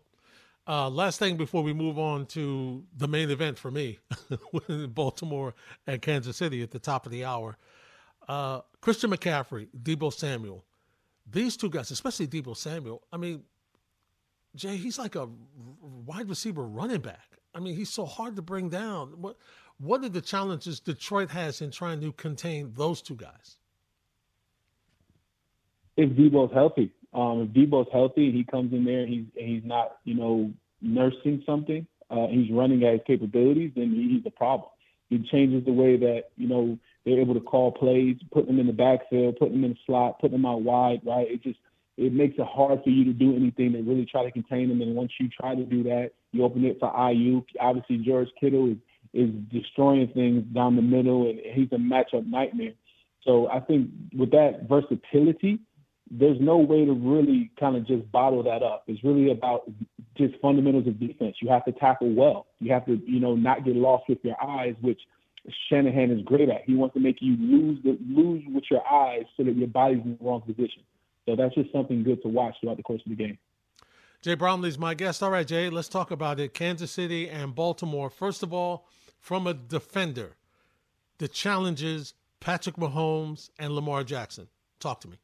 Uh, 0.68 0.90
last 0.90 1.18
thing 1.18 1.38
before 1.38 1.64
we 1.64 1.72
move 1.72 1.98
on 1.98 2.26
to 2.26 2.84
the 2.98 3.08
main 3.08 3.30
event 3.30 3.58
for 3.58 3.72
me, 3.72 4.00
Baltimore 4.90 5.54
and 5.86 6.02
Kansas 6.02 6.36
City 6.36 6.62
at 6.62 6.72
the 6.72 6.80
top 6.80 7.06
of 7.06 7.12
the 7.12 7.24
hour. 7.24 7.58
Uh, 8.28 8.62
Christian 8.82 9.12
McCaffrey, 9.12 9.70
Deebo 9.82 10.12
Samuel, 10.12 10.66
these 11.30 11.56
two 11.56 11.70
guys, 11.70 11.90
especially 11.92 12.28
Deebo 12.28 12.56
Samuel. 12.56 13.02
I 13.14 13.18
mean, 13.18 13.44
Jay, 14.56 14.76
he's 14.76 15.00
like 15.00 15.16
a 15.16 15.30
wide 15.80 16.28
receiver 16.28 16.64
running 16.64 17.02
back. 17.02 17.38
I 17.54 17.60
mean, 17.60 17.76
he's 17.76 17.90
so 17.90 18.06
hard 18.06 18.36
to 18.36 18.42
bring 18.42 18.70
down. 18.70 19.22
What 19.22 19.38
what 19.80 20.04
are 20.04 20.10
the 20.10 20.22
challenges 20.22 20.80
Detroit 20.80 21.30
has 21.30 21.62
in 21.62 21.72
trying 21.72 22.02
to 22.02 22.12
contain 22.12 22.74
those 22.76 23.02
two 23.02 23.16
guys? 23.16 23.58
If 25.98 26.12
Deebo's 26.12 26.54
healthy. 26.54 26.92
Um, 27.14 27.42
if 27.42 27.50
Deebo's 27.50 27.90
healthy 27.92 28.32
he 28.32 28.44
comes 28.44 28.72
in 28.74 28.86
there 28.86 29.02
and 29.02 29.10
he's 29.10 29.26
and 29.38 29.50
he's 29.50 29.66
not, 29.66 29.98
you 30.06 30.14
know, 30.14 30.52
nursing 30.82 31.44
something, 31.46 31.86
uh, 32.10 32.28
he's 32.28 32.52
running 32.52 32.84
at 32.84 32.94
his 32.94 33.02
capabilities, 33.06 33.72
then 33.76 33.92
he's 33.92 34.26
a 34.26 34.36
problem. 34.36 34.70
He 35.10 35.20
changes 35.32 35.66
the 35.66 35.74
way 35.74 35.98
that 35.98 36.26
you 36.38 36.48
know 36.48 36.78
they're 37.06 37.20
able 37.20 37.34
to 37.34 37.42
call 37.42 37.72
plays, 37.72 38.18
put 38.32 38.46
them 38.48 38.60
in 38.60 38.68
the 38.68 38.74
backfield, 38.74 39.38
put 39.38 39.52
them 39.52 39.64
in 39.64 39.72
the 39.72 39.78
slot, 39.86 40.20
put 40.20 40.32
them 40.32 40.46
out 40.46 40.62
wide. 40.62 41.02
Right? 41.04 41.28
It 41.30 41.44
just 41.44 41.60
it 41.98 42.14
makes 42.14 42.36
it 42.38 42.46
hard 42.46 42.84
for 42.84 42.90
you 42.90 43.04
to 43.06 43.14
do 43.14 43.36
anything 43.36 43.74
to 43.74 43.82
really 43.82 44.06
try 44.06 44.24
to 44.24 44.32
contain 44.32 44.70
them. 44.70 44.82
And 44.82 44.96
once 44.96 45.12
you 45.20 45.30
try 45.30 45.56
to 45.56 45.64
do 45.64 45.84
that, 45.84 46.12
you 46.32 46.44
open 46.44 46.64
it 46.66 46.78
for 46.80 46.94
Aiyuk. 46.94 47.46
Obviously, 47.60 47.98
George 47.98 48.30
Kittle 48.40 48.72
is 48.72 48.78
is 49.14 49.30
destroying 49.52 50.10
things 50.10 50.44
down 50.54 50.76
the 50.76 50.82
middle, 50.82 51.30
and 51.30 51.40
he's 51.40 51.72
a 51.72 51.78
matchup 51.78 52.28
nightmare. 52.28 52.74
So 53.24 53.50
I 53.50 53.60
think 53.60 53.90
with 54.16 54.32
that 54.32 54.68
versatility, 54.70 55.60
there's 56.10 56.40
no 56.40 56.58
way 56.58 56.86
to 56.86 56.94
really 56.94 57.52
kind 57.60 57.76
of 57.76 57.86
just 57.86 58.10
bottle 58.12 58.44
that 58.44 58.64
up. 58.64 58.84
It's 58.88 59.04
really 59.04 59.32
about 59.32 59.70
just 60.18 60.36
fundamentals 60.42 60.88
of 60.88 61.00
defense. 61.00 61.36
You 61.42 61.50
have 61.50 61.66
to 61.66 61.72
tackle 61.74 62.14
well. 62.14 62.48
You 62.60 62.72
have 62.74 62.86
to, 62.86 63.00
you 63.06 63.20
know, 63.20 63.36
not 63.36 63.66
get 63.66 63.76
lost 63.76 64.06
with 64.08 64.20
your 64.24 64.42
eyes, 64.42 64.76
which 64.82 65.00
Shanahan 65.70 66.12
is 66.12 66.22
great 66.24 66.50
at. 66.50 66.64
He 66.66 66.76
wants 66.76 66.94
to 66.96 67.00
make 67.00 67.18
you 67.20 67.36
lose 67.38 67.80
the 67.84 67.98
lose 68.08 68.44
with 68.54 68.64
your 68.70 68.86
eyes 68.88 69.26
so 69.36 69.44
that 69.44 69.56
your 69.56 69.68
body's 69.68 70.02
in 70.04 70.18
the 70.20 70.26
wrong 70.26 70.42
position. 70.42 70.84
So 71.26 71.36
that's 71.36 71.56
just 71.56 71.72
something 71.72 72.04
good 72.04 72.22
to 72.24 72.30
watch 72.30 72.56
throughout 72.62 72.78
the 72.78 72.84
course 72.84 73.02
of 73.06 73.10
the 73.10 73.16
game. 73.16 73.38
Jay 74.22 74.34
Bromley's 74.34 74.80
my 74.80 74.94
guest. 74.94 75.22
All 75.22 75.30
right, 75.30 75.46
Jay, 75.46 75.70
let's 75.70 75.90
talk 75.90 76.10
about 76.10 76.40
it. 76.40 76.54
Kansas 76.54 76.92
City 76.92 77.30
and 77.30 77.54
Baltimore. 77.54 78.10
First 78.10 78.44
of 78.44 78.54
all, 78.54 78.88
from 79.20 79.46
a 79.46 79.54
defender, 79.54 80.36
the 81.18 81.28
challenges 81.28 82.14
Patrick 82.40 82.78
Mahomes 82.78 83.50
and 83.60 83.74
Lamar 83.74 84.04
Jackson. 84.04 84.48
Talk 84.80 85.02
to 85.02 85.08
me 85.08 85.18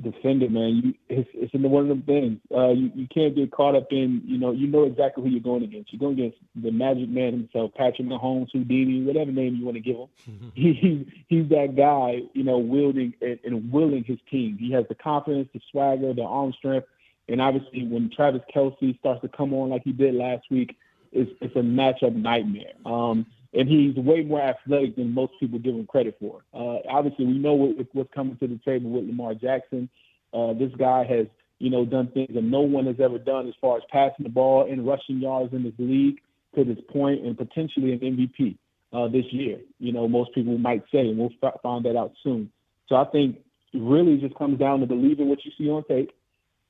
defend 0.00 0.42
it, 0.42 0.50
man. 0.50 0.82
You, 0.82 0.94
it's, 1.08 1.28
it's 1.34 1.54
in 1.54 1.62
one 1.70 1.82
of 1.82 1.88
them 1.88 2.02
things. 2.02 2.38
Uh, 2.54 2.70
you, 2.70 2.90
you 2.94 3.06
can't 3.12 3.34
get 3.34 3.52
caught 3.52 3.76
up 3.76 3.88
in, 3.90 4.22
you 4.24 4.38
know, 4.38 4.50
you 4.50 4.66
know 4.66 4.84
exactly 4.84 5.22
who 5.22 5.30
you're 5.30 5.40
going 5.40 5.62
against. 5.62 5.92
You're 5.92 6.00
going 6.00 6.18
against 6.18 6.38
the 6.54 6.70
Magic 6.70 7.08
Man 7.08 7.32
himself, 7.32 7.72
Patrick 7.74 8.08
Mahomes, 8.08 8.50
Houdini, 8.52 9.04
whatever 9.04 9.30
name 9.30 9.56
you 9.56 9.64
want 9.64 9.76
to 9.76 9.80
give 9.80 9.96
him. 9.96 10.08
Mm-hmm. 10.28 10.48
He, 10.54 11.24
he's 11.28 11.48
that 11.50 11.76
guy, 11.76 12.22
you 12.32 12.42
know, 12.42 12.58
wielding 12.58 13.14
and, 13.20 13.38
and 13.44 13.72
willing 13.72 14.04
his 14.04 14.18
team. 14.30 14.56
He 14.58 14.72
has 14.72 14.84
the 14.88 14.94
confidence, 14.94 15.48
the 15.54 15.60
swagger, 15.70 16.12
the 16.12 16.22
arm 16.22 16.52
strength, 16.58 16.86
and 17.28 17.40
obviously 17.40 17.86
when 17.86 18.10
Travis 18.14 18.42
Kelce 18.54 18.98
starts 18.98 19.22
to 19.22 19.28
come 19.28 19.54
on 19.54 19.70
like 19.70 19.82
he 19.84 19.92
did 19.92 20.14
last 20.14 20.44
week, 20.50 20.76
it's, 21.12 21.30
it's 21.40 21.54
a 21.54 21.60
matchup 21.60 22.14
nightmare. 22.14 22.72
Um, 22.84 23.26
and 23.54 23.68
he's 23.68 23.94
way 23.96 24.22
more 24.22 24.42
athletic 24.42 24.96
than 24.96 25.14
most 25.14 25.32
people 25.38 25.58
give 25.58 25.74
him 25.74 25.86
credit 25.86 26.16
for. 26.20 26.42
Uh, 26.52 26.78
obviously, 26.90 27.24
we 27.24 27.38
know 27.38 27.54
what, 27.54 27.86
what's 27.92 28.12
coming 28.12 28.36
to 28.38 28.48
the 28.48 28.60
table 28.64 28.90
with 28.90 29.04
Lamar 29.06 29.34
Jackson. 29.34 29.88
Uh, 30.32 30.52
this 30.54 30.72
guy 30.76 31.04
has, 31.04 31.26
you 31.60 31.70
know, 31.70 31.84
done 31.84 32.10
things 32.12 32.34
that 32.34 32.42
no 32.42 32.60
one 32.60 32.86
has 32.86 32.96
ever 33.00 33.18
done 33.18 33.46
as 33.46 33.54
far 33.60 33.76
as 33.76 33.82
passing 33.90 34.24
the 34.24 34.28
ball 34.28 34.66
and 34.70 34.86
rushing 34.86 35.20
yards 35.20 35.52
in 35.54 35.62
this 35.62 35.72
league. 35.78 36.20
to 36.56 36.64
this 36.64 36.78
point 36.92 37.24
and 37.24 37.36
potentially 37.36 37.92
an 37.92 38.00
MVP 38.00 38.56
uh, 38.92 39.08
this 39.08 39.24
year. 39.30 39.58
You 39.78 39.92
know, 39.92 40.08
most 40.08 40.34
people 40.34 40.58
might 40.58 40.82
say, 40.90 41.00
and 41.00 41.18
we'll 41.18 41.30
f- 41.42 41.60
find 41.62 41.84
that 41.84 41.96
out 41.96 42.12
soon. 42.22 42.50
So 42.88 42.96
I 42.96 43.04
think 43.04 43.38
really 43.72 44.16
just 44.18 44.36
comes 44.36 44.58
down 44.58 44.80
to 44.80 44.86
believing 44.86 45.28
what 45.28 45.44
you 45.44 45.52
see 45.58 45.68
on 45.68 45.84
tape. 45.84 46.10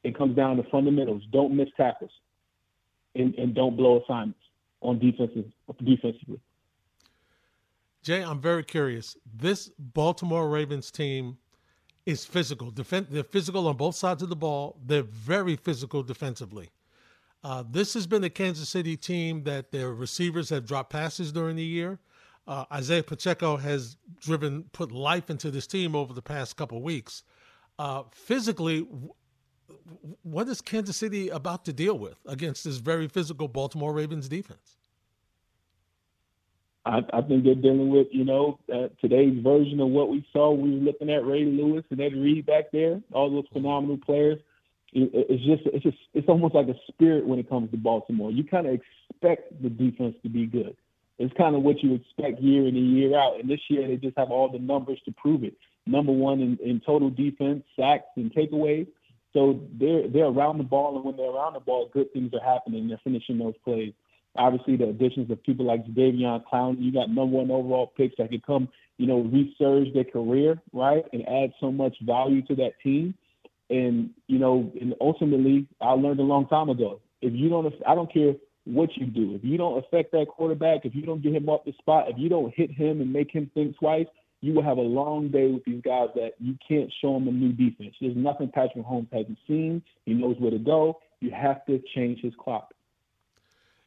It 0.03 0.17
comes 0.17 0.37
down 0.37 0.57
to 0.57 0.63
fundamentals. 0.71 1.23
Don't 1.33 1.57
miss 1.57 1.69
tackles, 1.77 2.11
and, 3.15 3.35
and 3.37 3.55
don't 3.55 3.77
blow 3.77 4.03
assignments 4.03 4.41
on 4.81 4.99
defensive 4.99 5.47
defensively. 5.83 6.41
Jay, 8.05 8.23
I'm 8.23 8.39
very 8.39 8.63
curious. 8.63 9.17
This 9.35 9.71
Baltimore 9.79 10.47
Ravens 10.51 10.91
team 10.91 11.39
is 12.05 12.27
physical. 12.27 12.71
They're 12.71 13.25
physical 13.25 13.67
on 13.67 13.79
both 13.79 13.97
sides 13.97 14.23
of 14.23 14.29
the 14.29 14.37
ball. 14.37 14.79
They're 14.85 15.03
very 15.03 15.57
physical 15.57 16.03
defensively. 16.03 16.71
Uh, 17.43 17.65
this 17.69 17.95
has 17.95 18.07
been 18.07 18.23
a 18.23 18.29
Kansas 18.29 18.69
City 18.69 18.99
team 18.99 19.43
that 19.45 19.73
their 19.73 19.95
receivers 19.95 20.51
have 20.51 20.67
dropped 20.67 20.91
passes 20.91 21.33
during 21.33 21.57
the 21.57 21.65
year. 21.65 21.99
Uh, 22.47 22.67
Isaiah 22.71 23.03
Pacheco 23.03 23.57
has 23.57 23.97
driven, 24.21 24.65
put 24.73 24.93
life 24.93 25.31
into 25.31 25.51
this 25.51 25.67
team 25.67 25.97
over 25.97 26.13
the 26.13 26.23
past 26.23 26.57
couple 26.59 26.83
weeks. 26.83 27.23
Uh, 27.79 28.03
physically, 28.13 28.87
what 30.23 30.47
is 30.47 30.61
Kansas 30.61 30.99
City 30.99 31.31
about 31.31 31.65
to 31.65 31.73
deal 31.73 31.99
with 31.99 32.19
against 32.27 32.65
this 32.65 32.77
very 32.77 33.09
physical 33.09 33.49
Baltimore 33.49 33.95
Ravens 33.95 34.29
defense? 34.29 34.77
I, 36.87 36.99
I 37.13 37.23
think 37.23 37.45
they're 37.45 37.55
dealing 37.55 37.89
with, 37.91 38.09
you 38.11 38.25
know, 38.25 38.59
uh, 38.73 38.89
today's 39.01 39.43
version 39.43 39.81
of 39.81 39.89
what 39.89 40.11
we 40.11 40.27
saw. 40.33 40.53
We 40.53 40.71
were 40.71 40.85
looking 40.85 41.11
at 41.11 41.25
Ray 41.25 41.45
Lewis 41.45 41.85
and 41.91 42.01
Ed 42.01 42.13
Reed 42.15 42.47
back 42.47 42.67
there, 42.73 43.01
all 43.13 43.31
those 43.31 43.47
phenomenal 43.53 43.99
players. 44.05 44.39
It, 44.93 45.11
it's 45.13 45.45
just, 45.45 45.75
it's 45.75 45.83
just, 45.83 45.97
it's 46.13 46.29
almost 46.29 46.55
like 46.55 46.69
a 46.69 46.79
spirit 46.89 47.27
when 47.27 47.39
it 47.39 47.49
comes 47.49 47.71
to 47.71 47.77
Baltimore. 47.77 48.31
You 48.31 48.45
kind 48.45 48.67
of 48.67 48.75
expect 48.75 49.63
the 49.63 49.71
defense 49.71 50.15
to 50.23 50.29
be 50.29 50.47
good. 50.47 50.77
It's 51.19 51.33
kind 51.39 51.55
of 51.55 51.63
what 51.63 51.83
you 51.83 51.95
expect 51.95 52.43
year 52.43 52.67
in 52.67 52.77
and 52.77 52.97
year 52.97 53.17
out. 53.19 53.41
And 53.41 53.49
this 53.49 53.61
year 53.69 53.87
they 53.87 53.97
just 53.97 54.19
have 54.19 54.31
all 54.31 54.51
the 54.51 54.59
numbers 54.59 55.01
to 55.07 55.13
prove 55.13 55.45
it. 55.45 55.57
Number 55.87 56.13
one 56.13 56.41
in, 56.41 56.59
in 56.63 56.81
total 56.85 57.11
defense, 57.11 57.63
sacks 57.79 58.05
and 58.17 58.33
takeaways. 58.35 58.87
So 59.33 59.61
they're 59.79 60.09
they're 60.09 60.27
around 60.27 60.59
the 60.59 60.65
ball, 60.65 60.95
and 60.95 61.05
when 61.05 61.17
they're 61.17 61.31
around 61.31 61.55
the 61.55 61.61
ball, 61.61 61.91
good 61.93 62.13
things 62.13 62.33
are 62.35 62.55
happening. 62.55 62.87
They're 62.89 63.01
finishing 63.03 63.39
those 63.39 63.55
plays. 63.65 63.93
Obviously, 64.37 64.77
the 64.77 64.89
additions 64.89 65.31
of 65.31 65.43
people 65.43 65.67
like 65.67 65.87
Jadeveon 65.87 66.43
Clowney, 66.53 66.83
you 66.83 66.93
got 66.93 67.09
number 67.09 67.27
one 67.27 67.51
overall 67.51 67.93
picks 67.97 68.17
that 68.19 68.31
could 68.31 68.45
come, 68.45 68.69
you 68.99 69.07
know, 69.07 69.23
resurge 69.23 69.95
their 69.95 70.05
career, 70.05 70.61
right, 70.73 71.05
and 71.13 71.27
add 71.29 71.53
so 71.61 71.71
much 71.71 71.97
value 72.03 72.43
to 72.47 72.55
that 72.57 72.73
team. 72.83 73.15
And 73.71 74.11
you 74.27 74.39
know, 74.39 74.73
and 74.81 74.95
ultimately, 75.01 75.67
I 75.81 75.93
learned 75.93 76.21
a 76.21 76.25
long 76.25 76.47
time 76.49 76.69
ago, 76.69 77.01
if 77.23 77.33
you 77.33 77.49
don't, 77.49 77.73
I 77.87 77.95
don't 77.95 78.13
care 78.13 78.35
what 78.65 78.91
you 78.97 79.07
do, 79.07 79.35
if 79.35 79.45
you 79.45 79.57
don't 79.57 79.79
affect 79.79 80.13
that 80.13 80.27
quarterback, 80.29 80.85
if 80.85 80.95
you 80.95 81.03
don't 81.03 81.23
get 81.23 81.35
him 81.35 81.49
off 81.49 81.65
the 81.65 81.73
spot, 81.79 82.09
if 82.09 82.19
you 82.19 82.29
don't 82.29 82.53
hit 82.55 82.71
him 82.71 83.01
and 83.01 83.13
make 83.13 83.31
him 83.31 83.51
think 83.55 83.79
twice, 83.79 84.07
you 84.41 84.53
will 84.53 84.63
have 84.63 84.77
a 84.77 84.83
long 84.83 85.31
day 85.31 85.51
with 85.51 85.65
these 85.65 85.81
guys 85.83 86.09
that 86.15 86.33
you 86.39 86.57
can't 86.67 86.93
show 87.01 87.15
them 87.15 87.29
a 87.29 87.31
new 87.31 87.53
defense. 87.53 87.95
There's 88.01 88.17
nothing 88.17 88.51
Patrick 88.53 88.85
Holmes 88.85 89.09
hasn't 89.11 89.39
seen. 89.49 89.83
He 90.05 90.13
knows 90.13 90.37
where 90.39 90.51
to 90.51 90.59
go. 90.59 91.01
You 91.21 91.31
have 91.31 91.65
to 91.67 91.81
change 91.95 92.21
his 92.21 92.35
clock 92.39 92.74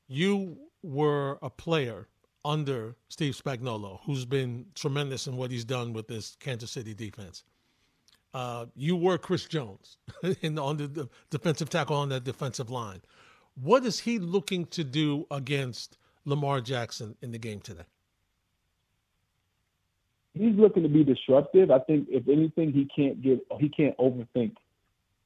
you 0.08 0.58
were 0.84 1.38
a 1.42 1.50
player 1.50 2.08
under 2.46 2.96
Steve 3.10 3.34
Spagnuolo, 3.36 4.00
who's 4.06 4.26
been 4.26 4.66
tremendous 4.74 5.28
in 5.28 5.36
what 5.36 5.52
he's 5.52 5.66
done 5.66 5.94
with 5.94 6.08
this 6.08 6.38
Kansas 6.40 6.72
City 6.72 6.94
defense. 6.94 7.44
Uh, 8.34 8.68
you 8.76 8.96
were 8.96 9.18
Chris 9.18 9.46
Jones 9.46 9.98
in 10.42 10.58
on 10.60 10.78
the 10.78 11.10
defensive 11.30 11.70
tackle 11.70 11.96
on 11.96 12.10
that 12.10 12.24
defensive 12.24 12.70
line. 12.70 13.02
What 13.62 13.86
is 13.86 14.00
he 14.00 14.20
looking 14.20 14.66
to 14.68 14.84
do 14.84 15.26
against 15.32 15.98
Lamar 16.26 16.62
Jackson 16.62 17.16
in 17.22 17.32
the 17.32 17.40
game 17.40 17.60
today? 17.60 17.86
He's 20.34 20.56
looking 20.56 20.84
to 20.84 20.90
be 20.90 21.04
disruptive. 21.04 21.72
I 21.72 21.80
think 21.80 22.08
if 22.12 22.28
anything, 22.28 22.72
he 22.72 22.86
can't 22.96 23.22
get 23.22 23.40
he 23.60 23.70
can't 23.70 23.98
overthink. 23.98 24.54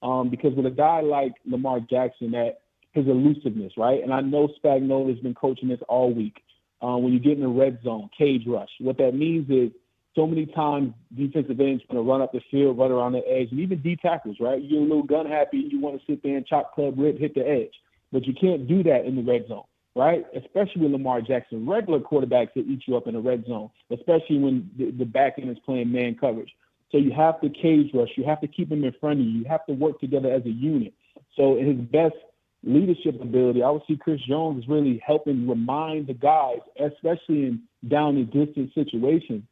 Um, 0.01 0.29
because 0.29 0.55
with 0.55 0.65
a 0.65 0.71
guy 0.71 1.01
like 1.01 1.34
Lamar 1.45 1.79
Jackson 1.82 2.32
that 2.32 2.61
his 2.92 3.08
elusiveness, 3.08 3.74
right? 3.78 4.04
And 4.04 4.14
I 4.14 4.22
know 4.22 4.50
Spagnuolo 4.64 5.10
has 5.10 5.20
been 5.20 5.34
coaching 5.34 5.70
this 5.70 5.80
all 5.88 6.14
week. 6.14 6.42
Uh, 6.82 6.98
when 6.98 7.14
you 7.14 7.20
get 7.20 7.34
in 7.34 7.42
the 7.42 7.48
red 7.48 7.80
zone, 7.84 8.10
cage 8.18 8.44
rush. 8.48 8.70
What 8.80 8.98
that 8.98 9.14
means 9.14 9.50
is 9.50 9.72
so 10.16 10.28
many 10.28 10.46
times 10.48 10.94
defensive 11.16 11.60
ends 11.60 11.84
going 11.89 12.04
to 12.04 12.10
run 12.10 12.22
up 12.22 12.32
the 12.32 12.42
field, 12.50 12.78
run 12.78 12.92
around 12.92 13.14
the 13.14 13.20
edge, 13.20 13.50
and 13.52 13.60
even 13.60 13.82
D 13.82 13.96
tackles, 13.96 14.38
right? 14.39 14.62
You're 14.62 14.82
a 14.82 14.84
little 14.84 15.04
gun 15.04 15.26
happy, 15.26 15.58
you 15.58 15.80
want 15.80 16.00
to 16.00 16.06
sit 16.06 16.24
there 16.24 16.36
and 16.36 16.46
chop 16.46 16.74
club 16.74 16.96
rip, 16.98 17.18
hit 17.18 17.36
the 17.36 17.48
edge, 17.48 17.74
but 18.12 18.26
you 18.26 18.34
can't 18.34 18.68
do 18.68 18.84
that 18.84 19.06
in 19.06 19.16
the 19.16 19.22
red 19.22 19.48
zone, 19.48 19.64
right? 19.96 20.26
Especially 20.36 20.82
with 20.82 20.92
Lamar 20.92 21.22
Jackson. 21.22 21.70
Regular 21.70 22.00
quarterbacks 22.00 22.54
that 22.56 22.66
eat 22.68 22.82
you 22.88 22.98
up 22.98 23.08
in 23.08 23.14
the 23.14 23.22
red 23.22 23.46
zone, 23.46 23.70
especially 23.92 24.39
when 24.39 24.70
the, 24.78 24.92
the 24.92 25.06
back 25.06 25.36
end 25.38 25.50
is 25.50 25.60
playing 25.66 25.92
man 25.92 26.18
coverage. 26.20 26.52
So 26.92 26.98
you 26.98 27.14
have 27.14 27.39
to 27.42 27.50
cage 27.50 27.92
rush. 27.94 28.10
You 28.18 28.26
have 28.26 28.42
to 28.42 28.48
keep 28.48 28.70
them 28.70 28.84
in 28.84 28.94
front 29.00 29.20
of 29.20 29.26
you. 29.26 29.32
You 29.32 29.46
have 29.46 29.66
to 29.68 29.74
work 29.74 30.00
together 30.00 30.30
as 30.30 30.44
a 30.46 30.50
unit. 30.50 30.94
So 31.38 31.56
his 31.56 31.78
best 31.78 32.16
leadership 32.64 33.20
ability, 33.22 33.64
I 33.64 33.70
would 33.70 33.82
see 33.88 33.97
Chris 33.97 34.20
Jones 34.28 34.66
really 34.68 35.01
helping 35.05 35.47
remind 35.47 36.07
the 36.07 36.14
guys, 36.14 36.59
especially 36.80 37.45
in 37.45 37.62
down 37.88 38.18
and 38.18 38.32
distance 38.32 38.72
situations. 38.76 39.43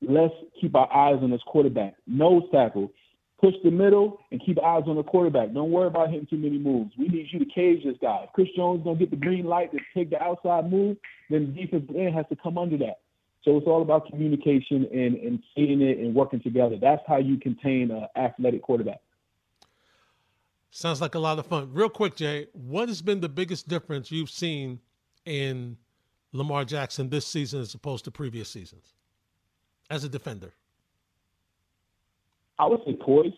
Let's 0.00 0.34
keep 0.60 0.74
our 0.74 0.92
eyes 0.92 1.18
on 1.22 1.30
this 1.30 1.42
quarterback. 1.46 1.94
Nose 2.06 2.42
tackle. 2.52 2.92
Push 3.40 3.54
the 3.64 3.70
middle 3.72 4.20
and 4.30 4.40
keep 4.44 4.62
eyes 4.62 4.84
on 4.86 4.94
the 4.94 5.02
quarterback. 5.02 5.52
Don't 5.52 5.72
worry 5.72 5.88
about 5.88 6.10
hitting 6.10 6.28
too 6.28 6.36
many 6.36 6.58
moves. 6.58 6.92
We 6.96 7.08
need 7.08 7.26
you 7.32 7.40
to 7.40 7.44
cage 7.44 7.82
this 7.84 7.96
guy. 8.00 8.24
If 8.24 8.32
Chris 8.32 8.48
Jones 8.56 8.84
don't 8.84 8.98
get 8.98 9.10
the 9.10 9.16
green 9.16 9.46
light 9.46 9.72
to 9.72 9.78
take 9.94 10.10
the 10.10 10.22
outside 10.22 10.70
move, 10.70 10.96
then 11.28 11.52
the 11.52 11.62
defensive 11.62 11.96
end 11.96 12.14
has 12.14 12.26
to 12.28 12.36
come 12.36 12.56
under 12.56 12.78
that. 12.78 13.00
So 13.44 13.56
it's 13.56 13.66
all 13.66 13.82
about 13.82 14.06
communication 14.06 14.86
and, 14.92 15.16
and 15.16 15.42
seeing 15.56 15.82
it 15.82 15.98
and 15.98 16.14
working 16.14 16.40
together. 16.40 16.76
That's 16.80 17.02
how 17.08 17.16
you 17.16 17.38
contain 17.38 17.90
an 17.90 18.06
athletic 18.16 18.62
quarterback. 18.62 19.00
Sounds 20.74 21.02
like 21.02 21.14
a 21.14 21.18
lot 21.18 21.38
of 21.38 21.44
fun. 21.44 21.68
Real 21.70 21.90
quick, 21.90 22.16
Jay, 22.16 22.46
what 22.54 22.88
has 22.88 23.02
been 23.02 23.20
the 23.20 23.28
biggest 23.28 23.68
difference 23.68 24.10
you've 24.10 24.30
seen 24.30 24.80
in 25.26 25.76
Lamar 26.32 26.64
Jackson 26.64 27.10
this 27.10 27.26
season 27.26 27.60
as 27.60 27.74
opposed 27.74 28.06
to 28.06 28.10
previous 28.10 28.48
seasons 28.48 28.94
as 29.90 30.02
a 30.02 30.08
defender? 30.08 30.54
I 32.58 32.64
would 32.64 32.80
say 32.86 32.94
poise. 32.94 33.34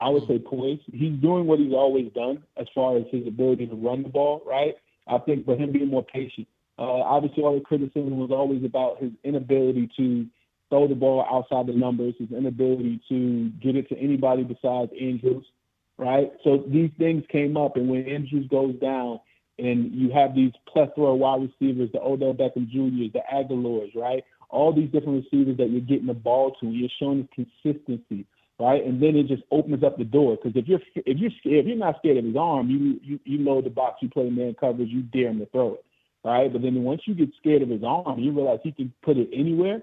I 0.00 0.08
would 0.08 0.22
mm. 0.22 0.28
say 0.28 0.38
poise. 0.38 0.78
He's 0.90 1.20
doing 1.20 1.46
what 1.46 1.58
he's 1.58 1.74
always 1.74 2.10
done 2.14 2.42
as 2.56 2.66
far 2.74 2.96
as 2.96 3.04
his 3.10 3.26
ability 3.26 3.66
to 3.66 3.74
run 3.74 4.02
the 4.02 4.08
ball, 4.08 4.42
right? 4.46 4.74
I 5.06 5.18
think 5.18 5.44
for 5.44 5.56
him 5.56 5.72
being 5.72 5.88
more 5.88 6.04
patient. 6.04 6.48
Uh, 6.78 7.02
obviously, 7.02 7.42
all 7.42 7.54
the 7.54 7.60
criticism 7.60 8.18
was 8.18 8.30
always 8.30 8.64
about 8.64 8.96
his 8.98 9.10
inability 9.24 9.90
to 9.98 10.26
throw 10.70 10.88
the 10.88 10.94
ball 10.94 11.26
outside 11.30 11.66
the 11.66 11.78
numbers, 11.78 12.14
his 12.18 12.32
inability 12.32 12.98
to 13.10 13.50
get 13.60 13.76
it 13.76 13.90
to 13.90 13.98
anybody 13.98 14.42
besides 14.42 14.90
Andrews 14.98 15.44
right? 15.98 16.32
So 16.44 16.64
these 16.68 16.90
things 16.98 17.24
came 17.30 17.56
up, 17.56 17.76
and 17.76 17.88
when 17.88 18.06
Andrews 18.08 18.46
goes 18.48 18.74
down, 18.76 19.20
and 19.58 19.92
you 19.92 20.10
have 20.12 20.34
these 20.34 20.52
plethora 20.72 21.12
of 21.12 21.18
wide 21.18 21.42
receivers, 21.42 21.90
the 21.92 22.00
Odell 22.00 22.32
Beckham 22.32 22.70
Jr.'s, 22.70 23.12
the 23.12 23.22
Agholors, 23.32 23.94
right? 23.96 24.22
All 24.50 24.72
these 24.72 24.90
different 24.90 25.24
receivers 25.24 25.56
that 25.58 25.70
you're 25.70 25.80
getting 25.80 26.06
the 26.06 26.14
ball 26.14 26.54
to, 26.60 26.66
you're 26.68 26.88
showing 27.00 27.28
consistency, 27.34 28.24
right? 28.60 28.84
And 28.84 29.02
then 29.02 29.16
it 29.16 29.26
just 29.26 29.42
opens 29.50 29.82
up 29.82 29.98
the 29.98 30.04
door 30.04 30.36
because 30.36 30.56
if 30.56 30.68
you're 30.68 30.80
if 30.94 31.18
you're 31.18 31.32
scared, 31.40 31.58
if 31.58 31.66
you're 31.66 31.76
not 31.76 31.96
scared 31.98 32.18
of 32.18 32.24
his 32.24 32.36
arm, 32.36 32.70
you 32.70 33.00
you 33.02 33.20
you 33.24 33.44
load 33.44 33.64
the 33.64 33.70
box, 33.70 33.98
you 34.00 34.08
play 34.08 34.30
man 34.30 34.54
coverage, 34.58 34.88
you 34.88 35.02
dare 35.02 35.28
him 35.28 35.40
to 35.40 35.46
throw 35.46 35.74
it, 35.74 35.84
right? 36.24 36.50
But 36.50 36.62
then 36.62 36.82
once 36.84 37.02
you 37.06 37.14
get 37.14 37.30
scared 37.38 37.62
of 37.62 37.68
his 37.68 37.82
arm, 37.84 38.20
you 38.20 38.30
realize 38.30 38.60
he 38.62 38.72
can 38.72 38.92
put 39.02 39.18
it 39.18 39.28
anywhere. 39.32 39.82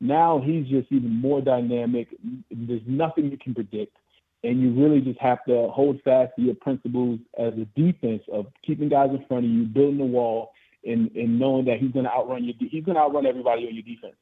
Now 0.00 0.40
he's 0.44 0.66
just 0.68 0.92
even 0.92 1.10
more 1.10 1.40
dynamic. 1.40 2.08
There's 2.50 2.82
nothing 2.86 3.30
you 3.30 3.38
can 3.38 3.54
predict 3.54 3.96
and 4.44 4.60
you 4.60 4.72
really 4.72 5.00
just 5.00 5.20
have 5.20 5.44
to 5.46 5.68
hold 5.68 6.00
fast 6.02 6.32
to 6.36 6.42
your 6.42 6.54
principles 6.56 7.18
as 7.38 7.52
a 7.54 7.64
defense 7.78 8.22
of 8.32 8.46
keeping 8.64 8.88
guys 8.88 9.10
in 9.10 9.24
front 9.26 9.44
of 9.44 9.50
you, 9.50 9.64
building 9.64 9.98
the 9.98 10.04
wall, 10.04 10.52
and, 10.84 11.10
and 11.16 11.38
knowing 11.38 11.64
that 11.64 11.78
he's 11.78 11.90
going 11.92 12.04
to 12.04 12.10
outrun 12.10 12.44
you. 12.44 12.54
He's 12.58 12.84
going 12.84 12.96
to 12.96 13.02
outrun 13.02 13.26
everybody 13.26 13.66
on 13.66 13.74
your 13.74 13.82
defense. 13.82 14.16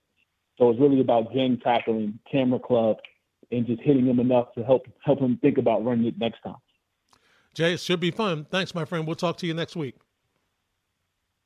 So 0.59 0.71
it's 0.71 0.81
really 0.81 1.01
about 1.01 1.33
gang 1.35 1.59
tackling, 1.63 2.19
camera 2.31 2.59
club, 2.59 2.99
and 3.51 3.67
just 3.67 3.83
hitting 3.83 4.07
him 4.07 4.21
enough 4.21 4.55
to 4.55 4.65
help 4.65 4.87
help 5.05 5.19
him 5.19 5.39
think 5.43 5.59
about 5.59 5.85
running 5.85 6.07
it 6.07 6.19
next 6.19 6.41
time. 6.43 6.57
Jay, 7.55 7.75
it 7.75 7.81
should 7.81 8.01
be 8.01 8.11
fun. 8.11 8.47
Thanks, 8.51 8.75
my 8.75 8.85
friend. 8.85 9.07
We'll 9.07 9.17
talk 9.17 9.37
to 9.39 9.47
you 9.47 9.55
next 9.55 9.77
week. 9.77 9.97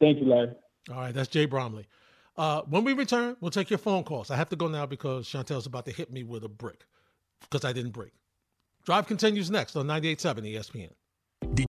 Thank 0.01 0.19
you, 0.19 0.27
Larry. 0.27 0.53
All 0.91 0.97
right, 0.97 1.15
that's 1.15 1.29
Jay 1.29 1.47
Bromley. 1.47 1.87
Uh, 2.37 2.63
when 2.63 2.85
we 2.85 2.93
return, 2.93 3.37
we'll 3.41 3.51
take 3.51 3.69
your 3.69 3.79
phone 3.79 4.05
calls. 4.05 4.31
I 4.31 4.37
have 4.37 4.49
to 4.51 4.57
go 4.57 4.69
now 4.69 4.87
because 4.87 5.27
Chantel's 5.27 5.67
about 5.67 5.85
to 5.87 5.91
hit 5.91 6.13
me 6.13 6.23
with 6.23 6.45
a 6.45 6.49
brick 6.49 6.85
because 7.43 7.65
I 7.65 7.73
didn't 7.73 7.91
break. 7.91 8.13
Drive 8.89 9.07
continues 9.07 9.51
next 9.51 9.77
on 9.77 9.87
98.7 9.87 10.55
ESPN. 10.55 10.93